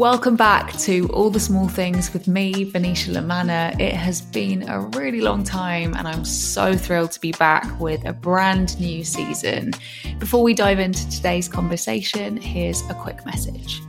Welcome 0.00 0.34
back 0.34 0.72
to 0.78 1.06
All 1.08 1.28
the 1.28 1.38
Small 1.38 1.68
Things 1.68 2.14
with 2.14 2.26
me, 2.26 2.64
Venetia 2.64 3.12
La 3.12 3.20
Manna. 3.20 3.76
It 3.78 3.92
has 3.92 4.22
been 4.22 4.66
a 4.66 4.80
really 4.80 5.20
long 5.20 5.44
time 5.44 5.92
and 5.94 6.08
I'm 6.08 6.24
so 6.24 6.74
thrilled 6.74 7.12
to 7.12 7.20
be 7.20 7.32
back 7.32 7.78
with 7.78 8.02
a 8.06 8.14
brand 8.14 8.80
new 8.80 9.04
season. 9.04 9.72
Before 10.18 10.42
we 10.42 10.54
dive 10.54 10.78
into 10.78 11.06
today's 11.10 11.48
conversation, 11.48 12.38
here's 12.38 12.80
a 12.88 12.94
quick 12.94 13.26
message. 13.26 13.82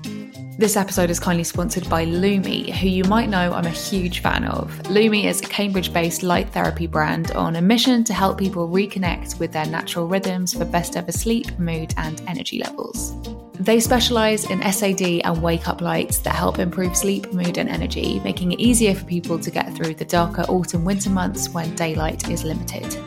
This 0.58 0.76
episode 0.76 1.10
is 1.10 1.18
kindly 1.18 1.46
sponsored 1.46 1.90
by 1.90 2.06
Lumie, 2.06 2.74
who 2.74 2.90
you 2.90 3.06
might 3.06 3.30
know 3.30 3.54
I'm 3.54 3.66
a 3.66 3.70
huge 3.70 4.20
fan 4.20 4.44
of. 4.44 4.70
Lumie 4.90 5.28
is 5.28 5.40
a 5.40 5.46
Cambridge 5.46 5.94
based 5.94 6.24
light 6.24 6.50
therapy 6.50 6.88
brand 6.88 7.32
on 7.32 7.56
a 7.56 7.62
mission 7.62 8.04
to 8.04 8.14
help 8.14 8.38
people 8.38 8.68
reconnect 8.68 9.40
with 9.40 9.54
their 9.54 9.66
natural 9.66 10.10
rhythms 10.10 10.54
for 10.54 10.66
best 10.66 10.98
ever 10.98 11.14
sleep, 11.14 11.58
mood, 11.58 11.94
and 11.96 12.22
energy 12.28 12.60
levels. 12.60 13.16
They 13.62 13.80
specialise 13.80 14.50
in 14.50 14.60
SAD 14.60 15.22
and 15.24 15.40
wake 15.40 15.68
up 15.68 15.82
lights 15.82 16.18
that 16.20 16.34
help 16.34 16.58
improve 16.58 16.98
sleep, 16.98 17.32
mood, 17.32 17.60
and 17.60 17.70
energy, 17.70 18.20
making 18.22 18.54
it 18.54 18.60
easier 18.60 18.96
for 18.96 19.06
people 19.06 19.38
to 19.38 19.52
get 19.52 19.76
through 19.76 19.94
the 19.94 20.04
darker 20.04 20.42
autumn 20.50 20.84
winter 20.84 21.12
months 21.12 21.48
when 21.48 21.76
daylight 21.76 22.28
is 22.28 22.44
limited. 22.44 22.98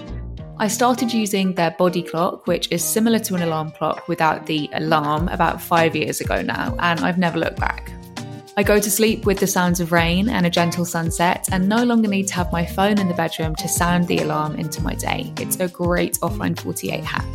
I 0.58 0.68
started 0.68 1.12
using 1.12 1.54
their 1.54 1.72
body 1.72 2.04
clock, 2.04 2.46
which 2.46 2.70
is 2.70 2.84
similar 2.84 3.18
to 3.18 3.34
an 3.34 3.42
alarm 3.42 3.72
clock 3.72 4.06
without 4.06 4.46
the 4.46 4.70
alarm, 4.74 5.26
about 5.26 5.60
five 5.60 5.96
years 5.96 6.20
ago 6.20 6.40
now, 6.40 6.76
and 6.78 7.00
I've 7.00 7.18
never 7.18 7.40
looked 7.40 7.58
back. 7.58 7.90
I 8.56 8.62
go 8.62 8.78
to 8.78 8.90
sleep 8.92 9.26
with 9.26 9.40
the 9.40 9.48
sounds 9.48 9.80
of 9.80 9.90
rain 9.90 10.28
and 10.28 10.46
a 10.46 10.50
gentle 10.50 10.84
sunset, 10.84 11.48
and 11.50 11.68
no 11.68 11.82
longer 11.82 12.06
need 12.06 12.28
to 12.28 12.34
have 12.34 12.52
my 12.52 12.64
phone 12.64 13.00
in 13.00 13.08
the 13.08 13.14
bedroom 13.14 13.56
to 13.56 13.66
sound 13.66 14.06
the 14.06 14.18
alarm 14.18 14.54
into 14.54 14.80
my 14.82 14.94
day. 14.94 15.32
It's 15.38 15.58
a 15.58 15.66
great 15.66 16.14
offline 16.20 16.56
48 16.56 17.02
hack. 17.02 17.26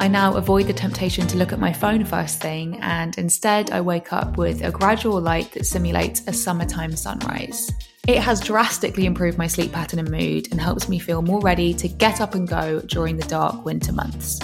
I 0.00 0.06
now 0.06 0.36
avoid 0.36 0.68
the 0.68 0.72
temptation 0.72 1.26
to 1.26 1.36
look 1.36 1.52
at 1.52 1.58
my 1.58 1.72
phone 1.72 2.04
first 2.04 2.40
thing, 2.40 2.78
and 2.80 3.18
instead 3.18 3.72
I 3.72 3.80
wake 3.80 4.12
up 4.12 4.38
with 4.38 4.62
a 4.62 4.70
gradual 4.70 5.20
light 5.20 5.52
that 5.52 5.66
simulates 5.66 6.22
a 6.28 6.32
summertime 6.32 6.94
sunrise. 6.94 7.72
It 8.06 8.18
has 8.18 8.40
drastically 8.40 9.06
improved 9.06 9.38
my 9.38 9.48
sleep 9.48 9.72
pattern 9.72 9.98
and 9.98 10.10
mood 10.10 10.52
and 10.52 10.60
helps 10.60 10.88
me 10.88 11.00
feel 11.00 11.20
more 11.20 11.40
ready 11.40 11.74
to 11.74 11.88
get 11.88 12.20
up 12.20 12.36
and 12.36 12.46
go 12.46 12.80
during 12.86 13.16
the 13.16 13.26
dark 13.26 13.64
winter 13.64 13.92
months. 13.92 14.38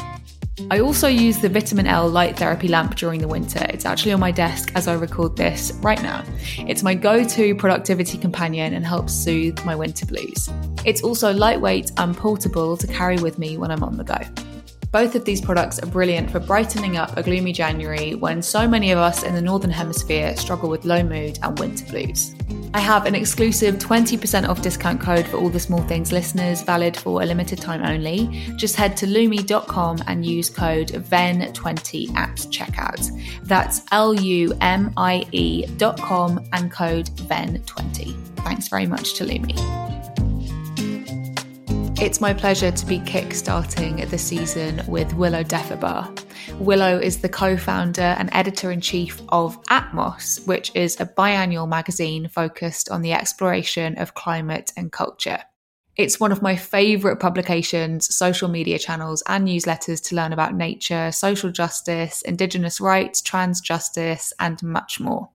I 0.72 0.80
also 0.80 1.06
use 1.06 1.38
the 1.38 1.48
Vitamin 1.48 1.86
L 1.86 2.08
light 2.08 2.36
therapy 2.36 2.66
lamp 2.66 2.96
during 2.96 3.20
the 3.20 3.28
winter. 3.28 3.64
It's 3.68 3.86
actually 3.86 4.12
on 4.12 4.20
my 4.20 4.32
desk 4.32 4.72
as 4.74 4.88
I 4.88 4.94
record 4.94 5.36
this 5.36 5.72
right 5.82 6.02
now. 6.02 6.24
It's 6.58 6.82
my 6.82 6.94
go 6.94 7.22
to 7.22 7.54
productivity 7.54 8.18
companion 8.18 8.74
and 8.74 8.84
helps 8.84 9.12
soothe 9.14 9.64
my 9.64 9.76
winter 9.76 10.04
blues. 10.04 10.48
It's 10.84 11.02
also 11.02 11.32
lightweight 11.32 11.92
and 11.96 12.16
portable 12.16 12.76
to 12.76 12.86
carry 12.88 13.18
with 13.18 13.38
me 13.38 13.56
when 13.56 13.70
I'm 13.70 13.84
on 13.84 13.96
the 13.96 14.04
go. 14.04 14.18
Both 14.94 15.16
of 15.16 15.24
these 15.24 15.40
products 15.40 15.80
are 15.80 15.86
brilliant 15.86 16.30
for 16.30 16.38
brightening 16.38 16.96
up 16.96 17.16
a 17.16 17.22
gloomy 17.24 17.52
January 17.52 18.14
when 18.14 18.40
so 18.40 18.68
many 18.68 18.92
of 18.92 18.98
us 18.98 19.24
in 19.24 19.34
the 19.34 19.42
Northern 19.42 19.72
Hemisphere 19.72 20.36
struggle 20.36 20.70
with 20.70 20.84
low 20.84 21.02
mood 21.02 21.36
and 21.42 21.58
winter 21.58 21.84
blues. 21.86 22.32
I 22.74 22.78
have 22.78 23.04
an 23.04 23.16
exclusive 23.16 23.74
20% 23.74 24.48
off 24.48 24.62
discount 24.62 25.00
code 25.00 25.26
for 25.26 25.38
all 25.38 25.48
the 25.48 25.58
small 25.58 25.82
things 25.88 26.12
listeners, 26.12 26.62
valid 26.62 26.96
for 26.96 27.22
a 27.22 27.26
limited 27.26 27.60
time 27.60 27.82
only. 27.82 28.28
Just 28.54 28.76
head 28.76 28.96
to 28.98 29.06
lumie.com 29.06 29.98
and 30.06 30.24
use 30.24 30.48
code 30.48 30.90
VEN20 30.90 32.14
at 32.14 32.36
checkout. 32.36 33.10
That's 33.42 33.82
L 33.90 34.14
U 34.14 34.56
M 34.60 34.92
I 34.96 35.26
E.com 35.32 36.48
and 36.52 36.70
code 36.70 37.06
VEN20. 37.06 38.14
Thanks 38.44 38.68
very 38.68 38.86
much 38.86 39.14
to 39.14 39.24
Lumie. 39.24 40.03
It's 42.00 42.20
my 42.20 42.34
pleasure 42.34 42.72
to 42.72 42.86
be 42.86 42.98
kick-starting 42.98 43.96
the 44.08 44.18
season 44.18 44.82
with 44.88 45.14
Willow 45.14 45.44
Defebaugh. 45.44 46.58
Willow 46.58 46.98
is 46.98 47.20
the 47.20 47.28
co 47.28 47.56
founder 47.56 48.02
and 48.02 48.28
editor 48.32 48.72
in 48.72 48.80
chief 48.80 49.22
of 49.28 49.62
Atmos, 49.66 50.44
which 50.44 50.74
is 50.74 51.00
a 51.00 51.06
biannual 51.06 51.68
magazine 51.68 52.28
focused 52.28 52.90
on 52.90 53.02
the 53.02 53.12
exploration 53.12 53.96
of 53.98 54.14
climate 54.14 54.72
and 54.76 54.90
culture. 54.90 55.38
It's 55.96 56.18
one 56.18 56.32
of 56.32 56.42
my 56.42 56.56
favourite 56.56 57.20
publications, 57.20 58.12
social 58.14 58.48
media 58.48 58.80
channels, 58.80 59.22
and 59.28 59.46
newsletters 59.46 60.02
to 60.08 60.16
learn 60.16 60.32
about 60.32 60.56
nature, 60.56 61.12
social 61.12 61.52
justice, 61.52 62.22
Indigenous 62.22 62.80
rights, 62.80 63.22
trans 63.22 63.60
justice, 63.60 64.32
and 64.40 64.60
much 64.64 64.98
more 64.98 65.30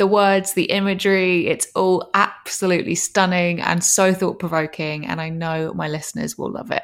the 0.00 0.06
words, 0.06 0.54
the 0.54 0.64
imagery, 0.64 1.46
it's 1.46 1.66
all 1.74 2.10
absolutely 2.14 2.94
stunning 2.94 3.60
and 3.60 3.84
so 3.84 4.14
thought 4.14 4.38
provoking. 4.38 5.06
And 5.06 5.20
I 5.20 5.28
know 5.28 5.74
my 5.74 5.88
listeners 5.88 6.38
will 6.38 6.50
love 6.50 6.70
it. 6.70 6.82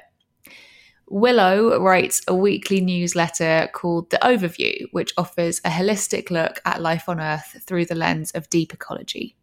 Willow 1.08 1.80
writes 1.80 2.20
a 2.28 2.34
weekly 2.34 2.82
newsletter 2.82 3.70
called 3.72 4.10
The 4.10 4.18
Overview, 4.18 4.88
which 4.90 5.14
offers 5.16 5.62
a 5.64 5.70
holistic 5.70 6.30
look 6.30 6.60
at 6.66 6.82
life 6.82 7.08
on 7.08 7.18
Earth 7.18 7.56
through 7.66 7.86
the 7.86 7.94
lens 7.94 8.32
of 8.32 8.50
deep 8.50 8.74
ecology. 8.74 9.34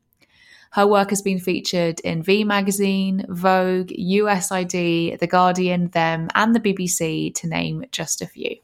Her 0.73 0.85
work 0.85 1.09
has 1.09 1.23
been 1.23 1.39
featured 1.39 1.99
in 2.01 2.21
V 2.21 2.43
Magazine, 2.43 3.25
Vogue, 3.27 3.89
USID, 3.89 5.17
The 5.17 5.27
Guardian, 5.27 5.87
Them, 5.87 6.29
and 6.35 6.53
the 6.53 6.59
BBC, 6.59 7.33
to 7.33 7.47
name 7.47 7.85
just 7.91 8.21
a 8.21 8.27
few. 8.27 8.57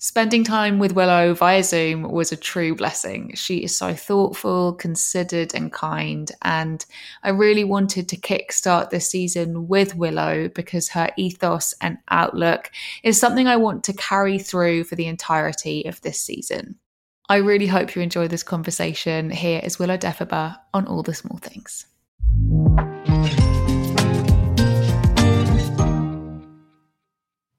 Spending 0.00 0.44
time 0.44 0.78
with 0.78 0.92
Willow 0.92 1.34
via 1.34 1.64
Zoom 1.64 2.04
was 2.04 2.30
a 2.30 2.36
true 2.36 2.72
blessing. 2.76 3.32
She 3.34 3.64
is 3.64 3.76
so 3.76 3.94
thoughtful, 3.94 4.74
considered, 4.74 5.52
and 5.56 5.72
kind. 5.72 6.30
And 6.42 6.86
I 7.24 7.30
really 7.30 7.64
wanted 7.64 8.08
to 8.08 8.16
kickstart 8.16 8.90
this 8.90 9.10
season 9.10 9.66
with 9.66 9.96
Willow 9.96 10.50
because 10.54 10.90
her 10.90 11.10
ethos 11.16 11.74
and 11.80 11.98
outlook 12.10 12.70
is 13.02 13.18
something 13.18 13.48
I 13.48 13.56
want 13.56 13.82
to 13.84 13.92
carry 13.92 14.38
through 14.38 14.84
for 14.84 14.94
the 14.94 15.06
entirety 15.06 15.84
of 15.86 16.00
this 16.02 16.20
season. 16.20 16.76
I 17.28 17.38
really 17.38 17.66
hope 17.66 17.96
you 17.96 18.00
enjoy 18.00 18.28
this 18.28 18.44
conversation. 18.44 19.30
Here 19.30 19.60
is 19.64 19.80
Willow 19.80 19.98
Defebaugh 19.98 20.58
on 20.74 20.86
All 20.86 21.02
the 21.02 21.12
Small 21.12 21.38
Things. 21.38 21.86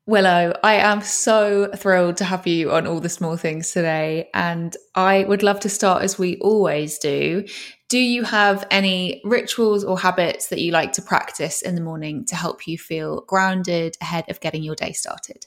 Willow, 0.10 0.54
I 0.64 0.74
am 0.78 1.02
so 1.02 1.70
thrilled 1.76 2.18
to 2.18 2.26
have 2.26 2.48
you 2.48 2.72
on 2.72 2.88
All 2.88 3.00
the 3.00 3.10
Small 3.10 3.38
Things 3.38 3.72
today. 3.72 4.32
And 4.34 4.76
I 4.96 5.24
would 5.26 5.44
love 5.44 5.60
to 5.60 5.70
start 5.70 6.02
as 6.02 6.18
we 6.18 6.40
always 6.40 6.98
do. 6.98 7.46
Do 7.90 8.00
you 8.00 8.24
have 8.24 8.66
any 8.72 9.22
rituals 9.24 9.84
or 9.84 10.00
habits 10.00 10.48
that 10.48 10.62
you 10.62 10.72
like 10.72 10.94
to 10.94 11.04
practice 11.04 11.62
in 11.62 11.76
the 11.76 11.82
morning 11.82 12.26
to 12.26 12.36
help 12.36 12.66
you 12.66 12.76
feel 12.76 13.22
grounded 13.28 13.98
ahead 14.02 14.26
of 14.30 14.40
getting 14.40 14.64
your 14.64 14.74
day 14.74 14.94
started? 14.94 15.46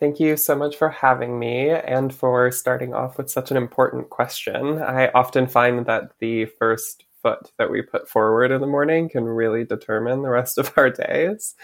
Thank 0.00 0.18
you 0.18 0.36
so 0.36 0.56
much 0.56 0.74
for 0.74 0.88
having 0.88 1.38
me 1.38 1.70
and 1.70 2.12
for 2.12 2.50
starting 2.50 2.92
off 2.92 3.16
with 3.16 3.30
such 3.30 3.52
an 3.52 3.56
important 3.56 4.10
question. 4.10 4.82
I 4.82 5.10
often 5.10 5.46
find 5.46 5.86
that 5.86 6.18
the 6.18 6.46
first 6.58 7.04
foot 7.22 7.52
that 7.58 7.70
we 7.70 7.80
put 7.80 8.08
forward 8.08 8.50
in 8.50 8.60
the 8.60 8.66
morning 8.66 9.08
can 9.08 9.22
really 9.22 9.64
determine 9.64 10.22
the 10.22 10.30
rest 10.30 10.58
of 10.58 10.72
our 10.76 10.90
days. 11.06 11.54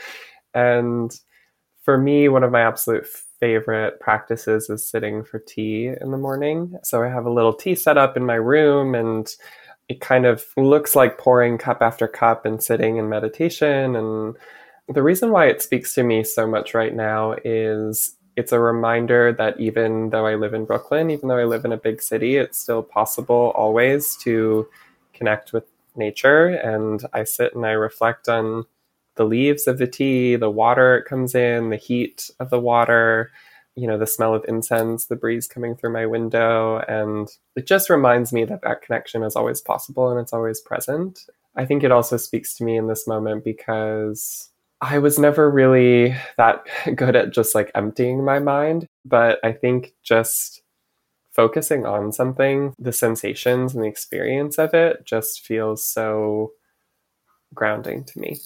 And 0.54 1.12
for 1.86 1.96
me, 1.96 2.28
one 2.28 2.42
of 2.42 2.50
my 2.50 2.62
absolute 2.62 3.06
favorite 3.38 4.00
practices 4.00 4.68
is 4.68 4.86
sitting 4.86 5.22
for 5.22 5.38
tea 5.38 5.92
in 6.00 6.10
the 6.10 6.18
morning. 6.18 6.76
So 6.82 7.00
I 7.00 7.08
have 7.08 7.26
a 7.26 7.32
little 7.32 7.54
tea 7.54 7.76
set 7.76 7.96
up 7.96 8.16
in 8.16 8.26
my 8.26 8.34
room 8.34 8.96
and 8.96 9.32
it 9.88 10.00
kind 10.00 10.26
of 10.26 10.44
looks 10.56 10.96
like 10.96 11.16
pouring 11.16 11.58
cup 11.58 11.80
after 11.80 12.08
cup 12.08 12.44
and 12.44 12.60
sitting 12.60 12.96
in 12.96 13.08
meditation. 13.08 13.94
And 13.94 14.36
the 14.88 15.04
reason 15.04 15.30
why 15.30 15.46
it 15.46 15.62
speaks 15.62 15.94
to 15.94 16.02
me 16.02 16.24
so 16.24 16.44
much 16.44 16.74
right 16.74 16.92
now 16.92 17.36
is 17.44 18.16
it's 18.34 18.50
a 18.50 18.58
reminder 18.58 19.32
that 19.34 19.60
even 19.60 20.10
though 20.10 20.26
I 20.26 20.34
live 20.34 20.54
in 20.54 20.64
Brooklyn, 20.64 21.08
even 21.10 21.28
though 21.28 21.38
I 21.38 21.44
live 21.44 21.64
in 21.64 21.70
a 21.70 21.76
big 21.76 22.02
city, 22.02 22.36
it's 22.36 22.58
still 22.58 22.82
possible 22.82 23.52
always 23.54 24.16
to 24.24 24.68
connect 25.14 25.52
with 25.52 25.64
nature. 25.94 26.48
And 26.48 27.04
I 27.12 27.22
sit 27.22 27.54
and 27.54 27.64
I 27.64 27.70
reflect 27.70 28.28
on 28.28 28.64
the 29.16 29.24
leaves 29.24 29.66
of 29.66 29.78
the 29.78 29.86
tea, 29.86 30.36
the 30.36 30.50
water 30.50 30.96
it 30.96 31.06
comes 31.06 31.34
in, 31.34 31.70
the 31.70 31.76
heat 31.76 32.30
of 32.38 32.50
the 32.50 32.60
water, 32.60 33.30
you 33.74 33.86
know, 33.86 33.98
the 33.98 34.06
smell 34.06 34.34
of 34.34 34.44
incense, 34.48 35.06
the 35.06 35.16
breeze 35.16 35.46
coming 35.46 35.76
through 35.76 35.92
my 35.92 36.06
window. 36.06 36.78
And 36.88 37.28
it 37.54 37.66
just 37.66 37.90
reminds 37.90 38.32
me 38.32 38.44
that 38.44 38.62
that 38.62 38.82
connection 38.82 39.22
is 39.22 39.36
always 39.36 39.60
possible 39.60 40.10
and 40.10 40.18
it's 40.18 40.32
always 40.32 40.60
present. 40.60 41.20
I 41.56 41.64
think 41.64 41.82
it 41.82 41.92
also 41.92 42.16
speaks 42.16 42.54
to 42.56 42.64
me 42.64 42.76
in 42.76 42.86
this 42.86 43.06
moment 43.06 43.44
because 43.44 44.50
I 44.80 44.98
was 44.98 45.18
never 45.18 45.50
really 45.50 46.16
that 46.36 46.66
good 46.94 47.16
at 47.16 47.32
just 47.32 47.54
like 47.54 47.70
emptying 47.74 48.24
my 48.24 48.38
mind. 48.38 48.86
But 49.04 49.38
I 49.44 49.52
think 49.52 49.94
just 50.02 50.62
focusing 51.32 51.84
on 51.84 52.12
something, 52.12 52.74
the 52.78 52.92
sensations 52.92 53.74
and 53.74 53.84
the 53.84 53.88
experience 53.88 54.58
of 54.58 54.72
it 54.72 55.04
just 55.04 55.46
feels 55.46 55.86
so 55.86 56.52
grounding 57.54 58.04
to 58.04 58.18
me. 58.18 58.38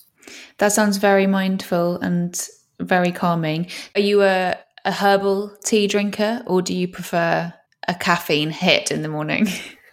That 0.58 0.72
sounds 0.72 0.96
very 0.96 1.26
mindful 1.26 1.96
and 1.96 2.38
very 2.80 3.12
calming. 3.12 3.66
Are 3.94 4.00
you 4.00 4.22
a, 4.22 4.56
a 4.84 4.92
herbal 4.92 5.56
tea 5.64 5.86
drinker 5.86 6.42
or 6.46 6.62
do 6.62 6.74
you 6.74 6.88
prefer 6.88 7.52
a 7.88 7.94
caffeine 7.94 8.50
hit 8.50 8.90
in 8.90 9.02
the 9.02 9.08
morning? 9.08 9.48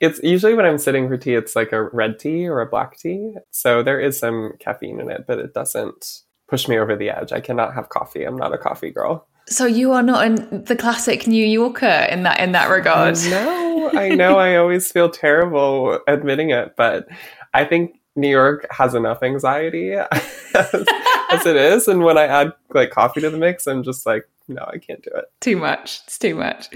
it's 0.00 0.20
usually 0.22 0.54
when 0.54 0.66
I'm 0.66 0.78
sitting 0.78 1.08
for 1.08 1.16
tea, 1.16 1.34
it's 1.34 1.56
like 1.56 1.72
a 1.72 1.82
red 1.90 2.18
tea 2.18 2.48
or 2.48 2.60
a 2.60 2.66
black 2.66 2.98
tea. 2.98 3.34
So 3.50 3.82
there 3.82 4.00
is 4.00 4.18
some 4.18 4.52
caffeine 4.60 5.00
in 5.00 5.10
it, 5.10 5.24
but 5.26 5.38
it 5.38 5.54
doesn't 5.54 6.22
push 6.48 6.68
me 6.68 6.78
over 6.78 6.96
the 6.96 7.10
edge. 7.10 7.32
I 7.32 7.40
cannot 7.40 7.74
have 7.74 7.88
coffee. 7.88 8.24
I'm 8.24 8.36
not 8.36 8.54
a 8.54 8.58
coffee 8.58 8.90
girl. 8.90 9.26
So 9.48 9.64
you 9.64 9.92
are 9.92 10.02
not 10.02 10.26
in 10.26 10.64
the 10.64 10.74
classic 10.74 11.26
New 11.26 11.44
Yorker 11.44 12.08
in 12.10 12.24
that 12.24 12.40
in 12.40 12.52
that 12.52 12.68
regard. 12.68 13.16
No, 13.30 13.90
I 13.94 14.08
know 14.14 14.38
I 14.38 14.56
always 14.56 14.90
feel 14.90 15.08
terrible 15.08 16.00
admitting 16.08 16.50
it, 16.50 16.74
but 16.76 17.06
I 17.54 17.64
think 17.64 17.92
New 18.16 18.28
York 18.28 18.66
has 18.70 18.94
enough 18.94 19.22
anxiety 19.22 19.92
as, 20.54 20.84
as, 21.30 21.46
it 21.46 21.56
is. 21.56 21.86
And 21.86 22.02
when 22.02 22.18
I 22.18 22.24
add 22.26 22.52
like 22.74 22.90
coffee 22.90 23.20
to 23.20 23.30
the 23.30 23.36
mix, 23.36 23.66
I'm 23.66 23.82
just 23.82 24.06
like, 24.06 24.28
no, 24.48 24.64
I 24.66 24.78
can't 24.78 25.02
do 25.02 25.10
it. 25.14 25.24
Too 25.40 25.56
much. 25.56 26.00
It's 26.06 26.18
too 26.18 26.34
much. 26.34 26.68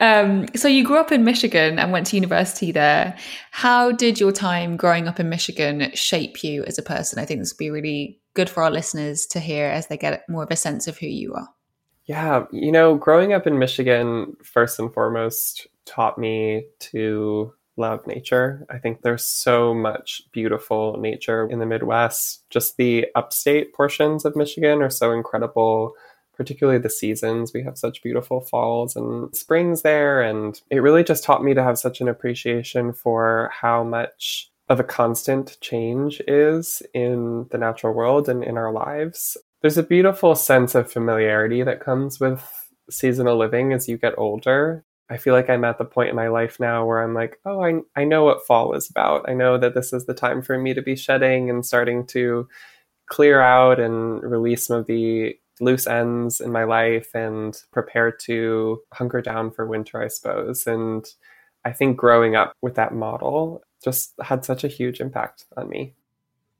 Um, 0.00 0.46
so 0.54 0.68
you 0.68 0.84
grew 0.84 0.98
up 0.98 1.12
in 1.12 1.24
Michigan 1.24 1.78
and 1.78 1.92
went 1.92 2.08
to 2.08 2.16
university 2.16 2.72
there. 2.72 3.16
How 3.52 3.92
did 3.92 4.20
your 4.20 4.32
time 4.32 4.76
growing 4.76 5.08
up 5.08 5.20
in 5.20 5.28
Michigan 5.28 5.90
shape 5.94 6.42
you 6.42 6.64
as 6.64 6.78
a 6.78 6.82
person? 6.82 7.18
I 7.18 7.24
think 7.24 7.40
this 7.40 7.52
would 7.52 7.58
be 7.58 7.70
really 7.70 8.20
good 8.34 8.50
for 8.50 8.62
our 8.62 8.70
listeners 8.70 9.26
to 9.26 9.40
hear 9.40 9.66
as 9.66 9.86
they 9.86 9.96
get 9.96 10.28
more 10.28 10.42
of 10.42 10.50
a 10.50 10.56
sense 10.56 10.88
of 10.88 10.98
who 10.98 11.06
you 11.06 11.34
are. 11.34 11.48
Yeah, 12.06 12.44
you 12.52 12.70
know, 12.70 12.96
growing 12.96 13.32
up 13.32 13.46
in 13.46 13.58
Michigan, 13.58 14.36
first 14.42 14.78
and 14.78 14.92
foremost, 14.92 15.66
taught 15.86 16.18
me 16.18 16.66
to 16.78 17.52
love 17.76 18.06
nature. 18.06 18.66
I 18.70 18.78
think 18.78 19.02
there's 19.02 19.24
so 19.24 19.74
much 19.74 20.22
beautiful 20.32 20.96
nature 20.98 21.48
in 21.48 21.58
the 21.58 21.66
Midwest. 21.66 22.44
Just 22.50 22.76
the 22.76 23.06
upstate 23.14 23.74
portions 23.74 24.24
of 24.24 24.36
Michigan 24.36 24.82
are 24.82 24.90
so 24.90 25.12
incredible, 25.12 25.92
particularly 26.34 26.78
the 26.78 26.90
seasons. 26.90 27.52
We 27.52 27.62
have 27.62 27.78
such 27.78 28.02
beautiful 28.02 28.40
falls 28.40 28.96
and 28.96 29.34
springs 29.34 29.82
there. 29.82 30.22
And 30.22 30.60
it 30.70 30.78
really 30.78 31.04
just 31.04 31.24
taught 31.24 31.44
me 31.44 31.54
to 31.54 31.62
have 31.62 31.78
such 31.78 32.00
an 32.00 32.08
appreciation 32.08 32.92
for 32.92 33.50
how 33.52 33.84
much 33.84 34.50
of 34.68 34.80
a 34.80 34.84
constant 34.84 35.56
change 35.60 36.20
is 36.26 36.82
in 36.92 37.46
the 37.50 37.58
natural 37.58 37.94
world 37.94 38.28
and 38.28 38.42
in 38.42 38.56
our 38.56 38.72
lives. 38.72 39.36
There's 39.62 39.78
a 39.78 39.82
beautiful 39.82 40.34
sense 40.34 40.74
of 40.74 40.90
familiarity 40.90 41.62
that 41.62 41.80
comes 41.80 42.20
with 42.20 42.42
seasonal 42.90 43.36
living 43.36 43.72
as 43.72 43.88
you 43.88 43.96
get 43.96 44.14
older. 44.16 44.84
I 45.08 45.16
feel 45.16 45.34
like 45.34 45.48
I'm 45.48 45.64
at 45.64 45.78
the 45.78 45.84
point 45.84 46.10
in 46.10 46.16
my 46.16 46.28
life 46.28 46.58
now 46.58 46.84
where 46.84 47.02
I'm 47.02 47.14
like, 47.14 47.38
oh, 47.44 47.62
I, 47.62 47.80
I 47.94 48.04
know 48.04 48.24
what 48.24 48.44
fall 48.44 48.74
is 48.74 48.90
about. 48.90 49.28
I 49.28 49.34
know 49.34 49.56
that 49.56 49.74
this 49.74 49.92
is 49.92 50.06
the 50.06 50.14
time 50.14 50.42
for 50.42 50.58
me 50.58 50.74
to 50.74 50.82
be 50.82 50.96
shedding 50.96 51.48
and 51.48 51.64
starting 51.64 52.06
to 52.08 52.48
clear 53.08 53.40
out 53.40 53.78
and 53.78 54.20
release 54.22 54.66
some 54.66 54.78
of 54.78 54.86
the 54.86 55.38
loose 55.60 55.86
ends 55.86 56.40
in 56.40 56.50
my 56.50 56.64
life 56.64 57.14
and 57.14 57.62
prepare 57.72 58.10
to 58.10 58.80
hunker 58.92 59.22
down 59.22 59.50
for 59.52 59.66
winter, 59.66 60.02
I 60.02 60.08
suppose. 60.08 60.66
And 60.66 61.06
I 61.64 61.72
think 61.72 61.96
growing 61.96 62.34
up 62.34 62.52
with 62.60 62.74
that 62.74 62.92
model 62.92 63.62
just 63.84 64.12
had 64.20 64.44
such 64.44 64.64
a 64.64 64.68
huge 64.68 65.00
impact 65.00 65.46
on 65.56 65.68
me. 65.68 65.94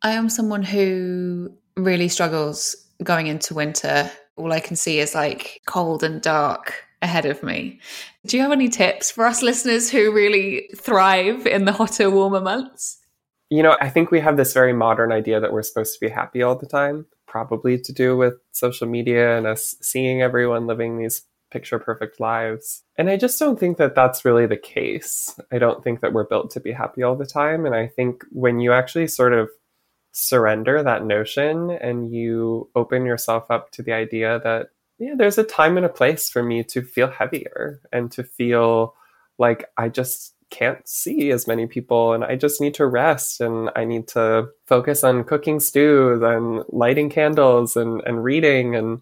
I 0.02 0.12
am 0.12 0.28
someone 0.28 0.62
who 0.62 1.52
really 1.76 2.08
struggles 2.08 2.76
going 3.02 3.26
into 3.26 3.54
winter. 3.54 4.10
All 4.36 4.52
I 4.52 4.60
can 4.60 4.76
see 4.76 5.00
is 5.00 5.14
like 5.14 5.62
cold 5.66 6.02
and 6.02 6.22
dark 6.22 6.85
ahead 7.02 7.26
of 7.26 7.42
me. 7.42 7.80
Do 8.26 8.36
you 8.36 8.42
have 8.42 8.52
any 8.52 8.68
tips 8.68 9.10
for 9.10 9.26
us 9.26 9.42
listeners 9.42 9.90
who 9.90 10.12
really 10.12 10.68
thrive 10.76 11.46
in 11.46 11.64
the 11.64 11.72
hotter, 11.72 12.10
warmer 12.10 12.40
months? 12.40 12.98
You 13.50 13.62
know, 13.62 13.76
I 13.80 13.90
think 13.90 14.10
we 14.10 14.20
have 14.20 14.36
this 14.36 14.52
very 14.52 14.72
modern 14.72 15.12
idea 15.12 15.38
that 15.40 15.52
we're 15.52 15.62
supposed 15.62 15.94
to 15.94 16.00
be 16.04 16.10
happy 16.10 16.42
all 16.42 16.56
the 16.56 16.66
time, 16.66 17.06
probably 17.26 17.78
to 17.78 17.92
do 17.92 18.16
with 18.16 18.34
social 18.52 18.88
media 18.88 19.36
and 19.36 19.46
us 19.46 19.76
seeing 19.80 20.22
everyone 20.22 20.66
living 20.66 20.98
these 20.98 21.22
picture 21.52 21.78
perfect 21.78 22.18
lives. 22.18 22.82
And 22.98 23.08
I 23.08 23.16
just 23.16 23.38
don't 23.38 23.58
think 23.58 23.76
that 23.78 23.94
that's 23.94 24.24
really 24.24 24.46
the 24.46 24.56
case. 24.56 25.38
I 25.52 25.58
don't 25.58 25.84
think 25.84 26.00
that 26.00 26.12
we're 26.12 26.26
built 26.26 26.50
to 26.52 26.60
be 26.60 26.72
happy 26.72 27.02
all 27.02 27.14
the 27.14 27.26
time. 27.26 27.66
And 27.66 27.74
I 27.74 27.86
think 27.86 28.24
when 28.32 28.58
you 28.58 28.72
actually 28.72 29.06
sort 29.06 29.32
of 29.32 29.48
surrender 30.12 30.82
that 30.82 31.04
notion 31.04 31.70
and 31.70 32.10
you 32.10 32.68
open 32.74 33.04
yourself 33.04 33.50
up 33.50 33.70
to 33.70 33.82
the 33.82 33.92
idea 33.92 34.40
that 34.42 34.70
yeah, 34.98 35.14
there's 35.16 35.38
a 35.38 35.44
time 35.44 35.76
and 35.76 35.86
a 35.86 35.90
place 35.90 36.30
for 36.30 36.42
me 36.42 36.64
to 36.64 36.82
feel 36.82 37.10
heavier 37.10 37.80
and 37.92 38.10
to 38.12 38.24
feel 38.24 38.94
like 39.38 39.66
I 39.76 39.88
just 39.88 40.34
can't 40.50 40.86
see 40.88 41.30
as 41.30 41.46
many 41.46 41.66
people 41.66 42.12
and 42.12 42.24
I 42.24 42.36
just 42.36 42.60
need 42.60 42.74
to 42.74 42.86
rest 42.86 43.40
and 43.40 43.70
I 43.74 43.84
need 43.84 44.08
to 44.08 44.48
focus 44.66 45.02
on 45.02 45.24
cooking 45.24 45.60
stews 45.60 46.22
and 46.22 46.62
lighting 46.68 47.10
candles 47.10 47.76
and, 47.76 48.00
and 48.06 48.22
reading 48.22 48.76
and 48.76 49.00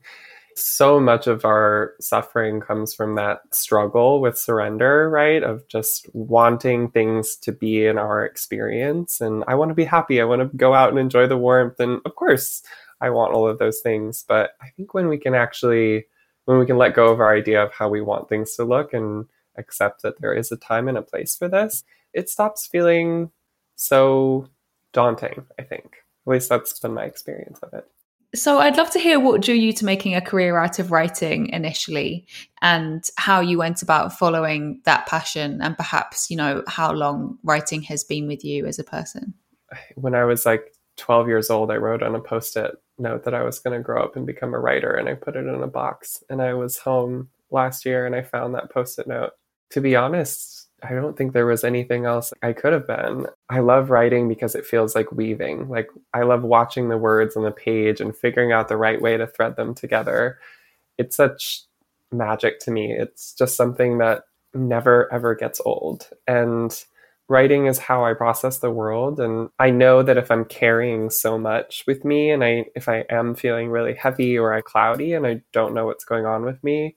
so 0.57 1.01
much 1.01 1.27
of 1.27 1.45
our 1.45 1.95
suffering 2.01 2.61
comes 2.61 2.95
from 2.95 3.17
that 3.17 3.41
struggle 3.53 4.21
with 4.21 4.39
surrender, 4.39 5.11
right? 5.11 5.43
Of 5.43 5.67
just 5.69 6.09
wanting 6.15 6.91
things 6.91 7.37
to 7.43 7.53
be 7.53 7.85
in 7.87 7.99
our 7.99 8.25
experience. 8.25 9.21
And 9.21 9.45
I 9.49 9.57
want 9.57 9.71
to 9.71 9.75
be 9.75 9.85
happy. 9.85 10.21
I 10.21 10.25
want 10.25 10.43
to 10.43 10.57
go 10.57 10.73
out 10.73 10.91
and 10.91 10.99
enjoy 10.99 11.27
the 11.27 11.37
warmth. 11.37 11.81
And 11.81 12.01
of 12.05 12.15
course, 12.15 12.63
I 13.01 13.11
want 13.11 13.35
all 13.35 13.49
of 13.49 13.59
those 13.59 13.81
things. 13.81 14.25
But 14.27 14.53
I 14.61 14.69
think 14.71 14.95
when 14.95 15.09
we 15.09 15.19
can 15.19 15.35
actually, 15.35 16.07
when 16.45 16.59
we 16.59 16.67
can 16.67 16.79
let 16.79 16.95
go 16.95 17.09
of 17.09 17.21
our 17.21 17.35
idea 17.35 17.63
of 17.63 17.73
how 17.73 17.89
we 17.89 18.01
want 18.01 18.29
things 18.29 18.55
to 18.57 18.65
look 18.65 18.93
and 18.93 19.27
accept 19.57 20.03
that 20.03 20.21
there 20.21 20.35
is 20.35 20.51
a 20.51 20.57
time 20.57 20.89
and 20.89 20.99
a 20.99 21.03
place 21.03 21.35
for 21.35 21.49
this, 21.49 21.85
it 22.13 22.29
stops 22.29 22.67
feeling 22.67 23.31
so 23.77 24.49
daunting, 24.93 25.45
I 25.59 25.63
think. 25.63 25.97
At 26.27 26.31
least 26.31 26.49
that's 26.49 26.79
been 26.79 26.95
my 26.95 27.05
experience 27.05 27.59
of 27.63 27.75
it. 27.75 27.87
So 28.35 28.59
I'd 28.59 28.77
love 28.77 28.91
to 28.91 28.99
hear 28.99 29.21
what 29.21 29.43
drew 29.43 29.55
you 29.55 29.73
to 29.75 29.85
making 29.85 30.17
a 30.17 30.21
career 30.21 30.59
out 30.59 30.81
of 30.81 30.91
writing 30.91 31.51
initially 31.51 32.27
and 32.63 33.05
how 33.17 33.41
you 33.41 33.59
went 33.59 33.81
about 33.81 34.19
following 34.19 34.81
that 34.85 35.07
passion 35.07 35.61
and 35.63 35.77
perhaps, 35.77 36.31
you 36.31 36.37
know, 36.37 36.65
how 36.67 36.93
long 36.93 37.39
writing 37.45 37.83
has 37.83 38.03
been 38.03 38.27
with 38.27 38.45
you 38.45 38.67
as 38.67 38.81
a 38.81 38.85
person. 38.85 39.35
When 39.95 40.17
I 40.17 40.25
was 40.25 40.45
like 40.45 40.74
12 40.97 41.29
years 41.29 41.51
old, 41.51 41.71
I 41.71 41.77
wrote 41.77 42.03
on 42.03 42.15
a 42.15 42.21
post-it 42.21 42.77
note 42.99 43.25
that 43.25 43.35
I 43.35 43.43
was 43.43 43.59
going 43.59 43.77
to 43.77 43.83
grow 43.83 44.03
up 44.03 44.17
and 44.17 44.27
become 44.27 44.55
a 44.55 44.59
writer, 44.59 44.95
and 44.95 45.09
I 45.09 45.15
put 45.15 45.37
it 45.37 45.47
in 45.47 45.63
a 45.63 45.67
box. 45.67 46.23
And 46.31 46.41
I 46.41 46.55
was 46.55 46.79
home 46.79 47.29
last 47.51 47.87
year 47.87 48.05
and 48.05 48.15
I 48.15 48.23
found 48.23 48.55
that 48.55 48.71
post 48.71 48.99
it 48.99 49.07
note. 49.07 49.31
To 49.71 49.81
be 49.81 49.97
honest, 49.97 50.69
I 50.83 50.93
don't 50.93 51.17
think 51.17 51.33
there 51.33 51.47
was 51.47 51.65
anything 51.65 52.05
else 52.05 52.33
I 52.43 52.53
could 52.53 52.73
have 52.73 52.87
been. 52.87 53.27
I 53.49 53.61
love 53.61 53.91
writing 53.91 54.29
because 54.29 54.55
it 54.55 54.67
feels 54.67 54.95
like 54.95 55.11
weaving. 55.13 55.69
Like, 55.69 55.89
I 56.13 56.23
love 56.23 56.43
watching 56.43 56.89
the 56.89 56.99
words 56.99 57.37
on 57.37 57.45
the 57.45 57.51
page 57.51 58.01
and 58.01 58.15
figuring 58.15 58.53
out 58.53 58.69
the 58.69 58.77
right 58.77 59.01
way 59.01 59.17
to 59.17 59.27
thread 59.27 59.57
them 59.57 59.75
together. 59.75 60.39
It's 60.99 61.17
such 61.17 61.63
magic 62.13 62.61
to 62.61 62.71
me. 62.71 62.93
It's 62.93 63.33
just 63.33 63.57
something 63.57 63.99
that 63.99 64.25
never, 64.53 65.13
ever 65.13 65.35
gets 65.35 65.61
old. 65.65 66.09
And 66.29 66.85
writing 67.29 67.67
is 67.67 67.79
how 67.79 68.05
I 68.05 68.15
process 68.15 68.59
the 68.59 68.71
world. 68.71 69.19
And 69.19 69.49
I 69.59 69.71
know 69.71 70.03
that 70.03 70.19
if 70.19 70.31
I'm 70.31 70.45
carrying 70.45 71.11
so 71.11 71.39
much 71.39 71.85
with 71.87 72.05
me 72.05 72.31
and 72.31 72.45
I 72.45 72.67
if 72.77 72.89
I 72.89 73.05
am 73.11 73.35
feeling 73.35 73.71
really 73.71 73.95
heavy 73.95 74.39
or 74.39 74.53
I 74.53 74.61
cloudy 74.61 75.15
and 75.15 75.27
I 75.27 75.43
don't 75.53 75.75
know 75.75 75.87
what's 75.87 76.05
going 76.05 76.27
on 76.27 76.45
with 76.45 76.63
me, 76.63 76.97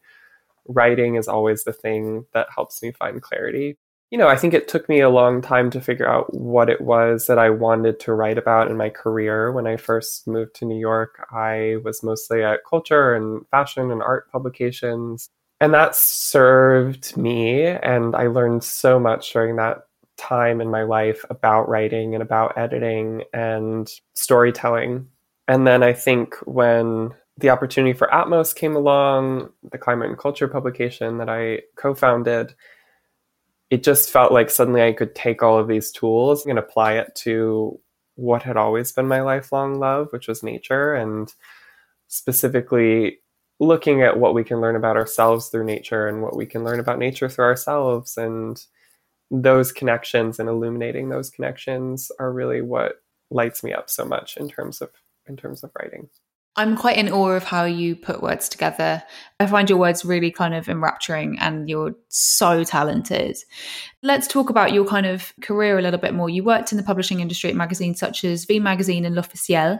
writing 0.67 1.15
is 1.15 1.27
always 1.27 1.63
the 1.63 1.73
thing 1.73 2.25
that 2.33 2.47
helps 2.53 2.81
me 2.81 2.91
find 2.91 3.21
clarity. 3.21 3.77
You 4.09 4.17
know, 4.17 4.29
I 4.29 4.37
think 4.37 4.53
it 4.53 4.69
took 4.69 4.87
me 4.87 5.01
a 5.01 5.09
long 5.09 5.41
time 5.41 5.69
to 5.71 5.81
figure 5.81 6.07
out 6.07 6.33
what 6.33 6.69
it 6.69 6.79
was 6.79 7.27
that 7.27 7.37
I 7.37 7.49
wanted 7.49 7.99
to 8.01 8.13
write 8.13 8.37
about 8.37 8.71
in 8.71 8.77
my 8.77 8.89
career. 8.89 9.51
When 9.51 9.67
I 9.67 9.75
first 9.75 10.27
moved 10.27 10.55
to 10.55 10.65
New 10.65 10.79
York, 10.79 11.27
I 11.29 11.77
was 11.83 12.03
mostly 12.03 12.41
at 12.41 12.61
culture 12.69 13.13
and 13.13 13.45
fashion 13.49 13.91
and 13.91 14.01
art 14.01 14.31
publications. 14.31 15.29
And 15.59 15.73
that 15.73 15.93
served 15.93 17.17
me. 17.17 17.65
And 17.65 18.15
I 18.15 18.27
learned 18.27 18.63
so 18.63 18.97
much 18.97 19.33
during 19.33 19.57
that 19.57 19.86
time 20.17 20.61
in 20.61 20.69
my 20.69 20.83
life 20.83 21.23
about 21.29 21.69
writing 21.69 22.13
and 22.13 22.21
about 22.21 22.57
editing 22.57 23.23
and 23.33 23.89
storytelling. 24.13 25.07
And 25.47 25.65
then 25.65 25.83
I 25.83 25.93
think 25.93 26.35
when 26.45 27.11
the 27.37 27.49
opportunity 27.49 27.93
for 27.93 28.07
Atmos 28.07 28.55
came 28.55 28.75
along, 28.75 29.49
the 29.71 29.77
climate 29.77 30.09
and 30.09 30.17
culture 30.17 30.47
publication 30.47 31.17
that 31.19 31.29
I 31.29 31.61
co 31.75 31.93
founded, 31.93 32.53
it 33.69 33.83
just 33.83 34.09
felt 34.09 34.31
like 34.31 34.49
suddenly 34.49 34.81
I 34.81 34.93
could 34.93 35.13
take 35.13 35.43
all 35.43 35.57
of 35.57 35.67
these 35.67 35.91
tools 35.91 36.45
and 36.45 36.57
apply 36.57 36.93
it 36.93 37.13
to 37.15 37.79
what 38.15 38.41
had 38.41 38.57
always 38.57 38.91
been 38.91 39.07
my 39.07 39.21
lifelong 39.21 39.79
love, 39.79 40.07
which 40.11 40.27
was 40.27 40.41
nature, 40.41 40.95
and 40.95 41.31
specifically 42.07 43.19
looking 43.59 44.01
at 44.01 44.19
what 44.19 44.33
we 44.33 44.43
can 44.43 44.61
learn 44.61 44.75
about 44.75 44.97
ourselves 44.97 45.49
through 45.49 45.63
nature 45.63 46.07
and 46.07 46.21
what 46.21 46.35
we 46.35 46.45
can 46.45 46.63
learn 46.63 46.79
about 46.79 46.99
nature 46.99 47.29
through 47.29 47.45
ourselves 47.45 48.17
and 48.17 48.65
those 49.29 49.71
connections 49.71 50.39
and 50.39 50.49
illuminating 50.49 51.09
those 51.09 51.29
connections 51.29 52.11
are 52.19 52.31
really 52.31 52.61
what 52.61 53.01
lights 53.29 53.63
me 53.63 53.73
up 53.73 53.89
so 53.89 54.05
much 54.05 54.37
in 54.37 54.47
terms 54.47 54.81
of 54.81 54.89
in 55.27 55.35
terms 55.35 55.63
of 55.63 55.71
writing. 55.79 56.09
I'm 56.59 56.75
quite 56.75 56.97
in 56.97 57.09
awe 57.09 57.35
of 57.35 57.43
how 57.43 57.65
you 57.65 57.95
put 57.95 58.23
words 58.23 58.49
together. 58.49 59.03
I 59.39 59.45
find 59.45 59.69
your 59.69 59.77
words 59.77 60.03
really 60.03 60.31
kind 60.31 60.55
of 60.55 60.67
enrapturing 60.67 61.37
and 61.39 61.69
you're 61.69 61.93
so 62.09 62.63
talented. 62.63 63.37
Let's 64.01 64.25
talk 64.25 64.49
about 64.49 64.73
your 64.73 64.83
kind 64.83 65.05
of 65.05 65.33
career 65.41 65.77
a 65.77 65.83
little 65.83 65.99
bit 65.99 66.15
more. 66.15 66.31
You 66.31 66.43
worked 66.43 66.71
in 66.71 66.77
the 66.79 66.83
publishing 66.83 67.19
industry 67.19 67.51
at 67.51 67.55
magazines 67.55 67.99
such 67.99 68.23
as 68.23 68.45
V 68.45 68.59
Magazine 68.59 69.05
and 69.05 69.13
L'Officiel. 69.13 69.79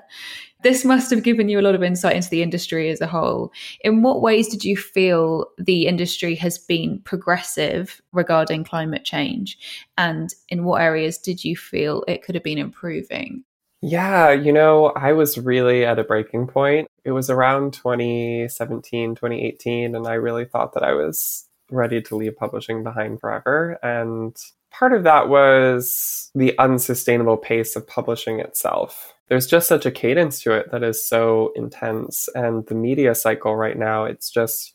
This 0.61 0.85
must 0.85 1.09
have 1.09 1.23
given 1.23 1.49
you 1.49 1.59
a 1.59 1.63
lot 1.63 1.73
of 1.73 1.81
insight 1.81 2.15
into 2.15 2.29
the 2.29 2.43
industry 2.43 2.91
as 2.91 3.01
a 3.01 3.07
whole. 3.07 3.51
In 3.81 4.03
what 4.03 4.21
ways 4.21 4.47
did 4.47 4.63
you 4.63 4.77
feel 4.77 5.47
the 5.57 5.87
industry 5.87 6.35
has 6.35 6.59
been 6.59 7.01
progressive 7.03 7.99
regarding 8.11 8.65
climate 8.65 9.03
change? 9.03 9.57
And 9.97 10.29
in 10.49 10.63
what 10.63 10.81
areas 10.81 11.17
did 11.17 11.43
you 11.43 11.57
feel 11.57 12.03
it 12.07 12.21
could 12.23 12.35
have 12.35 12.43
been 12.43 12.59
improving? 12.59 13.43
Yeah, 13.81 14.31
you 14.31 14.51
know, 14.51 14.87
I 14.87 15.13
was 15.13 15.37
really 15.37 15.85
at 15.85 15.99
a 15.99 16.03
breaking 16.03 16.47
point. 16.47 16.87
It 17.05 17.11
was 17.11 17.29
around 17.29 17.73
2017, 17.73 19.15
2018, 19.15 19.95
and 19.95 20.07
I 20.07 20.13
really 20.13 20.45
thought 20.45 20.73
that 20.73 20.83
I 20.83 20.93
was 20.93 21.47
ready 21.69 22.01
to 22.01 22.15
leave 22.15 22.35
publishing 22.35 22.83
behind 22.83 23.19
forever. 23.19 23.77
And 23.83 24.35
part 24.71 24.93
of 24.93 25.03
that 25.03 25.29
was 25.29 26.31
the 26.33 26.57
unsustainable 26.57 27.37
pace 27.37 27.75
of 27.75 27.87
publishing 27.87 28.39
itself. 28.39 29.13
There's 29.27 29.47
just 29.47 29.67
such 29.67 29.85
a 29.85 29.91
cadence 29.91 30.41
to 30.41 30.53
it 30.53 30.71
that 30.71 30.83
is 30.83 31.07
so 31.07 31.51
intense. 31.55 32.29
And 32.33 32.65
the 32.65 32.75
media 32.75 33.13
cycle 33.13 33.55
right 33.55 33.77
now, 33.77 34.05
it's 34.05 34.31
just 34.31 34.73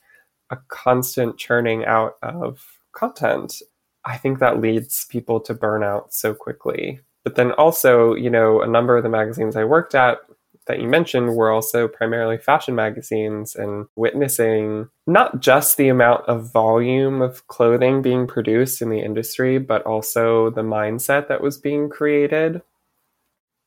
a 0.51 0.59
constant 0.69 1.39
churning 1.39 1.85
out 1.87 2.15
of 2.23 2.61
content. 2.93 3.63
I 4.05 4.17
think 4.17 4.39
that 4.39 4.61
leads 4.61 5.07
people 5.07 5.41
to 5.41 5.55
burnout 5.55 6.13
so 6.13 6.35
quickly. 6.35 7.01
But 7.25 7.37
then 7.37 7.53
also, 7.53 8.15
you 8.15 8.31
know, 8.31 8.63
a 8.63 8.67
number 8.67 8.97
of 8.97 9.03
the 9.03 9.09
magazines 9.09 9.57
I 9.57 9.65
worked 9.65 9.95
at 9.95 10.19
that 10.67 10.81
you 10.81 10.89
mentioned 10.89 11.35
were 11.35 11.51
also 11.51 11.89
primarily 11.89 12.39
fashion 12.39 12.75
magazines 12.75 13.55
and 13.57 13.87
witnessing 13.97 14.89
not 15.07 15.41
just 15.41 15.77
the 15.77 15.89
amount 15.89 16.25
of 16.29 16.53
volume 16.53 17.21
of 17.21 17.47
clothing 17.49 18.01
being 18.01 18.27
produced 18.27 18.81
in 18.81 18.89
the 18.89 19.01
industry, 19.01 19.59
but 19.59 19.83
also 19.83 20.51
the 20.51 20.63
mindset 20.63 21.29
that 21.29 21.43
was 21.43 21.59
being 21.59 21.89
created. 21.89 22.63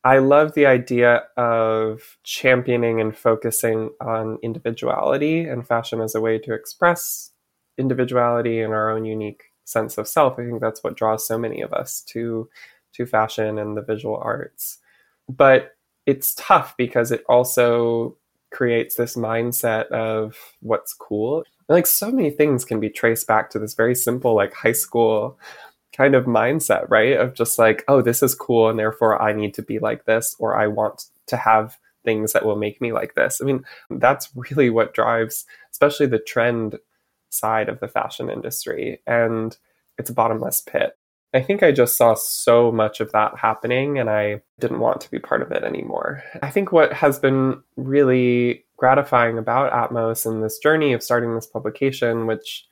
I 0.04 0.18
love 0.18 0.54
the 0.54 0.66
idea 0.66 1.24
of 1.36 2.16
championing 2.22 3.00
and 3.00 3.16
focusing 3.16 3.90
on 4.00 4.38
individuality 4.42 5.40
and 5.40 5.66
fashion 5.66 6.00
as 6.00 6.14
a 6.14 6.20
way 6.20 6.38
to 6.38 6.54
express 6.54 7.32
individuality 7.76 8.60
and 8.60 8.72
our 8.72 8.90
own 8.90 9.04
unique 9.04 9.44
sense 9.64 9.98
of 9.98 10.08
self. 10.08 10.38
I 10.38 10.46
think 10.46 10.60
that's 10.60 10.82
what 10.84 10.96
draws 10.96 11.26
so 11.26 11.36
many 11.36 11.60
of 11.60 11.72
us 11.72 12.00
to 12.12 12.48
to 12.96 13.06
fashion 13.06 13.58
and 13.58 13.76
the 13.76 13.82
visual 13.82 14.16
arts. 14.16 14.78
But 15.28 15.76
it's 16.06 16.34
tough 16.34 16.76
because 16.76 17.10
it 17.10 17.24
also 17.28 18.16
creates 18.52 18.94
this 18.94 19.16
mindset 19.16 19.86
of 19.88 20.36
what's 20.60 20.94
cool. 20.94 21.44
Like 21.68 21.86
so 21.86 22.10
many 22.10 22.30
things 22.30 22.64
can 22.64 22.78
be 22.78 22.88
traced 22.88 23.26
back 23.26 23.50
to 23.50 23.58
this 23.58 23.74
very 23.74 23.94
simple, 23.94 24.34
like 24.34 24.54
high 24.54 24.72
school 24.72 25.38
kind 25.92 26.14
of 26.14 26.26
mindset, 26.26 26.88
right? 26.88 27.18
Of 27.18 27.34
just 27.34 27.58
like, 27.58 27.84
oh, 27.88 28.02
this 28.02 28.22
is 28.22 28.34
cool, 28.34 28.68
and 28.68 28.78
therefore 28.78 29.20
I 29.20 29.32
need 29.32 29.54
to 29.54 29.62
be 29.62 29.78
like 29.78 30.04
this, 30.04 30.36
or 30.38 30.56
I 30.56 30.66
want 30.66 31.06
to 31.26 31.36
have 31.36 31.78
things 32.04 32.32
that 32.32 32.44
will 32.44 32.56
make 32.56 32.80
me 32.80 32.92
like 32.92 33.14
this. 33.14 33.40
I 33.42 33.44
mean, 33.44 33.64
that's 33.90 34.30
really 34.36 34.70
what 34.70 34.94
drives, 34.94 35.44
especially 35.72 36.06
the 36.06 36.18
trend 36.18 36.78
side 37.30 37.68
of 37.68 37.80
the 37.80 37.88
fashion 37.88 38.30
industry. 38.30 39.00
And 39.06 39.56
it's 39.98 40.10
a 40.10 40.14
bottomless 40.14 40.60
pit. 40.60 40.95
I 41.34 41.42
think 41.42 41.62
I 41.62 41.72
just 41.72 41.96
saw 41.96 42.14
so 42.14 42.72
much 42.72 43.00
of 43.00 43.12
that 43.12 43.36
happening 43.36 43.98
and 43.98 44.08
I 44.08 44.40
didn't 44.58 44.80
want 44.80 45.00
to 45.02 45.10
be 45.10 45.18
part 45.18 45.42
of 45.42 45.50
it 45.52 45.64
anymore. 45.64 46.22
I 46.42 46.50
think 46.50 46.72
what 46.72 46.92
has 46.92 47.18
been 47.18 47.62
really 47.76 48.64
gratifying 48.76 49.38
about 49.38 49.72
Atmos 49.72 50.24
and 50.24 50.42
this 50.42 50.58
journey 50.58 50.92
of 50.92 51.02
starting 51.02 51.34
this 51.34 51.46
publication, 51.46 52.26
which 52.26 52.66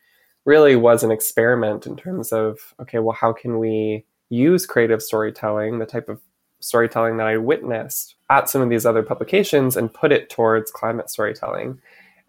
really 0.45 0.77
was 0.77 1.03
an 1.03 1.11
experiment 1.11 1.87
in 1.87 1.97
terms 1.97 2.33
of, 2.33 2.59
okay, 2.81 2.99
well, 2.99 3.17
how 3.19 3.33
can 3.33 3.59
we 3.59 4.07
use 4.31 4.67
creative 4.67 5.03
storytelling, 5.03 5.79
the 5.79 5.87
type 5.87 6.09
of 6.09 6.21
storytelling 6.61 7.17
that 7.17 7.27
I 7.27 7.37
witnessed 7.37 8.17
at 8.31 8.49
some 8.49 8.63
of 8.63 8.71
these 8.71 8.87
other 8.87 9.03
publications, 9.03 9.77
and 9.77 9.93
put 9.93 10.13
it 10.13 10.31
towards 10.31 10.71
climate 10.71 11.11
storytelling? 11.11 11.81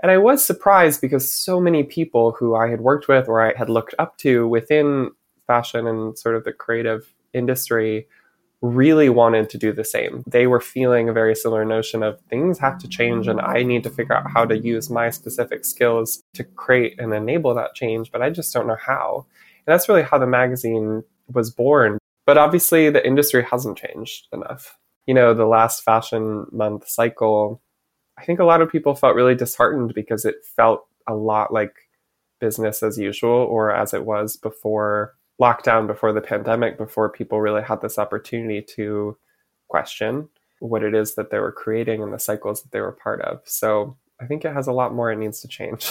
And 0.02 0.12
I 0.12 0.18
was 0.18 0.44
surprised 0.44 1.02
because 1.02 1.34
so 1.34 1.60
many 1.60 1.84
people 1.84 2.32
who 2.32 2.56
I 2.56 2.70
had 2.70 2.82
worked 2.82 3.08
with 3.08 3.28
or 3.28 3.42
I 3.42 3.54
had 3.58 3.70
looked 3.70 3.96
up 4.00 4.18
to 4.20 4.48
within 4.48 5.12
fashion 5.48 5.88
and 5.88 6.18
sort 6.18 6.36
of 6.36 6.44
the 6.44 6.54
creative 6.54 7.14
industry 7.34 8.08
really 8.62 9.10
wanted 9.10 9.50
to 9.50 9.58
do 9.58 9.72
the 9.72 9.84
same. 9.84 10.24
They 10.28 10.48
were 10.48 10.60
feeling 10.60 11.08
a 11.08 11.14
very 11.14 11.36
similar 11.36 11.66
notion 11.66 12.04
of 12.04 12.20
things 12.30 12.58
have 12.60 12.78
to 12.80 12.88
change 12.88 13.28
and 13.28 13.40
I 13.40 13.64
need 13.64 13.84
to 13.84 13.90
figure 13.90 14.16
out 14.16 14.32
how 14.32 14.46
to 14.46 14.58
use 14.58 14.90
my 14.90 15.10
specific 15.10 15.66
skills 15.66 16.24
to 16.34 16.44
create 16.44 17.00
and 17.00 17.14
enable 17.14 17.54
that 17.56 17.76
change, 17.76 18.12
but 18.12 18.22
I 18.22 18.30
just 18.30 18.54
don't 18.54 18.68
know 18.68 18.78
how. 18.84 19.26
And 19.66 19.74
that's 19.74 19.90
really 19.90 20.04
how 20.04 20.18
the 20.18 20.28
magazine 20.28 21.04
was 21.32 21.52
born. 21.52 21.98
But 22.26 22.38
obviously, 22.38 22.90
the 22.90 23.06
industry 23.06 23.44
hasn't 23.44 23.78
changed 23.78 24.28
enough. 24.34 24.78
You 25.06 25.14
know, 25.14 25.34
the 25.34 25.46
last 25.46 25.84
fashion 25.84 26.48
month 26.52 26.88
cycle, 26.88 27.62
I 28.18 28.26
think 28.26 28.40
a 28.40 28.46
lot 28.46 28.62
of 28.62 28.72
people 28.72 28.96
felt 28.96 29.16
really 29.16 29.36
disheartened 29.36 29.94
because 29.94 30.26
it 30.26 30.36
felt 30.56 30.86
a 31.08 31.14
lot 31.14 31.54
like 31.54 31.74
business 32.40 32.82
as 32.82 32.98
usual 32.98 33.30
or 33.30 33.72
as 33.72 33.94
it 33.94 34.06
was 34.06 34.38
before 34.38 35.14
lockdown, 35.42 35.88
before 35.88 36.14
the 36.14 36.22
pandemic, 36.22 36.78
before 36.78 37.10
people 37.10 37.42
really 37.42 37.62
had 37.62 37.82
this 37.82 37.98
opportunity 37.98 38.62
to 38.62 39.18
question 39.68 40.30
what 40.60 40.84
it 40.84 40.96
is 40.96 41.16
that 41.16 41.32
they 41.32 41.40
were 41.40 41.52
creating 41.52 42.02
and 42.02 42.14
the 42.14 42.20
cycles 42.20 42.62
that 42.62 42.72
they 42.72 42.80
were 42.80 42.92
part 42.92 43.22
of. 43.22 43.42
So 43.46 43.98
I 44.20 44.26
think 44.26 44.46
it 44.46 44.54
has 44.54 44.68
a 44.68 44.72
lot 44.72 44.94
more 44.94 45.12
it 45.12 45.18
needs 45.18 45.42
to 45.42 45.48
change. 45.48 45.90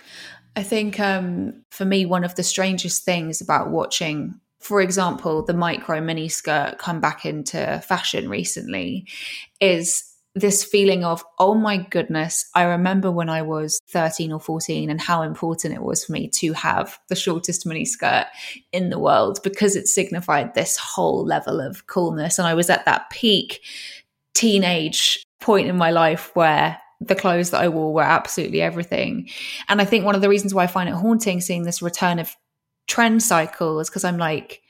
I 0.56 0.62
think 0.62 1.00
um, 1.00 1.64
for 1.70 1.84
me, 1.84 2.04
one 2.04 2.24
of 2.24 2.34
the 2.34 2.42
strangest 2.42 3.04
things 3.04 3.40
about 3.40 3.70
watching, 3.70 4.38
for 4.58 4.82
example, 4.82 5.42
the 5.42 5.54
micro 5.54 6.00
mini 6.00 6.28
skirt 6.28 6.76
come 6.78 7.00
back 7.00 7.24
into 7.24 7.80
fashion 7.86 8.28
recently 8.28 9.06
is 9.60 10.11
this 10.34 10.64
feeling 10.64 11.04
of, 11.04 11.22
oh 11.38 11.54
my 11.54 11.76
goodness, 11.76 12.48
I 12.54 12.62
remember 12.62 13.10
when 13.10 13.28
I 13.28 13.42
was 13.42 13.80
13 13.88 14.32
or 14.32 14.40
14 14.40 14.88
and 14.88 15.00
how 15.00 15.22
important 15.22 15.74
it 15.74 15.82
was 15.82 16.04
for 16.04 16.12
me 16.12 16.28
to 16.28 16.52
have 16.54 16.98
the 17.08 17.14
shortest 17.14 17.66
mini 17.66 17.84
skirt 17.84 18.26
in 18.72 18.88
the 18.88 18.98
world 18.98 19.40
because 19.44 19.76
it 19.76 19.88
signified 19.88 20.54
this 20.54 20.78
whole 20.78 21.24
level 21.24 21.60
of 21.60 21.86
coolness. 21.86 22.38
And 22.38 22.48
I 22.48 22.54
was 22.54 22.70
at 22.70 22.86
that 22.86 23.10
peak 23.10 23.60
teenage 24.34 25.22
point 25.40 25.68
in 25.68 25.76
my 25.76 25.90
life 25.90 26.34
where 26.34 26.78
the 27.00 27.14
clothes 27.14 27.50
that 27.50 27.60
I 27.60 27.68
wore 27.68 27.92
were 27.92 28.02
absolutely 28.02 28.62
everything. 28.62 29.28
And 29.68 29.82
I 29.82 29.84
think 29.84 30.04
one 30.04 30.14
of 30.14 30.22
the 30.22 30.28
reasons 30.28 30.54
why 30.54 30.64
I 30.64 30.68
find 30.68 30.88
it 30.88 30.94
haunting 30.94 31.40
seeing 31.40 31.64
this 31.64 31.82
return 31.82 32.18
of 32.18 32.34
trend 32.86 33.22
cycle 33.22 33.80
is 33.80 33.90
because 33.90 34.04
I'm 34.04 34.18
like, 34.18 34.61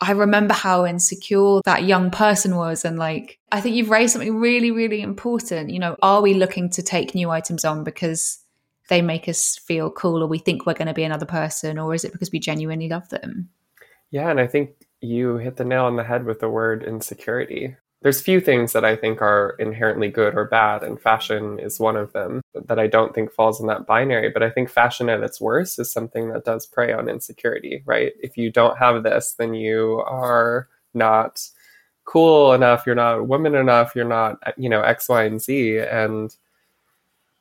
I 0.00 0.12
remember 0.12 0.54
how 0.54 0.84
insecure 0.84 1.60
that 1.64 1.84
young 1.84 2.10
person 2.10 2.56
was. 2.56 2.84
And 2.84 2.98
like, 2.98 3.38
I 3.52 3.60
think 3.60 3.76
you've 3.76 3.90
raised 3.90 4.12
something 4.12 4.36
really, 4.36 4.70
really 4.70 5.00
important. 5.00 5.70
You 5.70 5.78
know, 5.78 5.96
are 6.02 6.20
we 6.20 6.34
looking 6.34 6.70
to 6.70 6.82
take 6.82 7.14
new 7.14 7.30
items 7.30 7.64
on 7.64 7.84
because 7.84 8.38
they 8.88 9.00
make 9.00 9.28
us 9.28 9.56
feel 9.56 9.90
cool 9.90 10.22
or 10.22 10.26
we 10.26 10.38
think 10.38 10.66
we're 10.66 10.74
going 10.74 10.88
to 10.88 10.94
be 10.94 11.04
another 11.04 11.26
person? 11.26 11.78
Or 11.78 11.94
is 11.94 12.04
it 12.04 12.12
because 12.12 12.32
we 12.32 12.40
genuinely 12.40 12.88
love 12.88 13.08
them? 13.10 13.48
Yeah. 14.10 14.28
And 14.28 14.40
I 14.40 14.46
think 14.46 14.70
you 15.00 15.36
hit 15.36 15.56
the 15.56 15.64
nail 15.64 15.84
on 15.84 15.96
the 15.96 16.04
head 16.04 16.24
with 16.24 16.40
the 16.40 16.48
word 16.48 16.82
insecurity 16.82 17.76
there's 18.02 18.20
few 18.20 18.40
things 18.40 18.72
that 18.72 18.84
I 18.84 18.96
think 18.96 19.22
are 19.22 19.54
inherently 19.58 20.08
good 20.08 20.34
or 20.34 20.46
bad, 20.46 20.82
and 20.82 21.00
fashion 21.00 21.58
is 21.60 21.78
one 21.78 21.96
of 21.96 22.12
them 22.12 22.42
that 22.54 22.78
I 22.78 22.88
don't 22.88 23.14
think 23.14 23.32
falls 23.32 23.60
in 23.60 23.68
that 23.68 23.86
binary. 23.86 24.30
But 24.30 24.42
I 24.42 24.50
think 24.50 24.68
fashion 24.68 25.08
at 25.08 25.22
its 25.22 25.40
worst 25.40 25.78
is 25.78 25.92
something 25.92 26.30
that 26.30 26.44
does 26.44 26.66
prey 26.66 26.92
on 26.92 27.08
insecurity, 27.08 27.82
right? 27.86 28.12
If 28.20 28.36
you 28.36 28.50
don't 28.50 28.76
have 28.78 29.02
this, 29.02 29.34
then 29.38 29.54
you 29.54 30.02
are 30.06 30.68
not 30.94 31.48
cool 32.04 32.52
enough, 32.52 32.84
you're 32.86 32.94
not 32.96 33.28
woman 33.28 33.54
enough, 33.54 33.94
you're 33.94 34.04
not, 34.04 34.38
you 34.56 34.68
know, 34.68 34.82
X, 34.82 35.08
Y, 35.08 35.22
and 35.22 35.40
Z. 35.40 35.78
And 35.78 36.34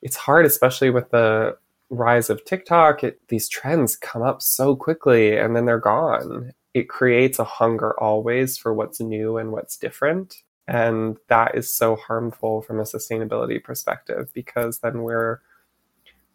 it's 0.02 0.16
hard, 0.16 0.46
especially 0.46 0.92
with 0.92 1.10
the 1.10 1.58
rise 1.90 2.30
of 2.30 2.46
TikTok. 2.46 3.04
It, 3.04 3.20
these 3.30 3.50
trends 3.50 3.96
come 3.96 4.22
up 4.22 4.42
so 4.42 4.76
quickly 4.76 5.38
and 5.38 5.56
then 5.56 5.66
they're 5.66 5.80
gone. 5.80 6.54
It 6.74 6.88
creates 6.88 7.40
a 7.40 7.44
hunger 7.44 8.00
always 8.00 8.58
for 8.58 8.74
what's 8.74 9.02
new 9.02 9.38
and 9.38 9.52
what's 9.52 9.76
different. 9.76 10.44
And 10.68 11.18
that 11.28 11.56
is 11.56 11.74
so 11.74 11.96
harmful 11.96 12.62
from 12.62 12.80
a 12.80 12.84
sustainability 12.84 13.62
perspective 13.64 14.32
because 14.34 14.80
then 14.80 15.04
we're 15.04 15.42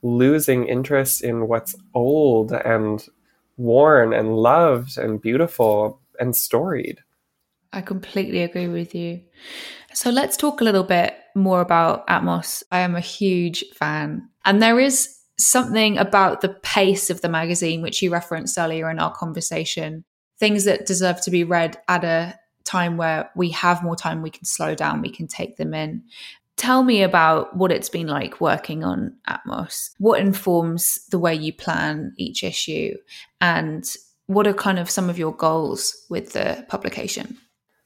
losing 0.02 0.66
interest 0.66 1.22
in 1.22 1.48
what's 1.48 1.74
old 1.94 2.52
and 2.52 3.06
worn 3.56 4.12
and 4.12 4.36
loved 4.36 4.98
and 4.98 5.20
beautiful 5.20 6.00
and 6.20 6.36
storied. 6.36 7.00
I 7.72 7.80
completely 7.80 8.42
agree 8.42 8.68
with 8.68 8.94
you. 8.94 9.22
So 9.92 10.10
let's 10.10 10.36
talk 10.36 10.60
a 10.60 10.64
little 10.64 10.84
bit 10.84 11.14
more 11.34 11.60
about 11.60 12.06
Atmos. 12.06 12.62
I 12.70 12.80
am 12.80 12.94
a 12.94 13.00
huge 13.00 13.64
fan. 13.74 14.28
And 14.44 14.62
there 14.62 14.78
is 14.78 15.14
something 15.38 15.98
about 15.98 16.40
the 16.40 16.48
pace 16.62 17.10
of 17.10 17.20
the 17.20 17.28
magazine, 17.28 17.82
which 17.82 18.00
you 18.02 18.10
referenced 18.10 18.58
earlier 18.58 18.90
in 18.90 18.98
our 18.98 19.12
conversation, 19.12 20.04
things 20.38 20.64
that 20.64 20.86
deserve 20.86 21.20
to 21.22 21.30
be 21.30 21.44
read 21.44 21.76
at 21.88 22.04
a 22.04 22.38
time 22.66 22.96
where 22.96 23.30
we 23.34 23.50
have 23.50 23.82
more 23.82 23.96
time, 23.96 24.22
we 24.22 24.30
can 24.30 24.44
slow 24.44 24.74
down, 24.74 25.00
we 25.00 25.10
can 25.10 25.26
take 25.26 25.56
them 25.56 25.72
in. 25.72 26.02
Tell 26.56 26.82
me 26.82 27.02
about 27.02 27.56
what 27.56 27.70
it's 27.70 27.88
been 27.88 28.06
like 28.06 28.40
working 28.40 28.82
on 28.82 29.14
Atmos. 29.28 29.90
What 29.98 30.20
informs 30.20 31.06
the 31.10 31.18
way 31.18 31.34
you 31.34 31.52
plan 31.52 32.14
each 32.16 32.42
issue? 32.42 32.96
And 33.40 33.84
what 34.26 34.46
are 34.46 34.54
kind 34.54 34.78
of 34.78 34.90
some 34.90 35.10
of 35.10 35.18
your 35.18 35.34
goals 35.34 36.06
with 36.08 36.32
the 36.32 36.64
publication? 36.68 37.38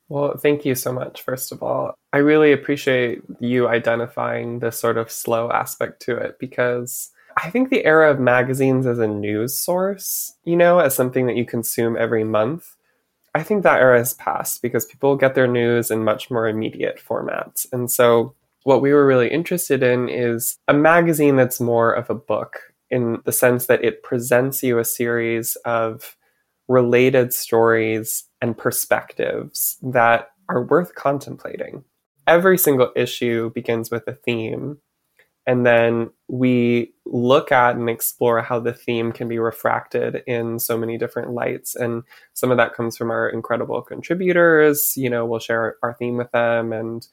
Well, 0.09 0.37
thank 0.37 0.65
you 0.65 0.75
so 0.75 0.93
much, 0.93 1.23
first 1.23 1.53
of 1.53 1.63
all. 1.63 1.95
I 2.13 2.19
really 2.19 2.53
appreciate 2.53 3.23
you 3.39 3.69
identifying 3.69 4.59
this 4.59 4.79
sort 4.79 4.99
of 4.99 5.11
slow 5.11 5.51
aspect 5.51 6.03
to 6.03 6.17
it 6.17 6.39
because 6.41 7.11
I 7.37 7.51
think 7.51 7.71
the 7.71 7.85
era 7.85 8.11
of 8.11 8.19
magazines 8.19 8.87
as 8.87 8.99
a 8.99 9.07
news 9.07 9.57
source, 9.57 10.35
you 10.45 10.57
know, 10.57 10.81
as 10.81 10.95
something 10.95 11.27
that 11.27 11.37
you 11.37 11.45
consume 11.45 11.97
every 11.97 12.25
month, 12.25 12.75
I 13.35 13.43
think 13.43 13.63
that 13.63 13.81
era 13.81 13.99
has 13.99 14.15
passed 14.15 14.61
because 14.63 14.87
people 14.87 15.17
get 15.17 15.35
their 15.35 15.47
news 15.47 15.91
in 15.91 16.05
much 16.05 16.31
more 16.31 16.49
immediate 16.49 16.99
formats. 16.99 17.67
And 17.73 17.91
so 17.91 18.35
what 18.65 18.83
we 18.83 18.93
were 18.93 19.07
really 19.07 19.29
interested 19.29 19.83
in 19.83 20.09
is 20.09 20.59
a 20.69 20.75
magazine 20.75 21.37
that's 21.37 21.61
more 21.61 21.93
of 21.93 22.11
a 22.11 22.15
book 22.15 22.75
in 22.91 23.21
the 23.25 23.33
sense 23.33 23.67
that 23.67 23.85
it 23.85 24.03
presents 24.03 24.63
you 24.63 24.79
a 24.79 24.85
series 24.85 25.57
of 25.65 26.17
related 26.69 27.33
stories 27.33 28.25
and 28.41 28.59
perspectives 28.59 29.77
that 29.83 30.31
are 30.49 30.65
worth 30.65 30.95
contemplating. 30.95 31.85
Every 32.27 32.59
single 32.59 32.93
issue 32.97 33.51
begins 33.55 33.91
with 33.91 34.07
a 34.07 34.13
theme, 34.13 34.79
and 35.47 35.65
then 35.65 36.11
we 36.29 36.93
look 37.21 37.53
at 37.53 37.77
and 37.77 37.89
explore 37.91 38.41
how 38.43 38.59
the 38.61 38.73
theme 38.73 39.13
can 39.13 39.29
be 39.29 39.39
refracted 39.39 40.23
in 40.27 40.59
so 40.59 40.77
many 40.77 40.97
different 40.99 41.33
lights. 41.33 41.75
And 41.77 42.03
some 42.35 42.51
of 42.51 42.57
that 42.57 42.75
comes 42.75 42.97
from 42.97 43.11
our 43.11 43.29
incredible 43.29 43.83
contributors. 43.83 44.97
You 44.97 45.11
know, 45.11 45.27
we'll 45.27 45.41
share 45.41 45.77
our 45.83 45.95
theme 45.95 46.17
with 46.17 46.31
them 46.33 46.73
and 46.73 47.07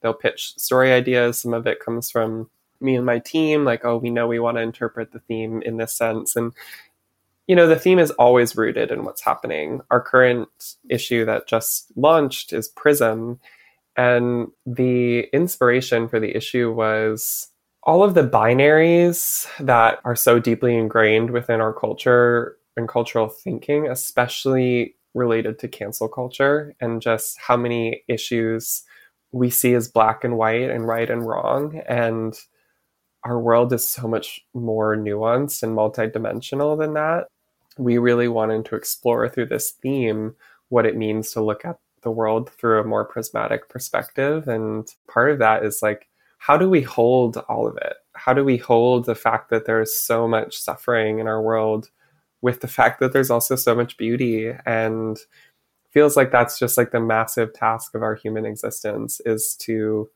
they'll 0.00 0.14
pitch 0.14 0.54
story 0.56 0.92
ideas. 0.92 1.40
Some 1.40 1.54
of 1.54 1.66
it 1.66 1.80
comes 1.84 2.10
from 2.10 2.50
me 2.80 2.96
and 2.96 3.06
my 3.06 3.20
team, 3.20 3.64
like, 3.64 3.84
oh, 3.84 3.96
we 3.96 4.10
know 4.10 4.26
we 4.26 4.40
want 4.40 4.56
to 4.56 4.62
interpret 4.62 5.12
the 5.12 5.20
theme 5.20 5.62
in 5.62 5.76
this 5.76 5.92
sense. 5.96 6.34
And, 6.34 6.52
you 7.46 7.54
know, 7.54 7.68
the 7.68 7.78
theme 7.78 7.98
is 7.98 8.10
always 8.12 8.56
rooted 8.56 8.90
in 8.90 9.04
what's 9.04 9.22
happening. 9.22 9.80
Our 9.90 10.00
current 10.00 10.48
issue 10.88 11.24
that 11.26 11.46
just 11.46 11.86
launched 11.96 12.52
is 12.52 12.68
Prism. 12.68 13.38
And 13.96 14.48
the 14.66 15.28
inspiration 15.32 16.08
for 16.08 16.18
the 16.18 16.34
issue 16.34 16.72
was 16.72 17.48
all 17.84 18.04
of 18.04 18.14
the 18.14 18.26
binaries 18.26 19.46
that 19.58 19.98
are 20.04 20.16
so 20.16 20.38
deeply 20.38 20.76
ingrained 20.76 21.30
within 21.30 21.60
our 21.60 21.72
culture 21.72 22.56
and 22.76 22.88
cultural 22.88 23.28
thinking, 23.28 23.88
especially 23.88 24.94
related 25.14 25.58
to 25.58 25.68
cancel 25.68 26.08
culture 26.08 26.74
and 26.80 27.02
just 27.02 27.38
how 27.38 27.56
many 27.56 28.02
issues 28.08 28.82
we 29.32 29.50
see 29.50 29.74
as 29.74 29.88
black 29.88 30.24
and 30.24 30.36
white 30.38 30.70
and 30.70 30.86
right 30.86 31.10
and 31.10 31.26
wrong. 31.26 31.82
And 31.88 32.38
our 33.24 33.38
world 33.38 33.72
is 33.72 33.86
so 33.86 34.08
much 34.08 34.40
more 34.54 34.96
nuanced 34.96 35.62
and 35.62 35.76
multidimensional 35.76 36.78
than 36.78 36.94
that. 36.94 37.26
We 37.78 37.98
really 37.98 38.28
wanted 38.28 38.64
to 38.66 38.76
explore 38.76 39.28
through 39.28 39.46
this 39.46 39.70
theme 39.70 40.34
what 40.68 40.86
it 40.86 40.96
means 40.96 41.32
to 41.32 41.42
look 41.42 41.64
at 41.64 41.78
the 42.02 42.10
world 42.10 42.50
through 42.50 42.80
a 42.80 42.84
more 42.84 43.04
prismatic 43.04 43.68
perspective. 43.68 44.48
And 44.48 44.88
part 45.08 45.30
of 45.30 45.38
that 45.38 45.64
is 45.64 45.82
like, 45.82 46.08
how 46.42 46.56
do 46.56 46.68
we 46.68 46.82
hold 46.82 47.36
all 47.48 47.68
of 47.68 47.76
it? 47.76 47.94
How 48.14 48.34
do 48.34 48.44
we 48.44 48.56
hold 48.56 49.04
the 49.04 49.14
fact 49.14 49.48
that 49.50 49.64
there's 49.64 49.96
so 49.96 50.26
much 50.26 50.58
suffering 50.58 51.20
in 51.20 51.28
our 51.28 51.40
world 51.40 51.88
with 52.40 52.62
the 52.62 52.66
fact 52.66 52.98
that 52.98 53.12
there's 53.12 53.30
also 53.30 53.54
so 53.54 53.76
much 53.76 53.96
beauty? 53.96 54.50
And 54.66 55.20
feels 55.90 56.16
like 56.16 56.32
that's 56.32 56.58
just 56.58 56.76
like 56.76 56.90
the 56.90 56.98
massive 56.98 57.54
task 57.54 57.94
of 57.94 58.02
our 58.02 58.16
human 58.16 58.44
existence 58.44 59.20
is 59.24 59.54
to 59.60 60.10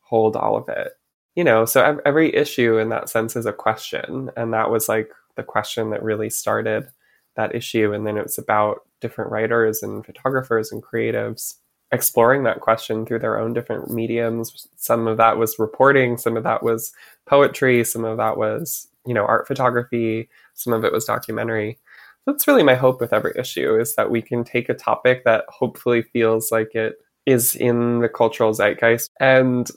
hold 0.00 0.36
all 0.36 0.56
of 0.56 0.70
it. 0.70 0.92
You 1.34 1.44
know 1.44 1.66
so 1.66 2.00
every 2.06 2.34
issue 2.34 2.78
in 2.78 2.88
that 2.88 3.10
sense 3.10 3.36
is 3.36 3.44
a 3.44 3.52
question. 3.52 4.30
And 4.38 4.54
that 4.54 4.70
was 4.70 4.88
like 4.88 5.10
the 5.36 5.42
question 5.42 5.90
that 5.90 6.02
really 6.02 6.30
started 6.30 6.88
that 7.36 7.54
issue. 7.54 7.92
And 7.92 8.06
then 8.06 8.16
it's 8.16 8.38
about 8.38 8.86
different 9.02 9.30
writers 9.30 9.82
and 9.82 10.06
photographers 10.06 10.72
and 10.72 10.82
creatives 10.82 11.56
exploring 11.92 12.42
that 12.44 12.60
question 12.60 13.04
through 13.04 13.18
their 13.20 13.38
own 13.38 13.52
different 13.52 13.90
mediums. 13.90 14.66
Some 14.76 15.06
of 15.06 15.18
that 15.18 15.36
was 15.36 15.58
reporting 15.58 16.16
some 16.16 16.36
of 16.36 16.44
that 16.44 16.62
was 16.62 16.92
poetry 17.26 17.84
some 17.84 18.04
of 18.04 18.16
that 18.16 18.36
was 18.36 18.88
you 19.06 19.14
know 19.14 19.24
art 19.24 19.46
photography 19.46 20.28
some 20.54 20.72
of 20.72 20.84
it 20.84 20.92
was 20.92 21.04
documentary. 21.04 21.78
That's 22.26 22.46
really 22.46 22.62
my 22.62 22.74
hope 22.74 23.00
with 23.00 23.12
every 23.12 23.32
issue 23.36 23.78
is 23.78 23.94
that 23.96 24.10
we 24.10 24.22
can 24.22 24.44
take 24.44 24.68
a 24.68 24.74
topic 24.74 25.24
that 25.24 25.44
hopefully 25.48 26.02
feels 26.02 26.52
like 26.52 26.74
it 26.74 26.96
is 27.26 27.54
in 27.56 28.00
the 28.00 28.08
cultural 28.08 28.52
zeitgeist 28.52 29.10
and 29.20 29.68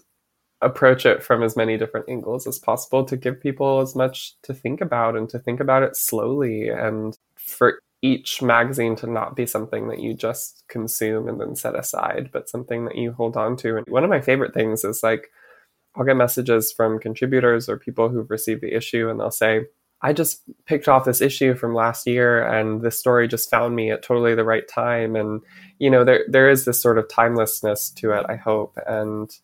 approach 0.61 1.05
it 1.05 1.21
from 1.21 1.43
as 1.43 1.55
many 1.55 1.77
different 1.77 2.07
angles 2.09 2.47
as 2.47 2.59
possible 2.59 3.03
to 3.05 3.17
give 3.17 3.41
people 3.41 3.81
as 3.81 3.95
much 3.95 4.33
to 4.43 4.53
think 4.53 4.79
about 4.79 5.15
and 5.15 5.29
to 5.29 5.39
think 5.39 5.59
about 5.59 5.83
it 5.83 5.95
slowly 5.95 6.69
and 6.69 7.17
for 7.35 7.79
each 8.05 8.41
magazine 8.41 8.95
to 8.95 9.07
not 9.07 9.35
be 9.35 9.45
something 9.45 9.87
that 9.87 9.99
you 9.99 10.13
just 10.13 10.63
consume 10.67 11.27
and 11.27 11.39
then 11.41 11.55
set 11.55 11.75
aside 11.75 12.29
but 12.31 12.49
something 12.49 12.85
that 12.85 12.95
you 12.95 13.11
hold 13.11 13.35
on 13.35 13.55
to 13.55 13.77
and 13.77 13.87
one 13.87 14.03
of 14.03 14.09
my 14.09 14.21
favorite 14.21 14.53
things 14.53 14.83
is 14.83 15.01
like 15.01 15.31
I'll 15.95 16.05
get 16.05 16.17
messages 16.17 16.71
from 16.71 16.99
contributors 16.99 17.69
or 17.69 17.77
people 17.77 18.09
who've 18.09 18.29
received 18.29 18.61
the 18.61 18.75
issue 18.75 19.09
and 19.09 19.19
they'll 19.19 19.31
say 19.31 19.65
I 20.01 20.13
just 20.13 20.43
picked 20.65 20.87
off 20.87 21.05
this 21.05 21.21
issue 21.21 21.55
from 21.55 21.73
last 21.73 22.05
year 22.05 22.45
and 22.45 22.81
this 22.81 22.99
story 22.99 23.27
just 23.27 23.49
found 23.49 23.75
me 23.75 23.91
at 23.91 24.03
totally 24.03 24.35
the 24.35 24.43
right 24.43 24.67
time. 24.67 25.15
And, 25.15 25.41
you 25.79 25.89
know, 25.89 26.03
there, 26.03 26.25
there 26.27 26.49
is 26.49 26.65
this 26.65 26.81
sort 26.81 26.97
of 26.97 27.09
timelessness 27.09 27.89
to 27.95 28.11
it, 28.11 28.25
I 28.29 28.35
hope. 28.35 28.77
And 28.85 29.35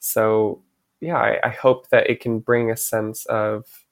so, 0.00 0.62
yeah, 1.00 1.16
I, 1.16 1.38
I 1.44 1.48
hope 1.50 1.90
that 1.90 2.10
it 2.10 2.20
can 2.20 2.40
bring 2.40 2.70
a 2.70 2.76
sense 2.76 3.26
of 3.26 3.84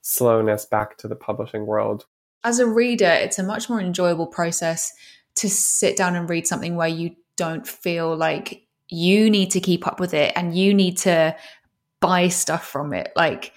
slowness 0.00 0.64
back 0.64 0.96
to 0.98 1.08
the 1.08 1.14
publishing 1.14 1.66
world. 1.66 2.06
As 2.44 2.58
a 2.58 2.66
reader, 2.66 3.06
it's 3.06 3.38
a 3.38 3.42
much 3.42 3.68
more 3.68 3.80
enjoyable 3.80 4.26
process 4.26 4.92
to 5.36 5.48
sit 5.48 5.96
down 5.96 6.14
and 6.14 6.28
read 6.28 6.46
something 6.46 6.76
where 6.76 6.88
you 6.88 7.16
don't 7.36 7.66
feel 7.66 8.16
like 8.16 8.66
you 8.88 9.30
need 9.30 9.50
to 9.50 9.60
keep 9.60 9.86
up 9.86 9.98
with 9.98 10.14
it 10.14 10.32
and 10.36 10.56
you 10.56 10.72
need 10.74 10.98
to 10.98 11.34
buy 12.00 12.28
stuff 12.28 12.66
from 12.66 12.92
it. 12.92 13.12
Like 13.16 13.52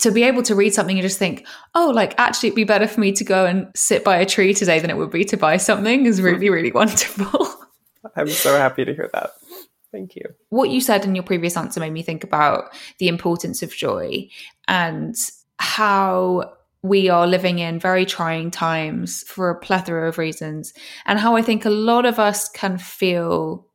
to 0.00 0.10
be 0.10 0.24
able 0.24 0.42
to 0.42 0.54
read 0.54 0.74
something 0.74 0.98
and 0.98 1.06
just 1.06 1.18
think, 1.18 1.46
oh, 1.74 1.90
like 1.94 2.18
actually 2.18 2.48
it'd 2.48 2.56
be 2.56 2.64
better 2.64 2.88
for 2.88 3.00
me 3.00 3.12
to 3.12 3.24
go 3.24 3.46
and 3.46 3.70
sit 3.74 4.04
by 4.04 4.16
a 4.16 4.26
tree 4.26 4.52
today 4.52 4.80
than 4.80 4.90
it 4.90 4.96
would 4.96 5.10
be 5.10 5.24
to 5.24 5.36
buy 5.36 5.56
something 5.56 6.06
is 6.06 6.20
really, 6.20 6.50
really 6.50 6.72
wonderful. 6.72 7.48
I'm 8.16 8.28
so 8.28 8.56
happy 8.56 8.84
to 8.84 8.94
hear 8.94 9.10
that. 9.14 9.30
Thank 9.92 10.16
you. 10.16 10.24
What 10.48 10.70
you 10.70 10.80
said 10.80 11.04
in 11.04 11.14
your 11.14 11.22
previous 11.22 11.56
answer 11.56 11.78
made 11.78 11.92
me 11.92 12.02
think 12.02 12.24
about 12.24 12.74
the 12.98 13.06
importance 13.06 13.62
of 13.62 13.72
joy 13.72 14.28
and 14.66 15.14
how 15.58 16.52
we 16.84 17.08
are 17.08 17.26
living 17.26 17.60
in 17.60 17.80
very 17.80 18.04
trying 18.04 18.50
times 18.50 19.22
for 19.22 19.48
a 19.48 19.58
plethora 19.58 20.06
of 20.06 20.18
reasons, 20.18 20.74
and 21.06 21.18
how 21.18 21.34
I 21.34 21.40
think 21.40 21.64
a 21.64 21.70
lot 21.70 22.04
of 22.04 22.18
us 22.18 22.50
can 22.50 22.76
feel 22.76 23.66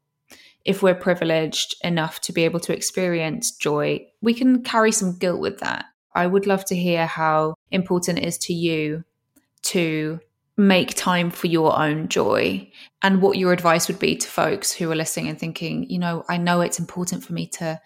if 0.64 0.84
we're 0.84 0.94
privileged 0.94 1.74
enough 1.84 2.22
to 2.22 2.32
be 2.32 2.46
able 2.46 2.60
to 2.60 2.72
experience 2.72 3.50
joy, 3.50 4.06
we 4.22 4.36
can 4.36 4.62
carry 4.62 4.92
some 4.92 5.18
guilt 5.18 5.40
with 5.40 5.58
that. 5.58 5.86
I 6.14 6.28
would 6.28 6.46
love 6.46 6.64
to 6.66 6.76
hear 6.76 7.08
how 7.08 7.56
important 7.72 8.20
it 8.20 8.26
is 8.26 8.38
to 8.40 8.54
you 8.54 9.04
to 9.64 10.20
make 10.56 10.94
time 10.94 11.32
for 11.32 11.48
your 11.48 11.76
own 11.80 12.10
joy 12.10 12.70
and 13.02 13.24
what 13.24 13.40
your 13.40 13.54
advice 13.54 13.88
would 13.88 13.98
be 13.98 14.18
to 14.18 14.28
folks 14.28 14.72
who 14.72 14.92
are 14.92 14.96
listening 14.96 15.30
and 15.30 15.40
thinking, 15.40 15.90
you 15.90 15.98
know, 15.98 16.26
I 16.30 16.38
know 16.38 16.62
it's 16.62 16.78
important 16.78 17.24
for 17.24 17.34
me 17.34 17.48
to 17.48 17.82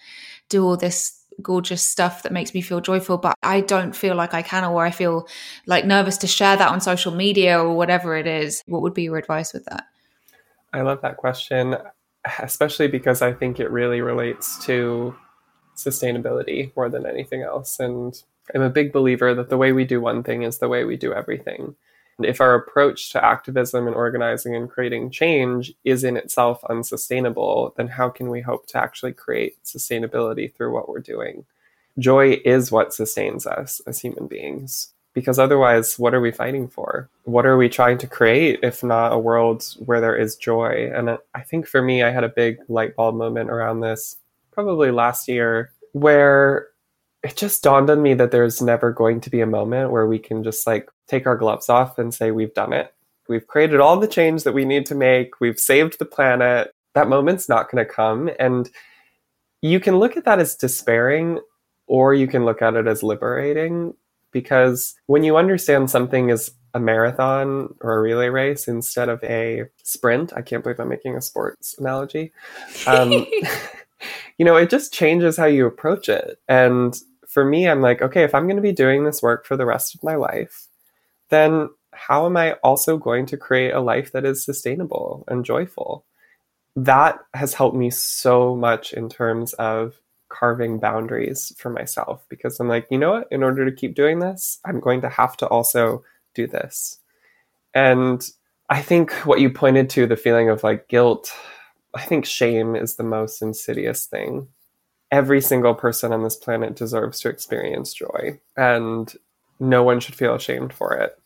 do 0.50 0.66
all 0.66 0.76
this 0.76 1.23
gorgeous 1.41 1.84
stuff 1.84 2.24
that 2.24 2.32
makes 2.32 2.54
me 2.54 2.62
feel 2.62 2.82
joyful, 2.82 3.17
but 3.17 3.36
I 3.43 3.62
don't 3.62 3.96
feel 3.96 4.15
like 4.15 4.34
I 4.34 4.41
can, 4.41 4.63
or 4.63 4.86
I 4.86 4.91
feel 4.91 5.28
like 5.65 5.86
nervous 5.86 6.17
to 6.17 6.28
share 6.28 6.58
that 6.58 6.69
on 6.69 6.82
social 6.82 7.13
media 7.13 7.60
or 7.60 7.76
whatever 7.76 8.15
it 8.15 8.28
is. 8.28 8.63
What 8.65 8.82
would 8.82 8.93
be 8.93 9.04
your 9.04 9.17
advice 9.17 9.54
with 9.54 9.65
that? 9.65 9.86
I 10.74 10.82
love 10.82 11.02
that 11.02 11.17
question, 11.17 11.76
especially 12.39 12.88
because 12.88 13.22
I 13.22 13.34
think 13.34 13.60
it 13.60 13.69
really 13.69 14.02
relates 14.02 14.63
to 14.65 15.15
sustainability 15.76 16.76
more 16.76 16.89
than 16.89 17.06
anything 17.06 17.41
else. 17.41 17.80
And 17.80 18.22
I'm 18.54 18.62
a 18.62 18.69
big 18.69 18.91
believer 18.91 19.34
that 19.36 19.50
the 19.50 19.58
way 19.58 19.72
we 19.72 19.86
do 19.86 20.02
one 20.02 20.24
thing 20.24 20.43
is 20.43 20.58
the 20.58 20.67
way 20.67 20.84
we 20.84 20.98
do 20.98 21.13
everything. 21.13 21.76
If 22.26 22.42
our 22.42 22.56
approach 22.56 23.12
to 23.12 23.24
activism 23.24 23.88
and 23.88 23.96
organizing 23.96 24.56
and 24.56 24.70
creating 24.70 25.12
change 25.12 25.74
is 25.84 26.04
in 26.04 26.18
itself 26.18 26.64
unsustainable, 26.70 27.74
then 27.78 27.88
how 27.88 28.10
can 28.10 28.30
we 28.30 28.42
hope 28.42 28.68
to 28.68 28.78
actually 28.78 29.14
create 29.14 29.64
sustainability 29.64 30.54
through 30.54 30.74
what 30.74 30.90
we're 30.90 31.00
doing? 31.00 31.46
Joy 32.00 32.42
is 32.44 32.72
what 32.72 32.94
sustains 32.94 33.46
us 33.46 33.82
as 33.86 34.00
human 34.00 34.28
beings. 34.28 34.94
Because 35.14 35.38
otherwise, 35.38 36.00
what 36.00 36.16
are 36.16 36.22
we 36.22 36.32
fighting 36.32 36.68
for? 36.68 37.08
What 37.26 37.46
are 37.46 37.56
we 37.56 37.70
trying 37.70 38.00
to 38.00 38.08
create 38.08 38.60
if 38.64 38.84
not 38.84 39.14
a 39.14 39.20
world 39.20 39.64
where 39.78 40.02
there 40.02 40.16
is 40.16 40.36
joy? 40.36 40.92
And 40.92 41.20
I 41.36 41.42
think 41.42 41.68
for 41.68 41.84
me, 41.84 42.02
I 42.02 42.10
had 42.10 42.24
a 42.24 42.30
big 42.30 42.58
light 42.68 42.96
bulb 42.96 43.16
moment 43.16 43.52
around 43.52 43.82
this 43.82 44.18
probably 44.52 44.90
last 44.90 45.28
year 45.28 45.72
where 45.92 46.70
it 47.24 47.38
just 47.38 47.64
dawned 47.64 47.90
on 47.90 48.02
me 48.02 48.14
that 48.16 48.32
there's 48.32 48.62
never 48.62 48.92
going 48.92 49.22
to 49.22 49.30
be 49.30 49.42
a 49.42 49.46
moment 49.46 49.92
where 49.92 50.08
we 50.08 50.20
can 50.20 50.44
just 50.44 50.68
like 50.68 50.90
take 51.08 51.28
our 51.28 51.38
gloves 51.38 51.70
off 51.70 51.98
and 51.98 52.13
say 52.13 52.32
we've 52.32 52.54
done 52.54 52.74
it. 52.74 52.94
We've 53.28 53.48
created 53.48 53.80
all 53.80 53.98
the 53.98 54.08
change 54.08 54.44
that 54.44 54.54
we 54.54 54.66
need 54.66 54.86
to 54.88 54.96
make. 54.96 55.39
We've 55.39 55.60
saved 55.60 56.00
the 56.00 56.06
planet. 56.06 56.74
That 56.94 57.08
moment's 57.08 57.48
not 57.48 57.72
going 57.72 57.86
to 57.86 57.92
come. 57.92 58.30
And 58.39 58.70
you 59.62 59.80
can 59.80 59.98
look 59.98 60.18
at 60.18 60.26
that 60.26 60.39
as 60.39 60.56
despairing 60.56 61.39
or 61.88 62.13
you 62.13 62.28
can 62.28 62.46
look 62.46 62.62
at 62.62 62.76
it 62.76 62.88
as 62.88 63.04
liberating 63.04 63.94
because 64.32 64.96
when 65.06 65.24
you 65.24 65.38
understand 65.38 65.89
something 65.89 66.30
is 66.30 66.52
a 66.74 66.80
marathon 66.80 67.74
or 67.82 67.98
a 67.98 68.02
relay 68.02 68.30
race 68.30 68.68
instead 68.68 69.08
of 69.08 69.24
a 69.24 69.63
sprint, 69.84 70.34
I 70.36 70.42
can't 70.42 70.63
believe 70.63 70.80
I'm 70.80 70.89
making 70.89 71.16
a 71.16 71.22
sports 71.22 71.76
analogy. 71.78 72.34
Um, 72.88 73.12
you 74.38 74.46
know, 74.46 74.56
it 74.56 74.70
just 74.70 74.94
changes 74.94 75.38
how 75.38 75.46
you 75.46 75.66
approach 75.66 76.10
it. 76.10 76.39
And 76.48 77.00
for 77.28 77.46
me, 77.46 77.68
I'm 77.68 77.82
like, 77.82 78.02
okay, 78.02 78.24
if 78.24 78.36
I'm 78.36 78.48
going 78.48 78.58
to 78.58 78.62
be 78.62 78.72
doing 78.72 79.04
this 79.04 79.22
work 79.22 79.46
for 79.46 79.56
the 79.56 79.66
rest 79.66 79.96
of 79.96 80.04
my 80.04 80.16
life, 80.16 80.68
then 81.34 81.69
how 81.91 82.26
am 82.26 82.38
I 82.38 82.54
also 82.63 82.98
going 82.98 83.26
to 83.28 83.38
create 83.38 83.72
a 83.72 83.80
life 83.80 84.12
that 84.12 84.26
is 84.26 84.43
sustainable 84.43 85.24
and 85.28 85.46
joyful? 85.46 86.06
That 86.76 87.19
has 87.34 87.54
helped 87.54 87.76
me 87.76 87.89
so 87.89 88.56
much 88.56 88.93
in 88.93 89.10
terms 89.10 89.54
of 89.54 90.00
carving 90.30 90.80
boundaries 90.80 91.54
for 91.58 91.69
myself 91.69 92.26
because 92.30 92.60
I'm 92.60 92.67
like, 92.67 92.88
you 92.89 92.98
know 92.98 93.12
what? 93.12 93.28
In 93.32 93.43
order 93.43 93.65
to 93.65 93.76
keep 93.76 93.93
doing 93.93 94.19
this, 94.19 94.60
I'm 94.65 94.80
going 94.80 95.02
to 95.02 95.10
have 95.10 95.38
to 95.38 95.48
also 95.48 96.04
do 96.34 96.48
this. 96.48 97.00
And 97.74 98.28
I 98.69 98.82
think 98.82 99.12
what 99.26 99.39
you 99.39 99.52
pointed 99.52 99.89
to, 99.91 100.08
the 100.08 100.15
feeling 100.15 100.50
of 100.50 100.63
like 100.63 100.88
guilt, 100.88 101.32
I 101.93 102.02
think 102.02 102.26
shame 102.26 102.76
is 102.76 102.96
the 102.96 103.04
most 103.04 103.41
insidious 103.41 104.06
thing. 104.06 104.48
Every 105.12 105.41
single 105.41 105.76
person 105.76 106.12
on 106.12 106.24
this 106.24 106.36
planet 106.36 106.76
deserves 106.76 107.19
to 107.19 107.30
experience 107.30 107.93
joy, 107.93 108.39
and 108.58 109.13
no 109.60 109.84
one 109.84 110.00
should 110.00 110.15
feel 110.15 110.34
ashamed 110.34 110.74
for 110.74 110.96
it. 110.96 111.19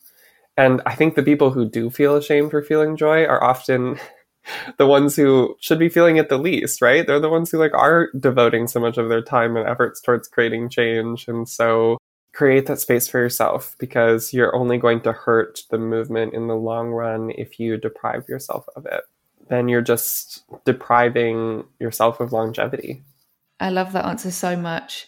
And 0.58 0.82
I 0.86 0.96
think 0.96 1.16
the 1.16 1.24
people 1.24 1.52
who 1.52 1.70
do 1.70 1.90
feel 1.90 2.16
ashamed 2.16 2.52
for 2.52 2.64
feeling 2.64 2.98
joy 2.98 3.24
are 3.26 3.44
often 3.44 4.00
the 4.78 4.88
ones 4.88 5.16
who 5.16 5.56
should 5.60 5.80
be 5.80 5.90
feeling 5.90 6.18
it 6.18 6.30
the 6.30 6.38
least, 6.38 6.82
right? 6.82 7.06
They're 7.06 7.20
the 7.20 7.30
ones 7.30 7.52
who 7.52 7.60
like 7.60 7.74
are 7.74 8.10
devoting 8.20 8.68
so 8.68 8.80
much 8.80 8.98
of 8.98 9.08
their 9.10 9.22
time 9.22 9.56
and 9.56 9.68
efforts 9.68 10.02
towards 10.02 10.28
creating 10.28 10.70
change. 10.70 11.28
And 11.28 11.48
so 11.48 11.98
create 12.34 12.66
that 12.68 12.80
space 12.80 13.08
for 13.08 13.20
yourself 13.20 13.76
because 13.80 14.34
you're 14.34 14.56
only 14.56 14.78
going 14.78 15.02
to 15.02 15.12
hurt 15.12 15.62
the 15.70 15.78
movement 15.78 16.34
in 16.34 16.48
the 16.48 16.56
long 16.56 16.90
run 16.90 17.32
if 17.32 17.60
you 17.60 17.78
deprive 17.78 18.28
yourself 18.28 18.66
of 18.76 18.86
it. 18.86 19.02
Then 19.50 19.70
you're 19.70 19.82
just 19.82 20.44
depriving 20.66 21.66
yourself 21.80 22.20
of 22.20 22.34
longevity. 22.34 23.04
I 23.60 23.70
love 23.70 23.94
that 23.94 24.06
answer 24.06 24.32
so 24.32 24.56
much. 24.56 25.08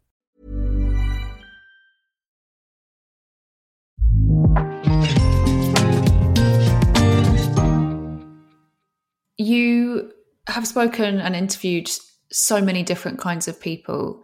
You 9.41 10.11
have 10.47 10.67
spoken 10.67 11.19
and 11.19 11.35
interviewed 11.35 11.89
so 12.31 12.61
many 12.61 12.83
different 12.83 13.19
kinds 13.19 13.47
of 13.47 13.59
people 13.59 14.23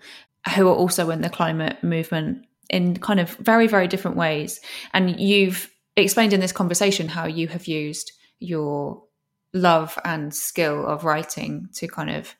who 0.56 0.68
are 0.68 0.76
also 0.76 1.10
in 1.10 1.22
the 1.22 1.30
climate 1.30 1.84
movement 1.84 2.46
in 2.70 2.98
kind 2.98 3.20
of 3.20 3.32
very, 3.38 3.68
very 3.68 3.88
different 3.88 4.18
ways. 4.18 4.62
And 4.94 5.20
you've 5.20 5.70
explained 5.96 6.34
in 6.34 6.40
this 6.40 6.52
conversation 6.52 7.08
how 7.08 7.26
you 7.26 7.48
have 7.48 7.68
used 7.68 8.12
your 8.40 9.04
love 9.54 9.98
and 10.06 10.34
skill 10.34 10.86
of 10.86 11.04
writing 11.04 11.70
to 11.74 11.88
kind 11.88 12.10
of 12.10 12.36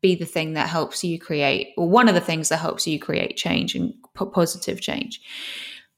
be 0.00 0.14
the 0.14 0.24
thing 0.24 0.54
that 0.54 0.68
helps 0.68 1.02
you 1.04 1.18
create, 1.18 1.74
or 1.76 1.88
one 1.88 2.08
of 2.08 2.14
the 2.14 2.20
things 2.20 2.48
that 2.48 2.58
helps 2.58 2.86
you 2.86 2.98
create 2.98 3.36
change 3.36 3.74
and 3.74 3.92
positive 4.14 4.80
change. 4.80 5.20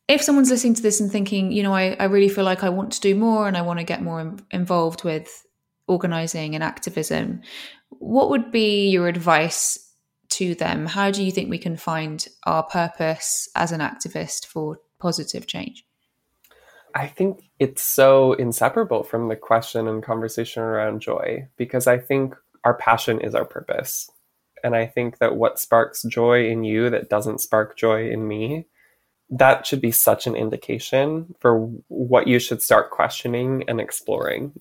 If 0.09 0.23
someone's 0.23 0.51
listening 0.51 0.75
to 0.75 0.83
this 0.83 1.01
and 1.01 1.13
thinking, 1.13 1.53
you 1.53 1.63
know, 1.63 1.75
I, 1.75 1.97
I 2.01 2.05
really 2.05 2.29
feel 2.29 2.45
like 2.45 2.65
I 2.65 2.69
want 2.69 2.93
to 2.93 3.01
do 3.01 3.15
more 3.15 3.47
and 3.47 3.57
I 3.57 3.63
want 3.63 3.79
to 3.79 3.85
get 3.85 4.03
more 4.03 4.37
involved 4.51 5.05
with 5.05 5.47
organizing 5.89 6.55
and 6.55 6.63
activism, 6.65 7.41
what 7.91 8.31
would 8.31 8.51
be 8.51 8.89
your 8.89 9.09
advice 9.09 9.93
to 10.31 10.55
them? 10.55 10.87
How 10.87 11.11
do 11.11 11.23
you 11.23 11.31
think 11.31 11.51
we 11.51 11.59
can 11.59 11.77
find 11.77 12.27
our 12.45 12.63
purpose 12.63 13.49
as 13.55 13.73
an 13.73 13.81
activist 13.81 14.47
for 14.47 14.81
positive 14.99 15.47
change? 15.47 15.85
I 16.95 17.07
think 17.07 17.43
it's 17.59 17.83
so 17.83 18.35
inseparable 18.35 19.03
from 19.03 19.29
the 19.29 19.37
question 19.37 19.89
and 19.89 20.03
conversation 20.03 20.63
around 20.63 21.01
joy 21.01 21.49
because 21.57 21.87
I 21.87 21.99
think 21.99 22.35
our 22.65 22.75
passion 22.75 23.21
is 23.21 23.35
our 23.35 23.45
purpose. 23.45 24.11
And 24.63 24.77
I 24.77 24.87
think 24.87 25.19
that 25.19 25.37
what 25.37 25.59
sparks 25.59 26.03
joy 26.03 26.49
in 26.49 26.65
you 26.65 26.91
that 26.91 27.09
doesn't 27.09 27.41
spark 27.41 27.77
joy 27.77 28.11
in 28.11 28.29
me, 28.29 28.67
that 29.31 29.67
should 29.67 29.81
be 29.81 29.91
such 29.91 30.27
an 30.27 30.37
indication 30.37 31.35
for 31.41 31.67
what 31.89 32.29
you 32.29 32.39
should 32.39 32.63
start 32.63 32.91
questioning 32.91 33.65
and 33.69 33.81
exploring 33.81 34.53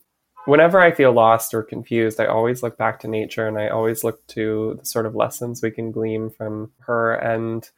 whenever 0.46 0.80
I 0.80 0.92
feel 0.92 1.12
lost 1.12 1.54
or 1.54 1.64
confused, 1.64 2.20
I 2.20 2.26
always 2.26 2.64
look 2.64 2.78
back 2.78 3.00
to 3.02 3.08
nature 3.08 3.48
and 3.48 3.58
I 3.58 3.70
always 3.70 4.04
look 4.04 4.26
to 4.28 4.78
the 4.80 4.86
sort 4.86 5.06
of 5.06 5.16
lessons 5.16 5.62
we 5.62 5.72
can 5.72 5.92
glean 5.92 6.30
from 6.30 6.72
her. 6.80 7.14
And 7.14 7.70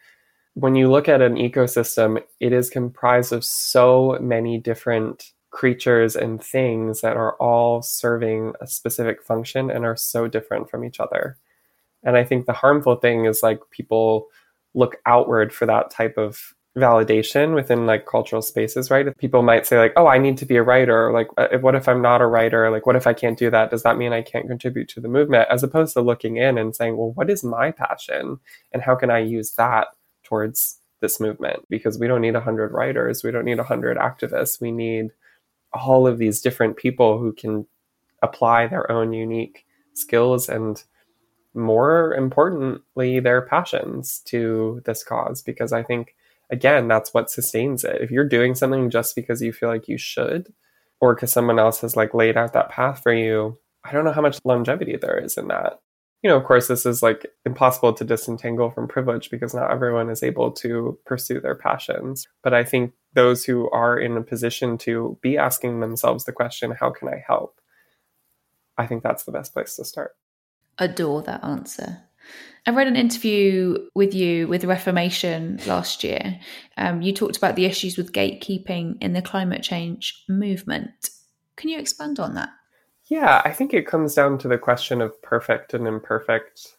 when 0.54 0.76
you 0.76 0.90
look 0.90 1.10
at 1.10 1.22
an 1.22 1.36
ecosystem, 1.36 2.22
it 2.40 2.54
is 2.54 2.70
comprised 2.70 3.34
of 3.34 3.44
so 3.44 4.18
many 4.22 4.58
different 4.58 5.32
creatures 5.50 6.16
and 6.16 6.44
things 6.44 7.02
that 7.02 7.16
are 7.16 7.36
all 7.36 7.82
serving 7.82 8.54
a 8.60 8.68
specific 8.68 9.24
function 9.24 9.70
and 9.70 9.86
are 9.86 9.96
so 9.96 10.28
different 10.28 10.70
from 10.70 10.84
each 10.84 11.00
other. 11.00 11.38
And 12.04 12.18
I 12.18 12.24
think 12.24 12.46
the 12.46 12.54
harmful 12.54 12.96
thing 12.96 13.26
is 13.26 13.44
like 13.44 13.60
people 13.70 14.28
look 14.74 14.98
outward 15.06 15.54
for 15.54 15.66
that 15.68 15.92
type 15.92 16.18
of 16.18 16.54
validation 16.78 17.54
within 17.54 17.86
like 17.86 18.06
cultural 18.06 18.42
spaces, 18.42 18.90
right? 18.90 19.16
People 19.18 19.44
might 19.44 19.68
say 19.68 19.78
like, 19.78 19.94
"Oh, 19.96 20.08
I 20.08 20.18
need 20.18 20.38
to 20.40 20.46
be 20.46 20.56
a 20.56 20.64
writer." 20.64 21.08
Or, 21.08 21.12
like, 21.12 21.28
uh, 21.38 21.58
what 21.60 21.76
if 21.76 21.88
I'm 21.88 22.02
not 22.02 22.22
a 22.22 22.28
writer? 22.28 22.70
Like, 22.72 22.86
what 22.86 22.96
if 22.96 23.06
I 23.06 23.14
can't 23.14 23.38
do 23.38 23.50
that? 23.52 23.70
Does 23.70 23.84
that 23.84 23.98
mean 23.98 24.12
I 24.14 24.22
can't 24.24 24.48
contribute 24.48 24.90
to 24.90 25.00
the 25.02 25.08
movement? 25.08 25.48
As 25.50 25.64
opposed 25.64 25.94
to 25.94 26.02
looking 26.02 26.38
in 26.38 26.58
and 26.58 26.76
saying, 26.76 26.98
"Well, 26.98 27.12
what 27.12 27.30
is 27.30 27.44
my 27.44 27.72
passion, 27.72 28.40
and 28.72 28.82
how 28.82 28.96
can 28.96 29.12
I 29.12 29.20
use 29.20 29.52
that 29.56 29.88
towards 30.24 30.80
this 31.00 31.20
movement?" 31.20 31.66
Because 31.70 32.00
we 32.00 32.08
don't 32.08 32.22
need 32.22 32.36
hundred 32.36 32.72
writers, 32.72 33.24
we 33.24 33.32
don't 33.32 33.46
need 33.46 33.60
hundred 33.60 33.98
activists. 33.98 34.60
We 34.60 34.72
need 34.72 35.12
all 35.74 36.08
of 36.08 36.18
these 36.18 36.42
different 36.42 36.78
people 36.78 37.20
who 37.20 37.34
can 37.34 37.68
apply 38.24 38.68
their 38.68 38.90
own 38.92 39.14
unique 39.14 39.66
skills 39.94 40.50
and 40.50 40.84
more 41.54 42.16
importantly 42.16 43.20
their 43.20 43.42
passions 43.44 44.22
to 44.26 44.82
this 44.86 45.04
cause 45.04 45.44
because 45.44 45.72
i 45.72 45.84
think 45.84 46.16
again, 46.52 46.88
that's 46.88 47.14
what 47.14 47.30
sustains 47.30 47.84
it. 47.84 48.02
If 48.02 48.12
you're 48.12 48.28
doing 48.28 48.56
something 48.56 48.90
just 48.90 49.16
because 49.16 49.42
you 49.42 49.54
feel 49.54 49.70
like 49.70 49.88
you 49.88 49.98
should, 49.98 50.54
or 51.02 51.16
because 51.16 51.32
someone 51.32 51.60
else 51.60 51.82
has 51.82 51.96
like 51.96 52.14
laid 52.14 52.38
out 52.38 52.54
that 52.54 52.70
path 52.70 53.02
for 53.04 53.14
you, 53.14 53.58
I 53.84 53.92
don't 53.92 54.06
know 54.06 54.14
how 54.14 54.22
much 54.22 54.40
longevity 54.46 54.98
there 54.98 55.18
is 55.18 55.38
in 55.38 55.48
that. 55.50 55.80
You 56.22 56.30
know, 56.30 56.38
of 56.38 56.46
course, 56.46 56.68
this 56.68 56.86
is 56.86 57.04
like 57.04 57.26
impossible 57.46 57.92
to 57.94 58.06
disentangle 58.06 58.70
from 58.70 58.88
privilege 58.88 59.30
because 59.30 59.54
not 59.54 59.72
everyone 59.72 60.10
is 60.10 60.24
able 60.24 60.52
to 60.54 60.98
pursue 61.06 61.42
their 61.42 61.56
passions. 61.56 62.26
But 62.42 62.54
I 62.54 62.64
think 62.64 62.94
those 63.14 63.44
who 63.44 63.70
are 63.72 64.00
in 64.00 64.16
a 64.16 64.22
position 64.22 64.78
to 64.80 65.18
be 65.22 65.38
asking 65.38 65.82
themselves 65.82 66.24
the 66.24 66.32
question, 66.32 66.72
how 66.72 66.92
can 66.92 67.10
I 67.10 67.22
help? 67.28 67.60
I 68.78 68.88
think 68.88 69.04
that's 69.04 69.26
the 69.26 69.34
best 69.34 69.54
place 69.54 69.76
to 69.76 69.84
start. 69.84 70.16
Adore 70.78 71.22
that 71.24 71.44
answer. 71.44 72.04
I 72.66 72.72
read 72.72 72.88
an 72.88 72.96
interview 72.96 73.90
with 73.94 74.14
you 74.14 74.48
with 74.48 74.64
Reformation 74.64 75.60
last 75.68 76.04
year. 76.04 76.40
Um, 76.78 77.02
you 77.02 77.12
talked 77.12 77.36
about 77.36 77.58
the 77.58 77.66
issues 77.66 77.98
with 77.98 78.14
gatekeeping 78.14 78.98
in 79.02 79.12
the 79.12 79.22
climate 79.22 79.64
change 79.64 80.24
movement. 80.30 81.10
Can 81.58 81.70
you 81.70 81.78
expand 81.78 82.20
on 82.20 82.36
that? 82.36 82.50
Yeah, 83.10 83.42
I 83.44 83.52
think 83.52 83.74
it 83.74 83.86
comes 83.86 84.14
down 84.14 84.38
to 84.40 84.48
the 84.48 84.58
question 84.58 85.02
of 85.02 85.22
perfect 85.22 85.74
and 85.74 85.88
imperfect 85.88 86.78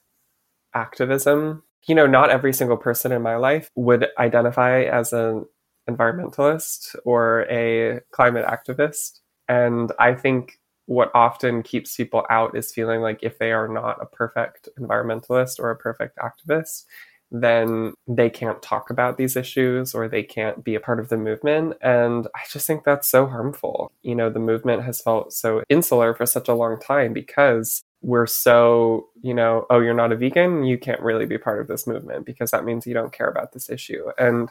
activism. 0.74 1.62
You 1.86 1.94
know, 1.94 2.06
not 2.06 2.30
every 2.30 2.54
single 2.54 2.78
person 2.78 3.12
in 3.12 3.20
my 3.20 3.36
life 3.36 3.70
would 3.74 4.06
identify 4.18 4.84
as 4.84 5.12
an 5.12 5.44
environmentalist 5.88 6.96
or 7.04 7.42
a 7.50 8.00
climate 8.10 8.46
activist. 8.46 9.20
And 9.48 9.92
I 9.98 10.14
think 10.14 10.58
what 10.86 11.10
often 11.14 11.62
keeps 11.62 11.96
people 11.96 12.26
out 12.30 12.56
is 12.56 12.72
feeling 12.72 13.00
like 13.00 13.20
if 13.22 13.38
they 13.38 13.52
are 13.52 13.68
not 13.68 14.02
a 14.02 14.06
perfect 14.06 14.68
environmentalist 14.78 15.58
or 15.58 15.70
a 15.70 15.76
perfect 15.76 16.18
activist, 16.18 16.84
then 17.30 17.94
they 18.06 18.30
can't 18.30 18.62
talk 18.62 18.90
about 18.90 19.16
these 19.16 19.34
issues 19.34 19.94
or 19.94 20.08
they 20.08 20.22
can't 20.22 20.62
be 20.62 20.74
a 20.74 20.80
part 20.80 21.00
of 21.00 21.08
the 21.08 21.16
movement. 21.16 21.74
And 21.82 22.28
I 22.34 22.40
just 22.52 22.66
think 22.66 22.84
that's 22.84 23.08
so 23.08 23.26
harmful. 23.26 23.90
You 24.02 24.14
know, 24.14 24.30
the 24.30 24.38
movement 24.38 24.84
has 24.84 25.00
felt 25.00 25.32
so 25.32 25.62
insular 25.68 26.14
for 26.14 26.26
such 26.26 26.48
a 26.48 26.54
long 26.54 26.78
time 26.78 27.12
because 27.12 27.82
we're 28.02 28.26
so, 28.26 29.08
you 29.22 29.34
know, 29.34 29.66
oh, 29.70 29.80
you're 29.80 29.94
not 29.94 30.12
a 30.12 30.16
vegan, 30.16 30.64
you 30.64 30.78
can't 30.78 31.00
really 31.00 31.26
be 31.26 31.38
part 31.38 31.60
of 31.60 31.66
this 31.66 31.86
movement 31.86 32.26
because 32.26 32.50
that 32.50 32.64
means 32.64 32.86
you 32.86 32.94
don't 32.94 33.12
care 33.12 33.28
about 33.28 33.52
this 33.52 33.70
issue. 33.70 34.04
And 34.18 34.50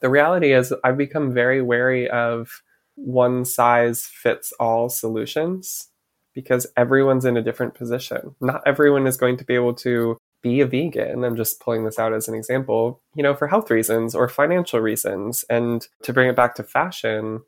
the 0.00 0.08
reality 0.08 0.52
is, 0.52 0.72
I've 0.84 0.96
become 0.96 1.32
very 1.34 1.60
wary 1.62 2.08
of 2.08 2.62
one 2.96 3.44
size 3.44 4.04
fits 4.04 4.52
all 4.60 4.88
solutions 4.88 5.88
because 6.34 6.66
everyone's 6.76 7.24
in 7.24 7.36
a 7.36 7.42
different 7.42 7.74
position. 7.74 8.34
Not 8.40 8.62
everyone 8.66 9.06
is 9.06 9.16
going 9.16 9.36
to 9.38 9.44
be 9.44 9.54
able 9.54 9.74
to 9.74 10.16
be 10.42 10.60
a 10.60 10.66
vegan. 10.66 11.24
I'm 11.24 11.36
just 11.36 11.60
pulling 11.60 11.84
this 11.84 11.98
out 11.98 12.12
as 12.12 12.28
an 12.28 12.34
example, 12.34 13.00
you 13.14 13.22
know, 13.22 13.34
for 13.34 13.46
health 13.46 13.70
reasons 13.70 14.14
or 14.14 14.28
financial 14.28 14.80
reasons. 14.80 15.44
And 15.48 15.86
to 16.02 16.12
bring 16.12 16.28
it 16.28 16.36
back 16.36 16.56
to 16.56 16.64
fashion, 16.64 17.42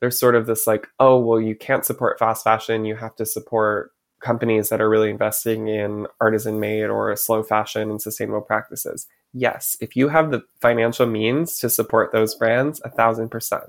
there's 0.00 0.18
sort 0.18 0.34
of 0.34 0.46
this 0.46 0.66
like, 0.66 0.88
oh, 1.00 1.18
well, 1.18 1.40
you 1.40 1.54
can't 1.54 1.84
support 1.84 2.18
fast 2.18 2.44
fashion. 2.44 2.84
You 2.84 2.96
have 2.96 3.16
to 3.16 3.26
support 3.26 3.92
companies 4.20 4.68
that 4.68 4.80
are 4.80 4.90
really 4.90 5.10
investing 5.10 5.68
in 5.68 6.06
artisan 6.20 6.60
made 6.60 6.84
or 6.84 7.14
slow 7.16 7.42
fashion 7.42 7.90
and 7.90 8.02
sustainable 8.02 8.40
practices. 8.40 9.06
Yes, 9.32 9.76
if 9.80 9.96
you 9.96 10.08
have 10.08 10.30
the 10.30 10.42
financial 10.60 11.06
means 11.06 11.58
to 11.60 11.70
support 11.70 12.12
those 12.12 12.34
brands, 12.34 12.80
a 12.84 12.90
thousand 12.90 13.30
percent. 13.30 13.64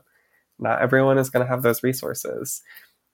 Not 0.60 0.82
everyone 0.82 1.18
is 1.18 1.30
going 1.30 1.46
to 1.46 1.50
have 1.50 1.62
those 1.62 1.84
resources. 1.84 2.62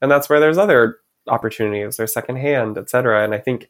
And 0.01 0.11
that's 0.11 0.29
where 0.29 0.39
there's 0.39 0.57
other 0.57 0.97
opportunities, 1.27 1.97
there's 1.97 2.13
secondhand, 2.13 2.77
et 2.77 2.89
cetera. 2.89 3.23
And 3.23 3.33
I 3.33 3.39
think 3.39 3.69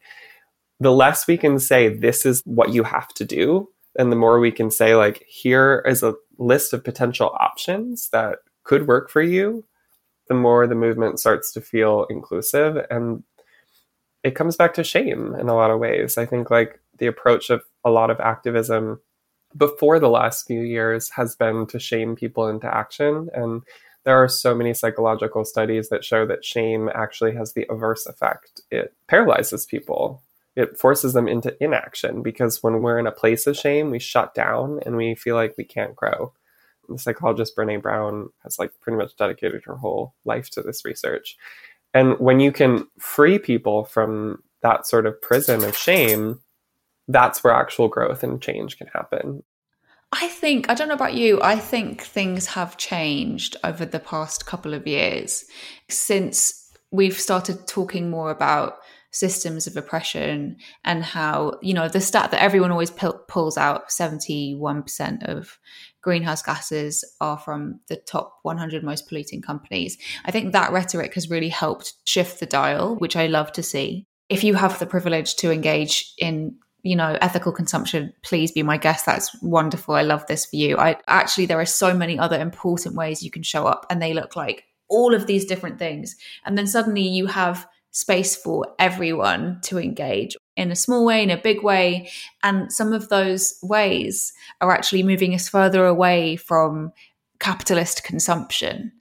the 0.80 0.92
less 0.92 1.26
we 1.26 1.36
can 1.36 1.58
say, 1.58 1.88
this 1.88 2.26
is 2.26 2.42
what 2.44 2.72
you 2.72 2.82
have 2.82 3.08
to 3.14 3.24
do, 3.24 3.68
and 3.96 4.10
the 4.10 4.16
more 4.16 4.40
we 4.40 4.50
can 4.50 4.72
say, 4.72 4.96
like, 4.96 5.24
here 5.28 5.84
is 5.86 6.02
a 6.02 6.16
list 6.36 6.72
of 6.72 6.82
potential 6.82 7.30
options 7.38 8.08
that 8.10 8.38
could 8.64 8.88
work 8.88 9.08
for 9.08 9.22
you, 9.22 9.64
the 10.28 10.34
more 10.34 10.66
the 10.66 10.74
movement 10.74 11.20
starts 11.20 11.52
to 11.52 11.60
feel 11.60 12.06
inclusive. 12.10 12.84
And 12.90 13.22
it 14.24 14.34
comes 14.34 14.56
back 14.56 14.74
to 14.74 14.82
shame 14.82 15.36
in 15.38 15.48
a 15.48 15.54
lot 15.54 15.70
of 15.70 15.78
ways. 15.78 16.18
I 16.18 16.26
think, 16.26 16.50
like, 16.50 16.80
the 16.98 17.06
approach 17.06 17.50
of 17.50 17.62
a 17.84 17.90
lot 17.90 18.10
of 18.10 18.18
activism 18.18 19.00
before 19.56 19.98
the 19.98 20.08
last 20.08 20.46
few 20.46 20.60
years 20.60 21.10
has 21.10 21.36
been 21.36 21.66
to 21.66 21.78
shame 21.78 22.16
people 22.16 22.48
into 22.48 22.72
action. 22.72 23.28
And 23.32 23.62
there 24.04 24.22
are 24.22 24.28
so 24.28 24.54
many 24.54 24.74
psychological 24.74 25.44
studies 25.44 25.88
that 25.88 26.04
show 26.04 26.26
that 26.26 26.44
shame 26.44 26.90
actually 26.94 27.34
has 27.34 27.52
the 27.52 27.66
averse 27.70 28.06
effect. 28.06 28.60
It 28.70 28.94
paralyzes 29.08 29.66
people, 29.66 30.22
it 30.56 30.78
forces 30.78 31.14
them 31.14 31.26
into 31.26 31.56
inaction 31.62 32.22
because 32.22 32.62
when 32.62 32.80
we're 32.80 32.98
in 32.98 33.06
a 33.06 33.12
place 33.12 33.46
of 33.46 33.56
shame, 33.56 33.90
we 33.90 33.98
shut 33.98 34.34
down 34.34 34.80
and 34.84 34.96
we 34.96 35.14
feel 35.14 35.34
like 35.34 35.54
we 35.56 35.64
can't 35.64 35.96
grow. 35.96 36.32
The 36.88 36.98
psychologist 36.98 37.56
Brene 37.56 37.82
Brown 37.82 38.28
has 38.42 38.58
like 38.58 38.72
pretty 38.80 38.98
much 38.98 39.16
dedicated 39.16 39.62
her 39.64 39.76
whole 39.76 40.14
life 40.24 40.50
to 40.50 40.62
this 40.62 40.84
research. 40.84 41.36
And 41.92 42.18
when 42.18 42.40
you 42.40 42.52
can 42.52 42.86
free 42.98 43.38
people 43.38 43.84
from 43.84 44.42
that 44.62 44.86
sort 44.86 45.06
of 45.06 45.20
prison 45.20 45.64
of 45.64 45.76
shame, 45.76 46.40
that's 47.08 47.44
where 47.44 47.52
actual 47.52 47.88
growth 47.88 48.22
and 48.22 48.40
change 48.40 48.78
can 48.78 48.86
happen. 48.88 49.42
I 50.12 50.28
think, 50.28 50.70
I 50.70 50.74
don't 50.74 50.88
know 50.88 50.94
about 50.94 51.14
you, 51.14 51.42
I 51.42 51.56
think 51.56 52.02
things 52.02 52.46
have 52.46 52.76
changed 52.76 53.56
over 53.64 53.84
the 53.84 53.98
past 53.98 54.46
couple 54.46 54.72
of 54.72 54.86
years 54.86 55.44
since 55.88 56.70
we've 56.92 57.18
started 57.18 57.66
talking 57.66 58.10
more 58.10 58.30
about 58.30 58.76
systems 59.10 59.66
of 59.66 59.76
oppression 59.76 60.56
and 60.84 61.02
how, 61.02 61.58
you 61.62 61.74
know, 61.74 61.88
the 61.88 62.00
stat 62.00 62.30
that 62.30 62.42
everyone 62.42 62.70
always 62.70 62.90
pulls 62.90 63.56
out 63.56 63.88
71% 63.88 65.28
of 65.28 65.58
greenhouse 66.02 66.42
gases 66.42 67.04
are 67.20 67.38
from 67.38 67.80
the 67.88 67.96
top 67.96 68.38
100 68.42 68.84
most 68.84 69.08
polluting 69.08 69.40
companies. 69.40 69.96
I 70.24 70.30
think 70.30 70.52
that 70.52 70.72
rhetoric 70.72 71.14
has 71.14 71.30
really 71.30 71.48
helped 71.48 71.94
shift 72.04 72.40
the 72.40 72.46
dial, 72.46 72.96
which 72.96 73.16
I 73.16 73.26
love 73.26 73.52
to 73.52 73.62
see. 73.62 74.06
If 74.28 74.42
you 74.42 74.54
have 74.54 74.78
the 74.78 74.86
privilege 74.86 75.36
to 75.36 75.52
engage 75.52 76.12
in 76.18 76.56
you 76.84 76.94
know 76.94 77.18
ethical 77.20 77.50
consumption 77.50 78.12
please 78.22 78.52
be 78.52 78.62
my 78.62 78.76
guest. 78.76 79.06
That's 79.06 79.34
wonderful. 79.42 79.96
I 79.96 80.02
love 80.02 80.24
this 80.26 80.46
for 80.46 80.56
you. 80.56 80.76
I 80.76 80.96
actually 81.08 81.46
there 81.46 81.60
are 81.60 81.66
so 81.66 81.92
many 81.94 82.18
other 82.18 82.38
important 82.38 82.94
ways 82.94 83.22
you 83.22 83.30
can 83.30 83.42
show 83.42 83.66
up 83.66 83.86
and 83.90 84.00
they 84.00 84.14
look 84.14 84.36
like 84.36 84.64
all 84.88 85.14
of 85.14 85.26
these 85.26 85.46
different 85.46 85.78
things. 85.78 86.14
And 86.44 86.56
then 86.56 86.66
suddenly 86.66 87.02
you 87.02 87.26
have 87.26 87.66
space 87.90 88.36
for 88.36 88.66
everyone 88.78 89.60
to 89.62 89.78
engage 89.78 90.36
in 90.56 90.70
a 90.70 90.76
small 90.76 91.04
way 91.04 91.22
in 91.22 91.30
a 91.30 91.40
big 91.40 91.62
way. 91.62 92.10
And 92.42 92.70
some 92.72 92.92
of 92.92 93.08
those 93.08 93.58
ways 93.62 94.32
are 94.60 94.72
actually 94.72 95.02
moving 95.02 95.34
us 95.34 95.48
further 95.48 95.86
away 95.86 96.36
from 96.36 96.92
capitalist 97.40 98.04
consumption 98.04 98.92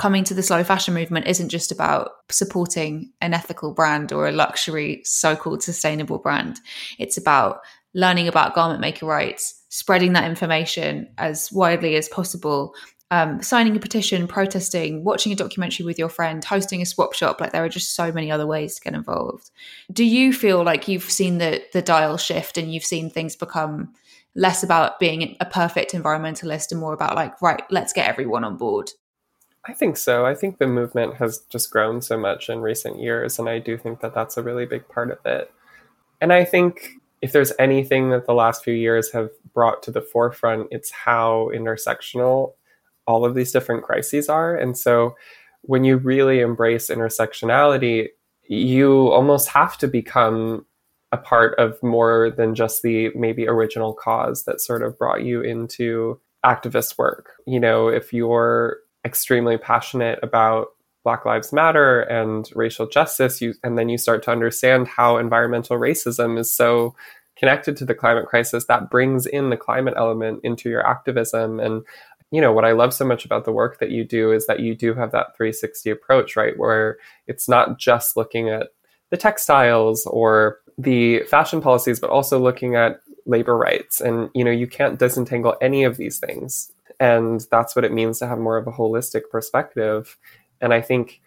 coming 0.00 0.24
to 0.24 0.32
the 0.32 0.42
slow 0.42 0.64
fashion 0.64 0.94
movement 0.94 1.26
isn't 1.26 1.50
just 1.50 1.70
about 1.70 2.12
supporting 2.30 3.12
an 3.20 3.34
ethical 3.34 3.74
brand 3.74 4.14
or 4.14 4.26
a 4.26 4.32
luxury 4.32 5.02
so-called 5.04 5.62
sustainable 5.62 6.18
brand. 6.18 6.58
It's 6.98 7.18
about 7.18 7.60
learning 7.92 8.26
about 8.26 8.54
garment 8.54 8.80
maker 8.80 9.04
rights 9.04 9.62
spreading 9.68 10.14
that 10.14 10.24
information 10.24 11.06
as 11.18 11.52
widely 11.52 11.96
as 11.96 12.08
possible 12.08 12.74
um, 13.10 13.42
signing 13.42 13.76
a 13.76 13.80
petition 13.80 14.26
protesting 14.26 15.04
watching 15.04 15.32
a 15.32 15.36
documentary 15.36 15.84
with 15.84 15.98
your 15.98 16.08
friend 16.08 16.42
hosting 16.44 16.80
a 16.80 16.86
swap 16.86 17.12
shop. 17.12 17.38
Like 17.38 17.52
there 17.52 17.64
are 17.64 17.68
just 17.68 17.94
so 17.94 18.10
many 18.10 18.30
other 18.30 18.46
ways 18.46 18.76
to 18.76 18.80
get 18.80 18.94
involved. 18.94 19.50
Do 19.92 20.04
you 20.04 20.32
feel 20.32 20.62
like 20.62 20.88
you've 20.88 21.10
seen 21.10 21.38
the 21.38 21.62
the 21.74 21.82
dial 21.82 22.16
shift 22.16 22.56
and 22.56 22.72
you've 22.72 22.84
seen 22.84 23.10
things 23.10 23.36
become 23.36 23.92
less 24.34 24.62
about 24.62 24.98
being 24.98 25.36
a 25.40 25.44
perfect 25.44 25.92
environmentalist 25.92 26.70
and 26.70 26.80
more 26.80 26.94
about 26.94 27.16
like 27.16 27.42
right 27.42 27.64
let's 27.68 27.92
get 27.92 28.08
everyone 28.08 28.44
on 28.44 28.56
board 28.56 28.92
I 29.66 29.74
think 29.74 29.96
so. 29.96 30.24
I 30.24 30.34
think 30.34 30.58
the 30.58 30.66
movement 30.66 31.16
has 31.16 31.40
just 31.50 31.70
grown 31.70 32.00
so 32.00 32.16
much 32.16 32.48
in 32.48 32.60
recent 32.60 33.00
years, 33.00 33.38
and 33.38 33.48
I 33.48 33.58
do 33.58 33.76
think 33.76 34.00
that 34.00 34.14
that's 34.14 34.36
a 34.36 34.42
really 34.42 34.64
big 34.64 34.88
part 34.88 35.10
of 35.10 35.18
it. 35.26 35.52
And 36.20 36.32
I 36.32 36.44
think 36.44 36.94
if 37.20 37.32
there's 37.32 37.52
anything 37.58 38.10
that 38.10 38.26
the 38.26 38.34
last 38.34 38.64
few 38.64 38.72
years 38.72 39.12
have 39.12 39.30
brought 39.52 39.82
to 39.82 39.90
the 39.90 40.00
forefront, 40.00 40.68
it's 40.70 40.90
how 40.90 41.50
intersectional 41.54 42.54
all 43.06 43.24
of 43.24 43.34
these 43.34 43.52
different 43.52 43.82
crises 43.82 44.28
are. 44.28 44.56
And 44.56 44.76
so 44.78 45.16
when 45.62 45.84
you 45.84 45.98
really 45.98 46.40
embrace 46.40 46.88
intersectionality, 46.88 48.08
you 48.48 49.08
almost 49.08 49.48
have 49.48 49.76
to 49.78 49.86
become 49.86 50.64
a 51.12 51.16
part 51.16 51.58
of 51.58 51.82
more 51.82 52.30
than 52.30 52.54
just 52.54 52.82
the 52.82 53.10
maybe 53.14 53.46
original 53.46 53.92
cause 53.92 54.44
that 54.44 54.60
sort 54.60 54.82
of 54.82 54.98
brought 54.98 55.22
you 55.22 55.42
into 55.42 56.20
activist 56.44 56.96
work. 56.96 57.32
You 57.46 57.60
know, 57.60 57.88
if 57.88 58.12
you're 58.12 58.78
extremely 59.04 59.58
passionate 59.58 60.18
about 60.22 60.68
Black 61.02 61.24
Lives 61.24 61.52
Matter 61.52 62.00
and 62.02 62.48
racial 62.54 62.86
justice, 62.86 63.40
you, 63.40 63.54
and 63.64 63.78
then 63.78 63.88
you 63.88 63.96
start 63.96 64.22
to 64.24 64.30
understand 64.30 64.86
how 64.86 65.16
environmental 65.16 65.78
racism 65.78 66.38
is 66.38 66.54
so 66.54 66.94
connected 67.36 67.76
to 67.78 67.86
the 67.86 67.94
climate 67.94 68.26
crisis, 68.26 68.66
that 68.66 68.90
brings 68.90 69.24
in 69.24 69.48
the 69.48 69.56
climate 69.56 69.94
element 69.96 70.40
into 70.44 70.68
your 70.68 70.86
activism. 70.86 71.58
And, 71.58 71.82
you 72.30 72.40
know, 72.40 72.52
what 72.52 72.66
I 72.66 72.72
love 72.72 72.92
so 72.92 73.06
much 73.06 73.24
about 73.24 73.46
the 73.46 73.52
work 73.52 73.78
that 73.78 73.90
you 73.90 74.04
do 74.04 74.30
is 74.30 74.46
that 74.46 74.60
you 74.60 74.74
do 74.74 74.92
have 74.92 75.12
that 75.12 75.34
360 75.36 75.88
approach, 75.88 76.36
right? 76.36 76.58
Where 76.58 76.98
it's 77.26 77.48
not 77.48 77.78
just 77.78 78.14
looking 78.14 78.50
at 78.50 78.68
the 79.08 79.16
textiles 79.16 80.06
or 80.06 80.58
the 80.76 81.20
fashion 81.20 81.62
policies, 81.62 81.98
but 81.98 82.10
also 82.10 82.38
looking 82.38 82.76
at 82.76 83.00
labor 83.24 83.56
rights. 83.56 84.02
And, 84.02 84.28
you 84.34 84.44
know, 84.44 84.50
you 84.50 84.66
can't 84.66 84.98
disentangle 84.98 85.56
any 85.62 85.84
of 85.84 85.96
these 85.96 86.18
things 86.18 86.70
and 87.00 87.44
that's 87.50 87.74
what 87.74 87.84
it 87.84 87.92
means 87.92 88.18
to 88.18 88.28
have 88.28 88.38
more 88.38 88.58
of 88.58 88.66
a 88.66 88.72
holistic 88.72 89.22
perspective. 89.30 90.18
And 90.60 90.74
I 90.74 90.82
think 90.82 91.20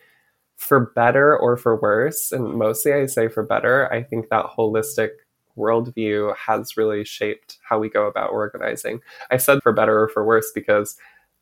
for 0.55 0.91
better 0.95 1.35
or 1.35 1.57
for 1.57 1.75
worse, 1.75 2.31
and 2.31 2.53
mostly 2.53 2.93
I 2.93 3.07
say 3.07 3.27
for 3.27 3.43
better, 3.43 3.91
I 3.91 4.03
think 4.03 4.29
that 4.29 4.45
holistic 4.45 5.09
worldview 5.57 6.35
has 6.37 6.77
really 6.77 7.03
shaped 7.03 7.57
how 7.67 7.79
we 7.79 7.89
go 7.89 8.07
about 8.07 8.31
organizing. 8.31 9.01
I 9.31 9.37
said 9.37 9.61
for 9.63 9.73
better 9.73 9.99
or 9.99 10.07
for 10.07 10.23
worse 10.23 10.51
because 10.53 10.95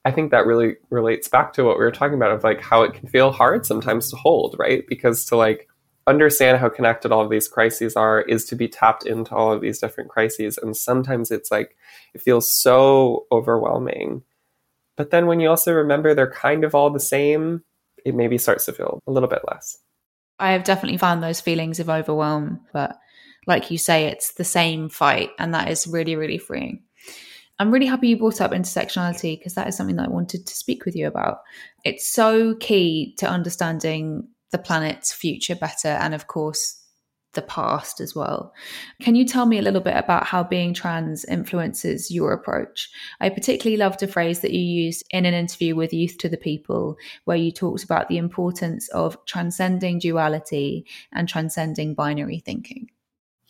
I 0.06 0.12
think 0.12 0.32
that 0.32 0.46
really 0.46 0.76
relates 0.90 1.28
back 1.28 1.54
to 1.54 1.64
what 1.64 1.78
we 1.78 1.84
were 1.84 1.92
talking 1.92 2.16
about 2.16 2.32
of 2.32 2.44
like 2.44 2.62
how 2.62 2.84
it 2.84 2.94
can 2.94 3.08
feel 3.08 3.32
hard 3.32 3.66
sometimes 3.66 4.10
to 4.10 4.16
hold, 4.16 4.56
right? 4.58 4.84
Because 4.88 5.26
to 5.26 5.36
like 5.36 5.68
understand 6.08 6.58
how 6.58 6.70
connected 6.70 7.12
all 7.12 7.24
of 7.24 7.30
these 7.30 7.48
crises 7.48 7.96
are 7.96 8.22
is 8.22 8.46
to 8.46 8.56
be 8.56 8.68
tapped 8.68 9.06
into 9.06 9.34
all 9.36 9.52
of 9.52 9.62
these 9.62 9.80
different 9.80 10.10
crises. 10.10 10.58
And 10.58 10.76
sometimes 10.76 11.32
it's 11.32 11.52
like, 11.52 11.76
it 12.14 12.22
feels 12.22 12.52
so 12.52 13.26
overwhelming. 13.32 14.24
But 14.98 15.12
then 15.12 15.28
when 15.28 15.40
you 15.40 15.50
also 15.50 15.74
remember 15.74 16.14
they're 16.14 16.32
kind 16.32 16.64
of 16.64 16.76
all 16.76 16.90
the 16.90 17.00
same, 17.00 17.64
it 18.06 18.16
maybe 18.16 18.38
starts 18.38 18.66
to 18.66 18.74
feel 18.74 19.00
a 19.08 19.12
little 19.12 19.30
bit 19.30 19.42
less. 19.50 19.78
I 20.40 20.52
have 20.52 20.64
definitely 20.64 20.98
found 20.98 21.22
those 21.22 21.40
feelings 21.40 21.80
of 21.80 21.90
overwhelm, 21.90 22.62
but 22.74 22.98
like 23.48 23.70
you 23.72 23.78
say, 23.78 24.06
it's 24.06 24.34
the 24.34 24.44
same 24.44 24.90
fight, 24.90 25.30
and 25.40 25.54
that 25.54 25.70
is 25.70 25.88
really, 25.88 26.16
really 26.16 26.38
freeing. 26.38 26.84
I'm 27.60 27.72
really 27.72 27.86
happy 27.86 28.08
you 28.10 28.18
brought 28.18 28.42
up 28.42 28.52
intersectionality 28.52 29.38
because 29.38 29.54
that 29.54 29.68
is 29.68 29.78
something 29.78 29.98
that 29.98 30.08
I 30.08 30.12
wanted 30.12 30.48
to 30.48 30.56
speak 30.56 30.84
with 30.84 30.96
you 30.96 31.08
about. 31.08 31.42
It's 31.86 32.12
so 32.12 32.56
key 32.56 33.16
to 33.20 33.30
understanding 33.30 34.28
the 34.52 34.58
planet's 34.58 35.14
future 35.14 35.56
better 35.56 35.90
and, 35.90 36.14
of 36.14 36.28
course, 36.28 36.78
the 37.34 37.42
past 37.42 38.02
as 38.02 38.14
well. 38.14 38.54
Can 39.02 39.16
you 39.16 39.26
tell 39.26 39.46
me 39.46 39.58
a 39.58 39.62
little 39.62 39.82
bit 39.82 39.96
about 39.96 40.28
how 40.28 40.44
being 40.44 40.74
trans 40.74 41.24
influences 41.26 42.12
your 42.12 42.34
approach? 42.34 42.90
I 43.20 43.30
particularly 43.30 43.78
loved 43.78 44.04
a 44.04 44.08
phrase 44.08 44.42
that 44.42 44.52
you 44.52 44.60
used 44.60 45.06
in 45.12 45.26
an 45.26 45.34
interview 45.34 45.76
with 45.76 45.94
Youth 45.94 46.18
to 46.20 46.30
the 46.30 46.38
People, 46.38 46.98
where 47.26 47.38
you 47.38 47.52
talked 47.52 47.84
about 47.84 48.10
the 48.10 48.18
importance 48.18 48.90
of 48.90 49.18
transcending 49.26 50.00
duality 50.00 50.86
and 51.14 51.28
transcending 51.28 51.96
binary 51.96 52.40
thinking. 52.40 52.90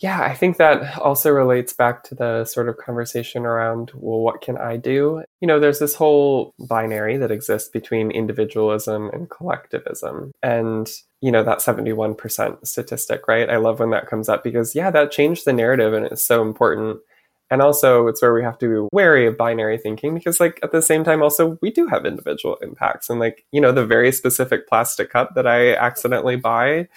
Yeah, 0.02 0.20
I 0.24 0.34
think 0.34 0.58
that 0.58 0.98
also 0.98 1.30
relates 1.30 1.74
back 1.74 2.02
to 2.06 2.16
the 2.16 2.44
sort 2.46 2.68
of 2.68 2.78
conversation 2.78 3.46
around, 3.46 3.92
well, 3.94 4.20
what 4.20 4.42
can 4.42 4.58
I 4.58 4.76
do? 4.76 5.24
You 5.42 5.48
know, 5.48 5.60
there's 5.60 5.78
this 5.78 5.94
whole 5.94 6.56
binary 6.68 7.18
that 7.18 7.30
exists 7.30 7.70
between 7.70 8.10
individualism 8.10 9.12
and 9.14 9.30
collectivism. 9.30 10.32
And, 10.42 10.92
you 11.22 11.32
know, 11.32 11.44
that 11.44 11.60
71% 11.60 12.66
statistic, 12.66 13.28
right? 13.28 13.48
I 13.48 13.58
love 13.58 13.80
when 13.80 13.92
that 13.92 14.08
comes 14.08 14.28
up 14.28 14.44
because, 14.44 14.74
yeah, 14.74 14.90
that 14.90 15.12
changed 15.12 15.46
the 15.46 15.54
narrative 15.54 15.94
and 15.94 16.08
it's 16.08 16.26
so 16.26 16.42
important. 16.42 16.98
And 17.52 17.62
also, 17.62 18.08
it's 18.08 18.24
where 18.24 18.34
we 18.34 18.42
have 18.42 18.58
to 18.60 18.68
be 18.68 18.88
wary 18.92 19.28
of 19.28 19.38
binary 19.38 19.78
thinking 19.78 20.16
because, 20.16 20.40
like, 20.40 20.60
at 20.64 20.72
the 20.72 20.82
same 20.82 21.04
time, 21.04 21.22
also, 21.22 21.60
we 21.62 21.70
do 21.70 21.86
have 21.86 22.08
individual 22.08 22.56
impacts. 22.64 23.08
And, 23.08 23.20
like, 23.20 23.46
you 23.52 23.62
know, 23.62 23.72
the 23.72 23.86
very 23.86 24.12
specific 24.12 24.68
plastic 24.68 25.12
cup 25.12 25.36
that 25.36 25.46
I 25.46 25.76
accidentally 25.76 26.38
buy 26.38 26.88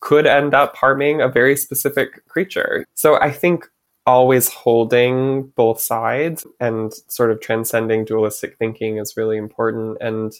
could 0.00 0.26
end 0.26 0.54
up 0.54 0.76
harming 0.76 1.20
a 1.20 1.28
very 1.28 1.56
specific 1.56 2.26
creature. 2.28 2.86
So 2.94 3.20
I 3.20 3.30
think 3.30 3.68
always 4.06 4.48
holding 4.48 5.48
both 5.48 5.80
sides 5.80 6.46
and 6.60 6.94
sort 7.08 7.30
of 7.30 7.40
transcending 7.40 8.04
dualistic 8.04 8.56
thinking 8.56 8.96
is 8.96 9.16
really 9.16 9.36
important. 9.36 9.98
And 10.00 10.32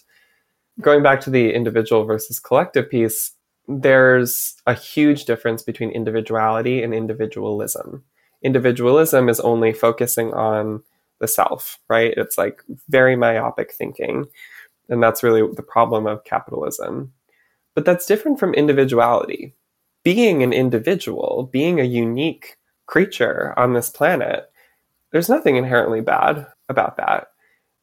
going 0.81 1.03
back 1.03 1.21
to 1.21 1.29
the 1.29 1.53
individual 1.53 2.03
versus 2.03 2.39
collective 2.39 2.89
piece, 2.89 3.33
there's 3.67 4.55
a 4.65 4.73
huge 4.73 5.25
difference 5.25 5.61
between 5.61 5.91
individuality 5.91 6.81
and 6.81 6.93
individualism. 6.93 8.03
Individualism 8.41 9.29
is 9.29 9.39
only 9.41 9.73
focusing 9.73 10.33
on 10.33 10.81
the 11.19 11.27
self, 11.27 11.77
right? 11.89 12.13
It's 12.17 12.37
like 12.37 12.63
very 12.87 13.15
myopic 13.15 13.71
thinking. 13.73 14.25
And 14.87 15.03
that's 15.03 15.21
really 15.21 15.47
the 15.53 15.61
problem 15.61 16.07
of 16.07 16.23
capitalism. 16.23 17.13
But 17.75 17.85
that's 17.85 18.05
different 18.05 18.39
from 18.39 18.53
individuality. 18.53 19.55
Being 20.03 20.43
an 20.43 20.53
individual, 20.53 21.49
being 21.51 21.79
a 21.79 21.83
unique 21.83 22.57
creature 22.87 23.53
on 23.57 23.73
this 23.73 23.89
planet, 23.89 24.49
there's 25.11 25.29
nothing 25.29 25.55
inherently 25.55 26.01
bad 26.01 26.47
about 26.67 26.97
that. 26.97 27.27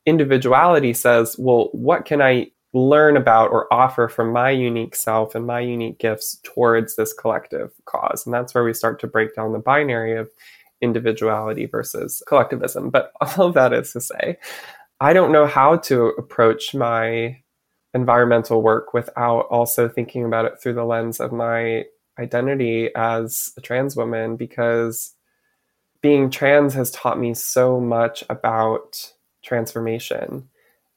Individuality 0.05 0.93
says, 0.93 1.37
well, 1.39 1.69
what 1.73 2.05
can 2.05 2.23
I 2.23 2.51
learn 2.73 3.17
about 3.17 3.51
or 3.51 3.73
offer 3.73 4.09
from 4.09 4.33
my 4.33 4.51
unique 4.51 4.95
self 4.95 5.35
and 5.35 5.47
my 5.47 5.61
unique 5.61 5.99
gifts 5.99 6.39
towards 6.43 6.97
this 6.97 7.13
collective 7.13 7.73
cause? 7.87 8.25
And 8.25 8.35
that's 8.35 8.55
where 8.55 8.65
we 8.65 8.75
start 8.75 9.01
to 9.01 9.07
break 9.07 9.35
down 9.35 9.53
the 9.53 9.59
binary 9.59 10.17
of 10.17 10.31
individuality 10.81 11.67
versus 11.67 12.23
collectivism. 12.29 12.91
But 12.91 13.13
all 13.21 13.47
of 13.47 13.55
that 13.55 13.73
is 13.73 13.93
to 13.93 14.01
say, 14.01 14.39
I 15.01 15.13
don't 15.13 15.33
know 15.33 15.47
how 15.47 15.77
to 15.77 16.07
approach 16.19 16.75
my 16.75 17.41
environmental 17.97 18.61
work 18.61 18.93
without 18.93 19.47
also 19.49 19.89
thinking 19.89 20.25
about 20.25 20.45
it 20.45 20.61
through 20.61 20.75
the 20.75 20.85
lens 20.85 21.19
of 21.19 21.33
my 21.33 21.85
identity 22.19 22.91
as 22.95 23.53
a 23.57 23.61
trans 23.63 23.97
woman 23.97 24.37
because 24.37 25.15
being 26.03 26.31
trans 26.31 26.75
has 26.75 26.91
taught 26.91 27.19
me 27.19 27.33
so 27.33 27.81
much 27.81 28.23
about 28.29 29.13
transformation. 29.43 30.47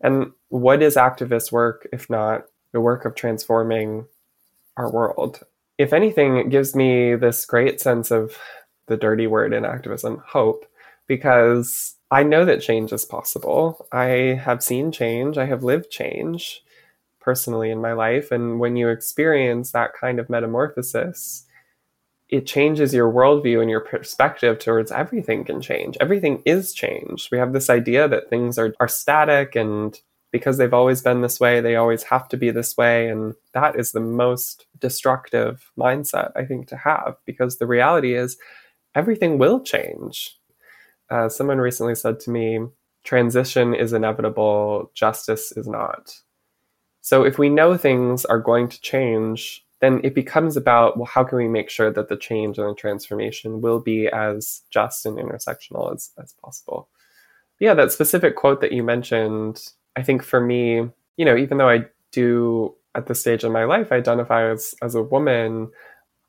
And 0.02 0.34
what 0.50 0.84
is 0.84 0.98
activist 0.98 1.54
work 1.54 1.88
if 1.94 2.10
not 2.10 2.44
the 2.74 2.82
work 2.82 3.06
of 3.06 3.16
transforming 3.16 4.06
our 4.76 4.92
world? 4.92 5.40
If 5.78 5.94
anything, 5.94 6.36
it 6.36 6.50
gives 6.50 6.76
me 6.76 7.16
this 7.16 7.46
great 7.46 7.80
sense 7.80 8.12
of 8.12 8.38
the 8.88 8.98
dirty 8.98 9.26
word 9.26 9.54
in 9.54 9.64
activism, 9.64 10.22
hope, 10.28 10.66
because 11.08 11.96
I 12.12 12.24
know 12.24 12.44
that 12.44 12.62
change 12.62 12.92
is 12.92 13.06
possible. 13.06 13.88
I 13.94 14.42
have 14.44 14.62
seen 14.62 14.92
change, 14.92 15.38
I 15.38 15.46
have 15.46 15.64
lived 15.64 15.90
change 15.90 16.62
personally 17.20 17.72
in 17.72 17.82
my 17.82 17.94
life. 17.94 18.32
And 18.32 18.60
when 18.60 18.76
you 18.76 18.90
experience 18.90 19.72
that 19.72 19.94
kind 19.94 20.20
of 20.20 20.30
metamorphosis, 20.30 21.46
it 22.30 22.46
changes 22.46 22.94
your 22.94 23.12
worldview 23.12 23.60
and 23.60 23.70
your 23.70 23.80
perspective 23.80 24.60
towards 24.60 24.92
everything 24.92 25.44
can 25.44 25.62
change. 25.62 25.98
Everything 26.00 26.44
is 26.46 26.74
change. 26.74 27.30
We 27.32 27.40
have 27.40 27.54
this 27.54 27.70
idea 27.70 28.08
that 28.08 28.30
things 28.30 28.58
are, 28.58 28.74
are 28.80 28.88
static 28.88 29.56
and 29.56 30.00
because 30.32 30.58
they've 30.58 30.74
always 30.74 31.02
been 31.02 31.22
this 31.22 31.40
way, 31.40 31.60
they 31.60 31.76
always 31.76 32.04
have 32.04 32.28
to 32.30 32.38
be 32.38 32.52
this 32.52 32.78
way. 32.78 33.10
And 33.10 33.34
that 33.54 33.80
is 33.80 33.92
the 33.92 34.00
most 34.00 34.68
destructive 34.78 35.72
mindset, 35.78 36.32
I 36.36 36.46
think, 36.46 36.68
to 36.68 36.78
have 36.78 37.16
because 37.26 37.58
the 37.58 37.66
reality 37.66 38.14
is 38.14 38.38
everything 38.94 39.40
will 39.40 39.60
change. 39.62 40.36
Uh, 41.10 41.30
someone 41.30 41.58
recently 41.58 41.96
said 41.96 42.20
to 42.22 42.30
me, 42.30 42.60
transition 43.04 43.74
is 43.74 43.94
inevitable, 43.94 44.92
justice 44.94 45.52
is 45.54 45.68
not. 45.68 46.14
So 47.02 47.24
if 47.24 47.38
we 47.38 47.50
know 47.50 47.78
things 47.78 48.26
are 48.26 48.40
going 48.40 48.68
to 48.70 48.82
change, 48.82 49.66
then 49.82 50.02
it 50.04 50.14
becomes 50.14 50.58
about 50.58 50.98
well, 50.98 51.06
how 51.06 51.24
can 51.24 51.38
we 51.38 51.48
make 51.48 51.70
sure 51.70 51.92
that 51.92 52.10
the 52.10 52.18
change 52.18 52.58
and 52.58 52.70
the 52.70 52.76
transformation 52.76 53.62
will 53.62 53.80
be 53.80 54.08
as 54.08 54.62
just 54.70 55.06
and 55.06 55.18
intersectional 55.18 55.94
as, 55.94 56.12
as 56.22 56.34
possible? 56.34 56.90
Yeah, 57.60 57.74
that 57.74 57.92
specific 57.92 58.36
quote 58.36 58.62
that 58.62 58.72
you 58.72 58.84
mentioned, 58.84 59.62
I 59.96 60.04
think 60.04 60.24
for 60.24 60.40
me, 60.40 60.90
you 61.18 61.26
know, 61.26 61.36
even 61.36 61.58
though 61.58 61.70
I 61.70 61.86
do 62.12 62.76
at 62.96 63.08
this 63.08 63.22
stage 63.22 63.44
in 63.44 63.52
my 63.52 63.66
life 63.66 63.92
identify 63.92 64.50
as, 64.50 64.74
as 64.82 64.96
a 64.96 65.04
woman, 65.04 65.72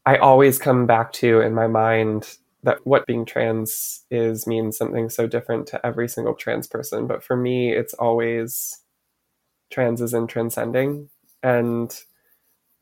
I 0.07 0.17
always 0.17 0.59
come 0.59 0.87
back 0.87 1.13
to 1.15 1.41
in 1.41 1.55
my 1.55 1.67
mind 1.67 2.37
that 2.63 2.79
what 2.85 3.07
being 3.07 3.25
trans 3.25 4.05
is 4.11 4.47
means 4.47 4.77
something 4.77 5.09
so 5.09 5.27
different 5.27 5.67
to 5.69 5.85
every 5.87 6.09
single 6.09 6.35
trans 6.35 6.67
person. 6.67 7.07
But 7.07 7.23
for 7.23 7.37
me, 7.37 7.73
it's 7.73 7.95
always 7.95 8.79
trans 9.71 10.01
is 10.01 10.15
in 10.15 10.27
transcending 10.27 11.09
and 11.43 12.03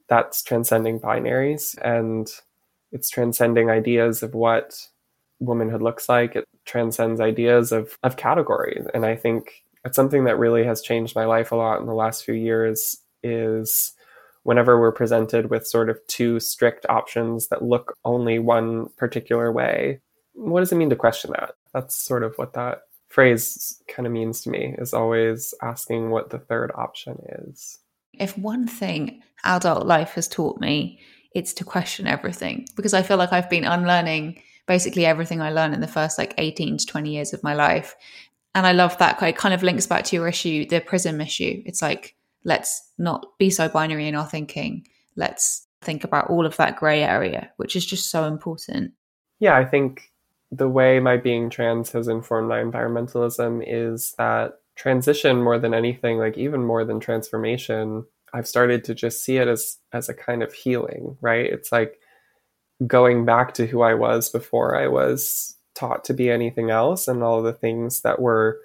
that's 0.09 0.43
transcending 0.43 0.99
binaries 0.99 1.77
and 1.83 2.31
it's 2.93 3.11
transcending 3.11 3.71
ideas 3.71 4.23
of 4.23 4.35
what 4.35 4.79
womanhood 5.41 5.83
looks 5.83 6.09
like. 6.09 6.35
It 6.35 6.49
transcends 6.65 7.21
ideas 7.21 7.73
of, 7.73 7.97
of 8.03 8.17
categories 8.17 8.87
and 8.93 9.07
i 9.07 9.17
think 9.17 9.65
it's 9.85 9.97
something 9.97 10.25
that 10.25 10.39
really 10.39 10.65
has 10.65 10.83
changed 10.83 11.15
my 11.15 11.25
life 11.25 11.53
a 11.53 11.57
lot 11.57 11.81
in 11.81 11.87
the 11.87 11.95
last 11.95 12.25
few 12.25 12.35
years 12.35 12.99
is 13.23 13.95
whenever 14.43 14.79
we're 14.79 14.93
presented 14.93 15.51
with 15.51 15.67
sort 15.67 15.89
of 15.89 15.99
two 16.09 16.39
strict 16.41 16.85
options 16.89 17.49
that 17.49 17.63
look 17.63 17.97
only 18.05 18.39
one 18.39 18.89
particular 18.99 19.51
way 19.51 20.01
what 20.39 20.61
does 20.61 20.73
it 20.73 20.77
mean 20.77 20.91
to 20.91 20.97
question 20.97 21.33
that? 21.33 21.55
That's 21.75 21.97
sort 21.97 22.23
of 22.23 22.35
what 22.37 22.53
that 22.55 22.83
phrase 23.09 23.83
kind 23.89 24.07
of 24.07 24.13
means 24.13 24.43
to 24.43 24.51
me 24.51 24.75
is 24.79 24.95
always 24.95 25.55
asking 25.63 26.11
what 26.11 26.31
the 26.31 26.39
third 26.39 26.71
option 26.75 27.19
is. 27.47 27.79
If 28.15 28.37
one 28.37 28.67
thing 28.67 29.23
adult 29.45 29.87
life 29.87 30.13
has 30.13 30.29
taught 30.29 30.61
me, 30.61 31.01
it's 31.35 31.53
to 31.55 31.65
question 31.65 32.07
everything 32.07 32.67
because 32.77 32.95
I 32.95 33.03
feel 33.03 33.17
like 33.17 33.33
I've 33.33 33.51
been 33.51 33.65
unlearning 33.65 34.43
basically 34.67 35.07
everything 35.07 35.41
I 35.41 35.51
learned 35.51 35.75
in 35.75 35.81
the 35.81 35.89
first 35.89 36.19
like 36.19 36.35
18 36.39 36.79
to 36.79 36.87
20 36.87 37.11
years 37.11 37.33
of 37.33 37.43
my 37.43 37.55
life. 37.55 37.97
And 38.55 38.67
I 38.67 38.73
love 38.73 38.97
that. 38.99 39.23
It 39.23 39.37
kind 39.37 39.55
of 39.55 39.63
links 39.63 39.87
back 39.87 40.05
to 40.05 40.17
your 40.17 40.29
issue, 40.29 40.67
the 40.67 40.81
prism 40.81 41.21
issue. 41.21 41.63
It's 41.65 41.83
like, 41.83 42.15
let's 42.45 42.93
not 42.99 43.27
be 43.39 43.51
so 43.51 43.69
binary 43.69 44.09
in 44.09 44.15
our 44.15 44.27
thinking. 44.27 44.87
Let's 45.17 45.67
think 45.83 46.05
about 46.05 46.29
all 46.29 46.45
of 46.47 46.57
that 46.57 46.77
gray 46.77 47.03
area, 47.03 47.51
which 47.57 47.77
is 47.77 47.87
just 47.87 48.11
so 48.11 48.25
important. 48.25 48.93
Yeah, 49.39 49.57
I 49.57 49.65
think 49.65 50.03
the 50.51 50.69
way 50.69 50.99
my 51.01 51.17
being 51.17 51.51
trans 51.51 51.93
has 51.93 52.09
informed 52.09 52.49
my 52.49 52.63
environmentalism 52.63 53.63
is 53.67 54.15
that 54.19 54.55
transition 54.77 55.43
more 55.43 55.59
than 55.59 55.75
anything 55.75 56.19
like 56.19 56.39
even 56.39 56.65
more 56.65 56.85
than 56.85 57.01
transformation 57.01 58.05
i've 58.33 58.47
started 58.47 58.85
to 58.85 58.95
just 58.95 59.25
see 59.25 59.37
it 59.37 59.49
as 59.49 59.79
as 59.93 60.09
a 60.09 60.15
kind 60.15 60.43
of 60.43 60.53
healing 60.53 61.17
right? 61.21 61.47
It's 61.47 61.73
like 61.73 61.99
going 62.87 63.25
back 63.25 63.55
to 63.55 63.67
who 63.67 63.83
i 63.83 63.93
was 63.93 64.31
before 64.31 64.77
i 64.77 64.87
was 64.87 65.57
taught 65.75 66.05
to 66.05 66.15
be 66.15 66.31
anything 66.31 66.71
else 66.71 67.09
and 67.09 67.23
all 67.23 67.43
the 67.43 67.53
things 67.53 68.01
that 68.03 68.21
were 68.21 68.61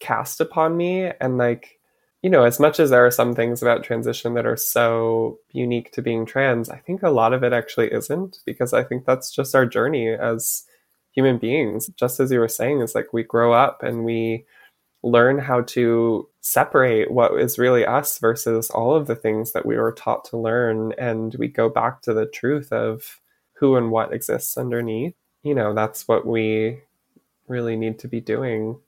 cast 0.00 0.40
upon 0.40 0.76
me. 0.76 1.10
And 1.20 1.38
like 1.38 1.76
you 2.22 2.28
know, 2.28 2.44
as 2.44 2.60
much 2.60 2.78
as 2.78 2.90
there 2.90 3.06
are 3.06 3.10
some 3.10 3.34
things 3.34 3.62
about 3.62 3.82
transition 3.82 4.34
that 4.34 4.44
are 4.44 4.56
so 4.56 5.38
unique 5.52 5.90
to 5.92 6.02
being 6.02 6.26
trans, 6.26 6.68
I 6.68 6.76
think 6.76 7.02
a 7.02 7.08
lot 7.08 7.32
of 7.32 7.42
it 7.42 7.54
actually 7.54 7.90
isn't 7.90 8.40
because 8.44 8.74
I 8.74 8.84
think 8.84 9.06
that's 9.06 9.34
just 9.34 9.54
our 9.54 9.64
journey 9.64 10.08
as 10.08 10.64
human 11.20 11.38
beings. 11.38 11.90
Just 11.96 12.18
as 12.18 12.32
you 12.32 12.38
were 12.38 12.48
saying, 12.48 12.80
is 12.80 12.94
like 12.94 13.12
we 13.12 13.22
grow 13.22 13.52
up 13.52 13.82
and 13.82 14.04
we 14.04 14.46
learn 15.02 15.38
how 15.38 15.60
to 15.62 16.26
separate 16.40 17.10
what 17.10 17.38
is 17.38 17.58
really 17.58 17.84
us 17.84 18.18
versus 18.18 18.70
all 18.70 18.94
of 18.94 19.06
the 19.06 19.14
things 19.14 19.52
that 19.52 19.66
we 19.66 19.76
were 19.76 19.92
taught 19.92 20.24
to 20.26 20.38
learn. 20.38 20.92
And 20.98 21.34
we 21.38 21.48
go 21.48 21.68
back 21.68 22.00
to 22.02 22.14
the 22.14 22.26
truth 22.26 22.72
of 22.72 23.20
who 23.52 23.76
and 23.76 23.90
what 23.90 24.14
exists 24.14 24.56
underneath. 24.56 25.14
You 25.42 25.54
know, 25.54 25.74
that's 25.74 26.08
what 26.08 26.26
we 26.26 26.80
really 27.48 27.76
need 27.76 27.98
to 27.98 28.08
be 28.08 28.20
doing. 28.20 28.78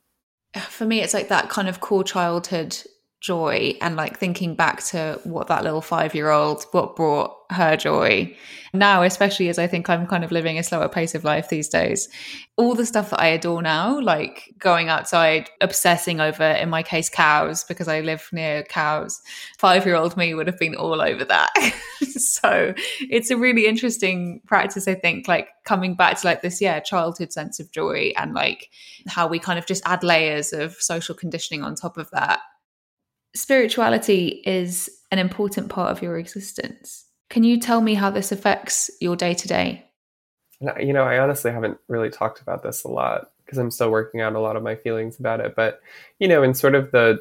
For 0.68 0.86
me, 0.86 1.00
it's 1.00 1.14
like 1.14 1.28
that 1.28 1.50
kind 1.50 1.68
of 1.68 1.80
core 1.80 2.04
childhood 2.04 2.76
joy 3.22 3.72
and 3.80 3.94
like 3.94 4.18
thinking 4.18 4.54
back 4.54 4.82
to 4.82 5.18
what 5.22 5.46
that 5.46 5.62
little 5.62 5.80
five 5.80 6.14
year 6.14 6.30
old 6.30 6.64
what 6.72 6.96
brought 6.96 7.36
her 7.50 7.76
joy. 7.76 8.34
Now 8.74 9.02
especially 9.02 9.50
as 9.50 9.58
i 9.58 9.66
think 9.66 9.90
i'm 9.90 10.06
kind 10.06 10.24
of 10.24 10.32
living 10.32 10.58
a 10.58 10.62
slower 10.62 10.88
pace 10.88 11.14
of 11.14 11.24
life 11.24 11.50
these 11.50 11.68
days 11.68 12.08
all 12.56 12.74
the 12.74 12.86
stuff 12.86 13.10
that 13.10 13.20
i 13.20 13.26
adore 13.26 13.60
now 13.60 14.00
like 14.00 14.54
going 14.58 14.88
outside 14.88 15.50
obsessing 15.60 16.20
over 16.20 16.42
in 16.42 16.70
my 16.70 16.82
case 16.82 17.10
cows 17.10 17.64
because 17.64 17.86
i 17.86 18.00
live 18.00 18.30
near 18.32 18.62
cows 18.64 19.20
five 19.58 19.84
year 19.84 19.94
old 19.94 20.16
me 20.16 20.32
would 20.32 20.46
have 20.46 20.58
been 20.58 20.74
all 20.74 21.00
over 21.00 21.24
that. 21.24 21.50
So 22.14 22.74
it's 23.00 23.30
a 23.30 23.36
really 23.36 23.66
interesting 23.66 24.40
practice 24.46 24.88
i 24.88 24.94
think 24.94 25.28
like 25.28 25.48
coming 25.64 25.94
back 25.94 26.20
to 26.20 26.26
like 26.26 26.42
this 26.42 26.60
yeah 26.60 26.80
childhood 26.80 27.32
sense 27.32 27.60
of 27.60 27.70
joy 27.72 28.12
and 28.16 28.34
like 28.34 28.70
how 29.06 29.26
we 29.26 29.38
kind 29.38 29.58
of 29.58 29.66
just 29.66 29.82
add 29.86 30.02
layers 30.02 30.52
of 30.52 30.74
social 30.74 31.14
conditioning 31.14 31.62
on 31.62 31.74
top 31.74 31.96
of 31.96 32.10
that 32.10 32.40
spirituality 33.34 34.42
is 34.44 34.90
an 35.10 35.18
important 35.18 35.68
part 35.68 35.90
of 35.90 36.02
your 36.02 36.18
existence. 36.18 37.06
Can 37.30 37.44
you 37.44 37.58
tell 37.58 37.80
me 37.80 37.94
how 37.94 38.10
this 38.10 38.32
affects 38.32 38.90
your 39.00 39.16
day 39.16 39.34
to 39.34 39.48
day? 39.48 39.86
You 40.80 40.92
know, 40.92 41.02
I 41.02 41.18
honestly 41.18 41.50
haven't 41.50 41.78
really 41.88 42.10
talked 42.10 42.40
about 42.40 42.62
this 42.62 42.84
a 42.84 42.88
lot 42.88 43.30
because 43.44 43.58
I'm 43.58 43.70
still 43.70 43.90
working 43.90 44.20
out 44.20 44.34
a 44.34 44.40
lot 44.40 44.56
of 44.56 44.62
my 44.62 44.76
feelings 44.76 45.18
about 45.18 45.40
it. 45.40 45.54
But, 45.56 45.80
you 46.18 46.28
know, 46.28 46.42
in 46.42 46.54
sort 46.54 46.74
of 46.74 46.92
the 46.92 47.20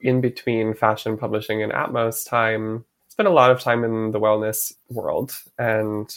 in 0.00 0.20
between 0.20 0.74
fashion 0.74 1.18
publishing 1.18 1.62
and 1.62 1.72
Atmos 1.72 2.28
time, 2.28 2.84
I 2.86 3.10
spent 3.10 3.28
a 3.28 3.32
lot 3.32 3.50
of 3.50 3.60
time 3.60 3.84
in 3.84 4.12
the 4.12 4.20
wellness 4.20 4.72
world. 4.88 5.36
And 5.58 6.16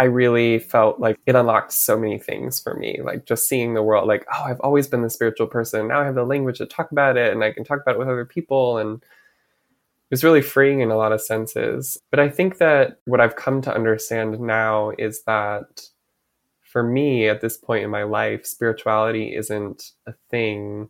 I 0.00 0.04
really 0.04 0.58
felt 0.58 0.98
like 0.98 1.20
it 1.26 1.34
unlocked 1.34 1.72
so 1.72 1.94
many 1.94 2.18
things 2.18 2.58
for 2.58 2.72
me. 2.72 3.00
Like 3.04 3.26
just 3.26 3.46
seeing 3.46 3.74
the 3.74 3.82
world, 3.82 4.08
like, 4.08 4.24
oh, 4.32 4.44
I've 4.44 4.60
always 4.60 4.88
been 4.88 5.02
the 5.02 5.10
spiritual 5.10 5.46
person. 5.46 5.88
Now 5.88 6.00
I 6.00 6.06
have 6.06 6.14
the 6.14 6.24
language 6.24 6.56
to 6.56 6.64
talk 6.64 6.90
about 6.90 7.18
it 7.18 7.34
and 7.34 7.44
I 7.44 7.52
can 7.52 7.64
talk 7.64 7.82
about 7.82 7.96
it 7.96 7.98
with 7.98 8.08
other 8.08 8.24
people. 8.24 8.78
And 8.78 9.02
it 9.02 10.10
was 10.10 10.24
really 10.24 10.40
freeing 10.40 10.80
in 10.80 10.90
a 10.90 10.96
lot 10.96 11.12
of 11.12 11.20
senses. 11.20 11.98
But 12.10 12.18
I 12.18 12.30
think 12.30 12.56
that 12.56 13.00
what 13.04 13.20
I've 13.20 13.36
come 13.36 13.60
to 13.60 13.74
understand 13.74 14.40
now 14.40 14.92
is 14.96 15.24
that 15.24 15.82
for 16.62 16.82
me 16.82 17.28
at 17.28 17.42
this 17.42 17.58
point 17.58 17.84
in 17.84 17.90
my 17.90 18.04
life, 18.04 18.46
spirituality 18.46 19.36
isn't 19.36 19.92
a 20.06 20.14
thing 20.30 20.88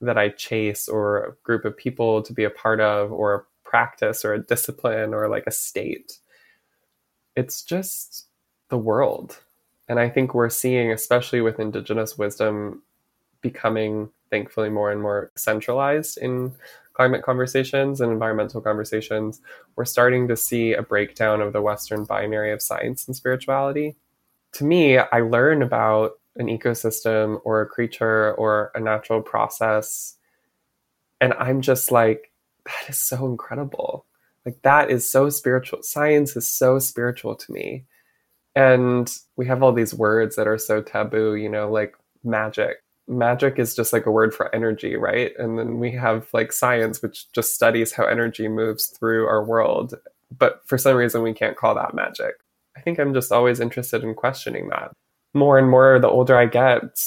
that 0.00 0.16
I 0.16 0.28
chase 0.28 0.86
or 0.86 1.24
a 1.24 1.32
group 1.42 1.64
of 1.64 1.76
people 1.76 2.22
to 2.22 2.32
be 2.32 2.44
a 2.44 2.50
part 2.50 2.80
of 2.80 3.10
or 3.10 3.34
a 3.34 3.68
practice 3.68 4.24
or 4.24 4.32
a 4.32 4.46
discipline 4.46 5.12
or 5.12 5.28
like 5.28 5.48
a 5.48 5.50
state. 5.50 6.20
It's 7.34 7.64
just 7.64 8.27
the 8.68 8.78
world. 8.78 9.38
And 9.88 9.98
I 9.98 10.08
think 10.08 10.34
we're 10.34 10.50
seeing, 10.50 10.92
especially 10.92 11.40
with 11.40 11.60
Indigenous 11.60 12.18
wisdom, 12.18 12.82
becoming 13.40 14.10
thankfully 14.30 14.68
more 14.68 14.90
and 14.92 15.00
more 15.00 15.30
centralized 15.36 16.18
in 16.18 16.52
climate 16.92 17.22
conversations 17.22 18.00
and 18.00 18.12
environmental 18.12 18.60
conversations. 18.60 19.40
We're 19.76 19.84
starting 19.84 20.28
to 20.28 20.36
see 20.36 20.72
a 20.72 20.82
breakdown 20.82 21.40
of 21.40 21.52
the 21.52 21.62
Western 21.62 22.04
binary 22.04 22.52
of 22.52 22.60
science 22.60 23.06
and 23.06 23.16
spirituality. 23.16 23.96
To 24.52 24.64
me, 24.64 24.98
I 24.98 25.20
learn 25.20 25.62
about 25.62 26.18
an 26.36 26.48
ecosystem 26.48 27.40
or 27.44 27.60
a 27.60 27.66
creature 27.66 28.34
or 28.34 28.72
a 28.74 28.80
natural 28.80 29.22
process. 29.22 30.16
And 31.20 31.34
I'm 31.34 31.60
just 31.60 31.90
like, 31.90 32.32
that 32.64 32.90
is 32.90 32.98
so 32.98 33.26
incredible. 33.26 34.04
Like, 34.44 34.60
that 34.62 34.90
is 34.90 35.08
so 35.08 35.30
spiritual. 35.30 35.82
Science 35.82 36.36
is 36.36 36.50
so 36.50 36.78
spiritual 36.78 37.34
to 37.36 37.52
me. 37.52 37.84
And 38.58 39.16
we 39.36 39.46
have 39.46 39.62
all 39.62 39.72
these 39.72 39.94
words 39.94 40.34
that 40.34 40.48
are 40.48 40.58
so 40.58 40.82
taboo, 40.82 41.36
you 41.36 41.48
know, 41.48 41.70
like 41.70 41.94
magic. 42.24 42.78
Magic 43.06 43.56
is 43.56 43.76
just 43.76 43.92
like 43.92 44.04
a 44.04 44.10
word 44.10 44.34
for 44.34 44.52
energy, 44.52 44.96
right? 44.96 45.30
And 45.38 45.56
then 45.56 45.78
we 45.78 45.92
have 45.92 46.26
like 46.32 46.52
science, 46.52 47.00
which 47.00 47.30
just 47.32 47.54
studies 47.54 47.92
how 47.92 48.04
energy 48.06 48.48
moves 48.48 48.86
through 48.86 49.28
our 49.28 49.44
world. 49.44 49.94
But 50.36 50.60
for 50.66 50.76
some 50.76 50.96
reason, 50.96 51.22
we 51.22 51.34
can't 51.34 51.56
call 51.56 51.76
that 51.76 51.94
magic. 51.94 52.34
I 52.76 52.80
think 52.80 52.98
I'm 52.98 53.14
just 53.14 53.30
always 53.30 53.60
interested 53.60 54.02
in 54.02 54.14
questioning 54.16 54.70
that. 54.70 54.90
More 55.34 55.56
and 55.56 55.70
more, 55.70 56.00
the 56.00 56.08
older 56.08 56.36
I 56.36 56.46
get, 56.46 56.98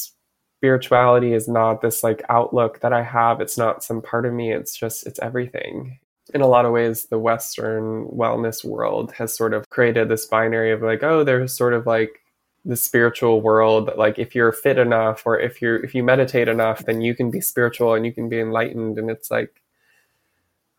spirituality 0.60 1.34
is 1.34 1.50
not 1.50 1.82
this 1.82 2.02
like 2.02 2.24
outlook 2.30 2.80
that 2.80 2.94
I 2.94 3.04
have. 3.04 3.42
It's 3.42 3.58
not 3.58 3.84
some 3.84 4.02
part 4.02 4.26
of 4.26 4.32
me. 4.32 4.54
It's 4.54 4.78
just, 4.78 5.06
it's 5.06 5.20
everything 5.20 6.00
in 6.34 6.42
a 6.42 6.48
lot 6.48 6.66
of 6.66 6.72
ways, 6.72 7.06
the 7.06 7.20
Western 7.20 8.08
wellness 8.08 8.64
world 8.64 9.12
has 9.14 9.36
sort 9.36 9.54
of 9.54 9.70
created 9.70 10.10
this 10.10 10.26
binary 10.26 10.72
of 10.72 10.82
like, 10.82 11.04
oh, 11.04 11.24
there's 11.24 11.56
sort 11.56 11.74
of 11.74 11.86
like 11.86 12.22
the 12.64 12.76
spiritual 12.76 13.42
world 13.42 13.88
that 13.88 13.98
like 13.98 14.20
if 14.20 14.36
you're 14.36 14.52
fit 14.52 14.78
enough 14.78 15.24
or 15.26 15.40
if 15.40 15.62
you're 15.62 15.84
if 15.84 15.96
you 15.96 16.04
meditate 16.04 16.48
enough, 16.48 16.86
then 16.86 17.02
you 17.02 17.16
can 17.16 17.32
be 17.32 17.42
spiritual 17.42 17.94
and 17.94 18.06
you 18.06 18.14
can 18.14 18.30
be 18.30 18.40
enlightened. 18.40 18.98
And 18.98 19.10
it's 19.10 19.32
like, 19.32 19.62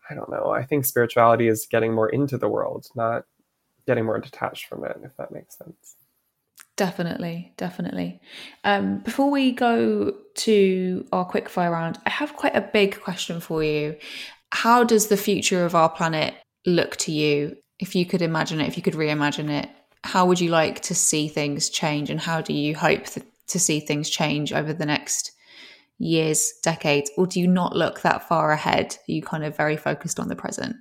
I 0.09 0.15
don't 0.15 0.29
know. 0.29 0.51
I 0.51 0.63
think 0.63 0.85
spirituality 0.85 1.47
is 1.47 1.67
getting 1.69 1.93
more 1.93 2.09
into 2.09 2.37
the 2.37 2.49
world, 2.49 2.87
not 2.95 3.25
getting 3.85 4.05
more 4.05 4.19
detached 4.19 4.67
from 4.67 4.85
it, 4.85 4.97
if 5.03 5.15
that 5.17 5.31
makes 5.31 5.57
sense. 5.57 5.95
Definitely, 6.75 7.53
definitely. 7.57 8.19
Um, 8.63 8.99
before 8.99 9.29
we 9.29 9.51
go 9.51 10.15
to 10.35 11.05
our 11.11 11.23
quick 11.23 11.47
fire 11.47 11.71
round, 11.71 11.99
I 12.05 12.09
have 12.09 12.35
quite 12.35 12.55
a 12.55 12.61
big 12.61 12.99
question 12.99 13.39
for 13.39 13.63
you 13.63 13.95
how 14.53 14.83
does 14.83 15.07
the 15.07 15.17
future 15.17 15.65
of 15.65 15.73
our 15.73 15.89
planet 15.89 16.35
look 16.65 16.95
to 16.97 17.11
you? 17.11 17.57
If 17.79 17.95
you 17.95 18.05
could 18.05 18.21
imagine 18.21 18.61
it, 18.61 18.67
if 18.67 18.77
you 18.77 18.83
could 18.83 18.93
reimagine 18.93 19.49
it, 19.49 19.67
how 20.03 20.27
would 20.27 20.39
you 20.39 20.51
like 20.51 20.81
to 20.81 20.95
see 20.95 21.27
things 21.27 21.69
change 21.69 22.11
and 22.11 22.19
how 22.19 22.39
do 22.39 22.53
you 22.53 22.75
hope 22.75 23.05
th- 23.05 23.25
to 23.47 23.59
see 23.59 23.79
things 23.79 24.11
change 24.11 24.53
over 24.53 24.71
the 24.71 24.85
next 24.85 25.31
years, 25.97 26.53
decades? 26.61 27.09
Or 27.17 27.25
do 27.25 27.39
you 27.39 27.47
not 27.47 27.75
look 27.75 28.01
that 28.01 28.27
far 28.27 28.51
ahead? 28.51 28.95
Are 29.09 29.11
you 29.11 29.23
kind 29.23 29.43
of 29.43 29.57
very 29.57 29.75
focused 29.75 30.19
on 30.19 30.27
the 30.27 30.35
present? 30.35 30.75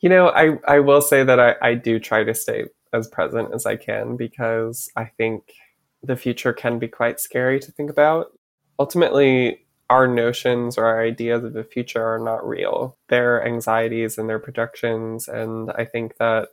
You 0.00 0.10
know, 0.10 0.28
I, 0.28 0.58
I 0.68 0.80
will 0.80 1.00
say 1.00 1.24
that 1.24 1.40
I, 1.40 1.54
I 1.62 1.74
do 1.74 1.98
try 1.98 2.22
to 2.22 2.34
stay 2.34 2.64
as 2.92 3.08
present 3.08 3.54
as 3.54 3.64
I 3.64 3.76
can 3.76 4.16
because 4.16 4.90
I 4.94 5.06
think 5.06 5.52
the 6.02 6.16
future 6.16 6.52
can 6.52 6.78
be 6.78 6.88
quite 6.88 7.18
scary 7.18 7.60
to 7.60 7.72
think 7.72 7.90
about. 7.90 8.26
Ultimately, 8.78 9.66
our 9.90 10.06
notions 10.06 10.78
or 10.78 10.86
our 10.86 11.02
ideas 11.02 11.42
of 11.42 11.52
the 11.52 11.64
future 11.64 12.02
are 12.02 12.20
not 12.20 12.48
real. 12.48 12.96
They're 13.08 13.44
anxieties 13.44 14.16
and 14.16 14.28
their 14.28 14.38
projections. 14.38 15.26
And 15.26 15.70
I 15.72 15.84
think 15.84 16.16
that 16.18 16.50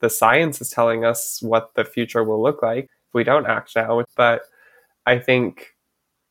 the 0.00 0.08
science 0.08 0.60
is 0.60 0.70
telling 0.70 1.04
us 1.04 1.40
what 1.42 1.74
the 1.74 1.84
future 1.84 2.24
will 2.24 2.42
look 2.42 2.62
like 2.62 2.84
if 2.84 3.14
we 3.14 3.24
don't 3.24 3.46
act 3.46 3.76
now. 3.76 4.02
But 4.16 4.42
I 5.04 5.18
think 5.18 5.74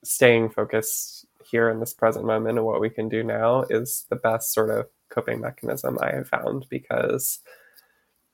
staying 0.03 0.49
focused 0.49 1.27
here 1.45 1.69
in 1.69 1.79
this 1.79 1.93
present 1.93 2.25
moment 2.25 2.57
and 2.57 2.65
what 2.65 2.81
we 2.81 2.89
can 2.89 3.07
do 3.07 3.23
now 3.23 3.63
is 3.69 4.05
the 4.09 4.15
best 4.15 4.51
sort 4.51 4.71
of 4.71 4.87
coping 5.09 5.41
mechanism 5.41 5.99
I 6.01 6.11
have 6.11 6.27
found 6.27 6.65
because 6.69 7.39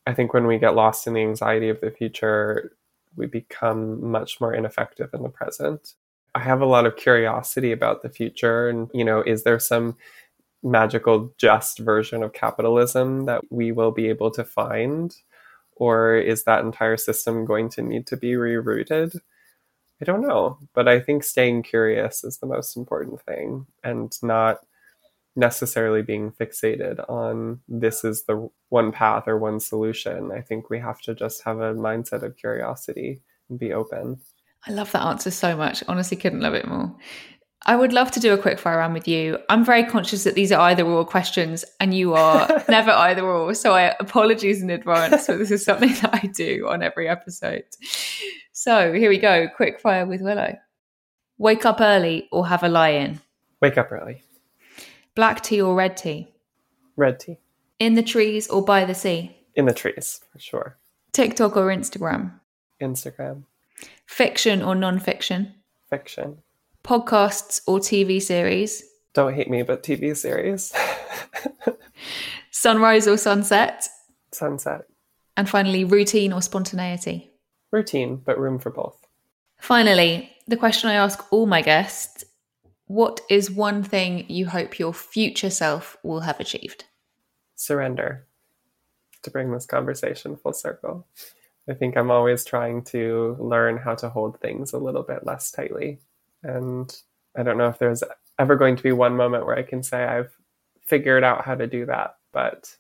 I 0.05 0.13
think 0.13 0.33
when 0.33 0.47
we 0.47 0.59
get 0.59 0.75
lost 0.75 1.07
in 1.07 1.13
the 1.13 1.21
anxiety 1.21 1.67
of 1.67 1.81
the 1.81 1.91
future, 1.91 2.77
we 3.17 3.25
become 3.25 4.09
much 4.09 4.39
more 4.39 4.53
ineffective 4.53 5.09
in 5.13 5.23
the 5.23 5.29
present. 5.29 5.95
I 6.37 6.41
have 6.41 6.61
a 6.61 6.67
lot 6.67 6.85
of 6.85 6.95
curiosity 6.95 7.71
about 7.71 8.03
the 8.03 8.09
future. 8.09 8.69
And, 8.69 8.91
you 8.93 9.03
know, 9.03 9.21
is 9.21 9.43
there 9.43 9.57
some 9.57 9.97
magical 10.61 11.33
just 11.39 11.79
version 11.79 12.21
of 12.21 12.33
capitalism 12.33 13.25
that 13.25 13.41
we 13.49 13.71
will 13.71 13.91
be 13.91 14.07
able 14.07 14.29
to 14.31 14.43
find? 14.43 15.15
Or 15.77 16.15
is 16.15 16.43
that 16.43 16.63
entire 16.63 16.97
system 16.97 17.43
going 17.43 17.69
to 17.69 17.81
need 17.81 18.05
to 18.07 18.17
be 18.17 18.33
rerouted? 18.33 19.19
I 19.99 20.05
don't 20.05 20.21
know. 20.21 20.59
But 20.75 20.87
I 20.87 20.99
think 20.99 21.23
staying 21.23 21.63
curious 21.63 22.23
is 22.23 22.37
the 22.37 22.45
most 22.45 22.77
important 22.77 23.23
thing 23.23 23.65
and 23.83 24.15
not 24.21 24.59
necessarily 25.35 26.03
being 26.03 26.31
fixated 26.31 27.03
on 27.09 27.61
this 27.67 28.03
is 28.03 28.25
the 28.25 28.47
one 28.69 28.91
path 28.91 29.27
or 29.27 29.39
one 29.39 29.59
solution. 29.59 30.31
I 30.31 30.41
think 30.41 30.69
we 30.69 30.77
have 30.79 31.01
to 31.01 31.15
just 31.15 31.43
have 31.45 31.57
a 31.61 31.73
mindset 31.73 32.21
of 32.21 32.37
curiosity 32.37 33.21
and 33.49 33.57
be 33.57 33.73
open. 33.73 34.19
I 34.67 34.71
love 34.71 34.91
that 34.91 35.03
answer 35.03 35.31
so 35.31 35.55
much. 35.55 35.83
Honestly, 35.87 36.17
couldn't 36.17 36.41
love 36.41 36.53
it 36.53 36.67
more. 36.67 36.95
I 37.65 37.75
would 37.75 37.91
love 37.91 38.11
to 38.11 38.19
do 38.19 38.33
a 38.33 38.37
quick 38.37 38.59
fire 38.59 38.77
round 38.77 38.93
with 38.93 39.07
you. 39.07 39.39
I'm 39.49 39.65
very 39.65 39.83
conscious 39.83 40.23
that 40.23 40.35
these 40.35 40.51
are 40.51 40.61
either 40.61 40.85
or 40.85 41.03
questions 41.05 41.65
and 41.79 41.93
you 41.93 42.13
are 42.13 42.63
never 42.69 42.91
either 42.91 43.25
or. 43.25 43.53
So 43.53 43.73
I 43.73 43.95
apologies 43.99 44.61
in 44.61 44.69
advance, 44.69 45.27
but 45.27 45.37
this 45.37 45.51
is 45.51 45.65
something 45.65 45.93
that 46.01 46.13
I 46.13 46.27
do 46.27 46.67
on 46.69 46.83
every 46.83 47.09
episode. 47.09 47.63
So 48.51 48.93
here 48.93 49.09
we 49.09 49.17
go. 49.17 49.47
Quick 49.55 49.79
fire 49.79 50.05
with 50.05 50.21
Willow. 50.21 50.55
Wake 51.37 51.65
up 51.65 51.81
early 51.81 52.27
or 52.31 52.47
have 52.47 52.63
a 52.63 52.69
lie 52.69 52.89
in? 52.89 53.19
Wake 53.61 53.77
up 53.77 53.91
early. 53.91 54.23
Black 55.15 55.41
tea 55.41 55.61
or 55.61 55.75
red 55.75 55.97
tea? 55.97 56.27
Red 56.95 57.19
tea. 57.19 57.37
In 57.79 57.95
the 57.95 58.03
trees 58.03 58.47
or 58.49 58.63
by 58.63 58.85
the 58.85 58.95
sea? 58.95 59.35
In 59.55 59.65
the 59.65 59.73
trees, 59.73 60.21
for 60.31 60.39
sure. 60.39 60.77
TikTok 61.11 61.57
or 61.57 61.67
Instagram? 61.67 62.39
Instagram. 62.81 63.43
Fiction 64.05 64.61
or 64.61 64.75
non 64.75 64.99
fiction? 64.99 65.53
Fiction. 65.89 66.37
Podcasts 66.83 67.61
or 67.67 67.79
TV 67.79 68.21
series? 68.21 68.83
Don't 69.13 69.33
hate 69.33 69.49
me, 69.49 69.63
but 69.63 69.83
TV 69.83 70.15
series. 70.15 70.73
Sunrise 72.51 73.07
or 73.07 73.17
sunset? 73.17 73.87
Sunset. 74.31 74.81
And 75.35 75.49
finally, 75.49 75.83
routine 75.83 76.33
or 76.33 76.41
spontaneity? 76.41 77.31
Routine, 77.71 78.17
but 78.17 78.39
room 78.39 78.59
for 78.59 78.71
both. 78.71 79.05
Finally, 79.57 80.31
the 80.47 80.57
question 80.57 80.89
I 80.89 80.93
ask 80.93 81.31
all 81.31 81.45
my 81.45 81.61
guests 81.61 82.23
what 82.87 83.19
is 83.29 83.51
one 83.51 83.83
thing 83.83 84.25
you 84.29 84.47
hope 84.47 84.79
your 84.79 84.93
future 84.93 85.49
self 85.49 85.97
will 86.03 86.21
have 86.21 86.39
achieved? 86.39 86.85
Surrender. 87.55 88.25
To 89.23 89.31
bring 89.31 89.51
this 89.51 89.65
conversation 89.65 90.37
full 90.37 90.53
circle. 90.53 91.05
I 91.69 91.73
think 91.73 91.97
I'm 91.97 92.11
always 92.11 92.45
trying 92.45 92.83
to 92.85 93.35
learn 93.39 93.77
how 93.77 93.95
to 93.95 94.09
hold 94.09 94.39
things 94.39 94.73
a 94.73 94.77
little 94.77 95.03
bit 95.03 95.25
less 95.25 95.51
tightly. 95.51 95.99
And 96.43 96.95
I 97.35 97.43
don't 97.43 97.57
know 97.57 97.67
if 97.67 97.79
there's 97.79 98.03
ever 98.39 98.55
going 98.55 98.75
to 98.77 98.83
be 98.83 98.91
one 98.91 99.15
moment 99.15 99.45
where 99.45 99.57
I 99.57 99.63
can 99.63 99.83
say 99.83 100.03
I've 100.03 100.31
figured 100.85 101.23
out 101.23 101.43
how 101.43 101.55
to 101.55 101.67
do 101.67 101.85
that, 101.87 102.15
but 102.31 102.73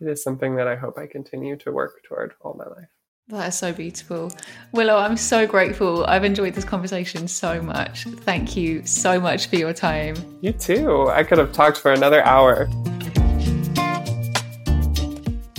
it 0.00 0.08
is 0.08 0.22
something 0.22 0.56
that 0.56 0.66
I 0.66 0.76
hope 0.76 0.98
I 0.98 1.06
continue 1.06 1.56
to 1.58 1.72
work 1.72 2.02
toward 2.02 2.34
all 2.40 2.54
my 2.54 2.64
life. 2.64 2.88
That 3.28 3.48
is 3.48 3.54
so 3.54 3.72
beautiful. 3.72 4.32
Willow, 4.72 4.96
I'm 4.96 5.16
so 5.16 5.46
grateful. 5.46 6.04
I've 6.06 6.24
enjoyed 6.24 6.54
this 6.54 6.64
conversation 6.64 7.28
so 7.28 7.62
much. 7.62 8.04
Thank 8.04 8.56
you 8.56 8.84
so 8.84 9.20
much 9.20 9.46
for 9.46 9.54
your 9.54 9.72
time. 9.72 10.16
You 10.40 10.52
too. 10.52 11.08
I 11.08 11.22
could 11.22 11.38
have 11.38 11.52
talked 11.52 11.76
for 11.76 11.92
another 11.92 12.24
hour. 12.24 12.68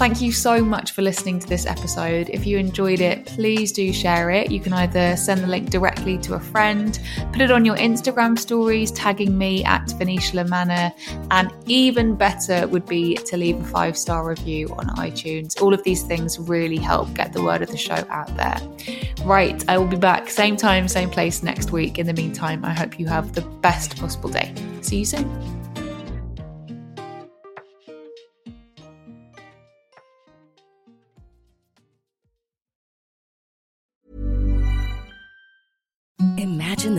Thank 0.02 0.20
you 0.20 0.32
so 0.32 0.66
much 0.66 0.94
for 0.94 1.04
listening 1.04 1.38
to 1.38 1.48
this 1.48 1.68
episode. 1.68 2.28
If 2.30 2.48
you 2.48 2.58
enjoyed 2.58 3.02
it, 3.02 3.28
please 3.28 3.72
do 3.72 3.94
share 3.94 4.32
it. 4.32 4.50
You 4.50 4.60
can 4.60 4.74
either 4.74 5.16
send 5.16 5.42
the 5.42 5.48
link 5.48 5.70
directly 5.70 6.18
to 6.24 6.34
a 6.34 6.40
friend, 6.40 7.00
put 7.32 7.40
it 7.40 7.52
on 7.52 7.66
your 7.66 7.76
Instagram 7.76 8.36
stories, 8.36 8.92
tagging 8.94 9.38
me 9.38 9.64
at 9.64 9.92
Venetia 10.00 10.38
La 10.38 10.44
Manna, 10.46 10.92
and 11.30 11.54
even 11.68 12.16
better 12.16 12.68
would 12.70 12.88
be 12.88 13.14
to 13.14 13.38
leave 13.38 13.62
a 13.62 13.64
five 13.64 13.96
star 13.96 14.28
review 14.28 14.70
on 14.70 14.88
iTunes. 14.96 15.62
All 15.62 15.72
of 15.72 15.84
these 15.84 16.02
things 16.02 16.40
really 16.40 16.78
help 16.78 17.14
get 17.14 17.32
the 17.32 17.44
word 17.44 17.62
of 17.62 17.70
the 17.70 17.78
show 17.78 18.04
out 18.10 18.36
there. 18.36 18.58
Right, 19.24 19.64
I 19.70 19.78
will 19.78 19.86
be 19.86 19.98
back 19.98 20.32
same 20.32 20.58
time, 20.58 20.88
same 20.88 21.12
place 21.12 21.44
next 21.44 21.72
week. 21.72 22.00
In 22.00 22.08
the 22.08 22.14
meantime, 22.14 22.66
I 22.66 22.74
hope 22.74 23.00
you 23.00 23.06
have 23.06 23.34
the 23.34 23.42
best 23.42 23.98
possible 23.98 24.32
day. 24.32 24.52
See 24.82 24.98
you 24.98 25.06
soon. 25.06 25.61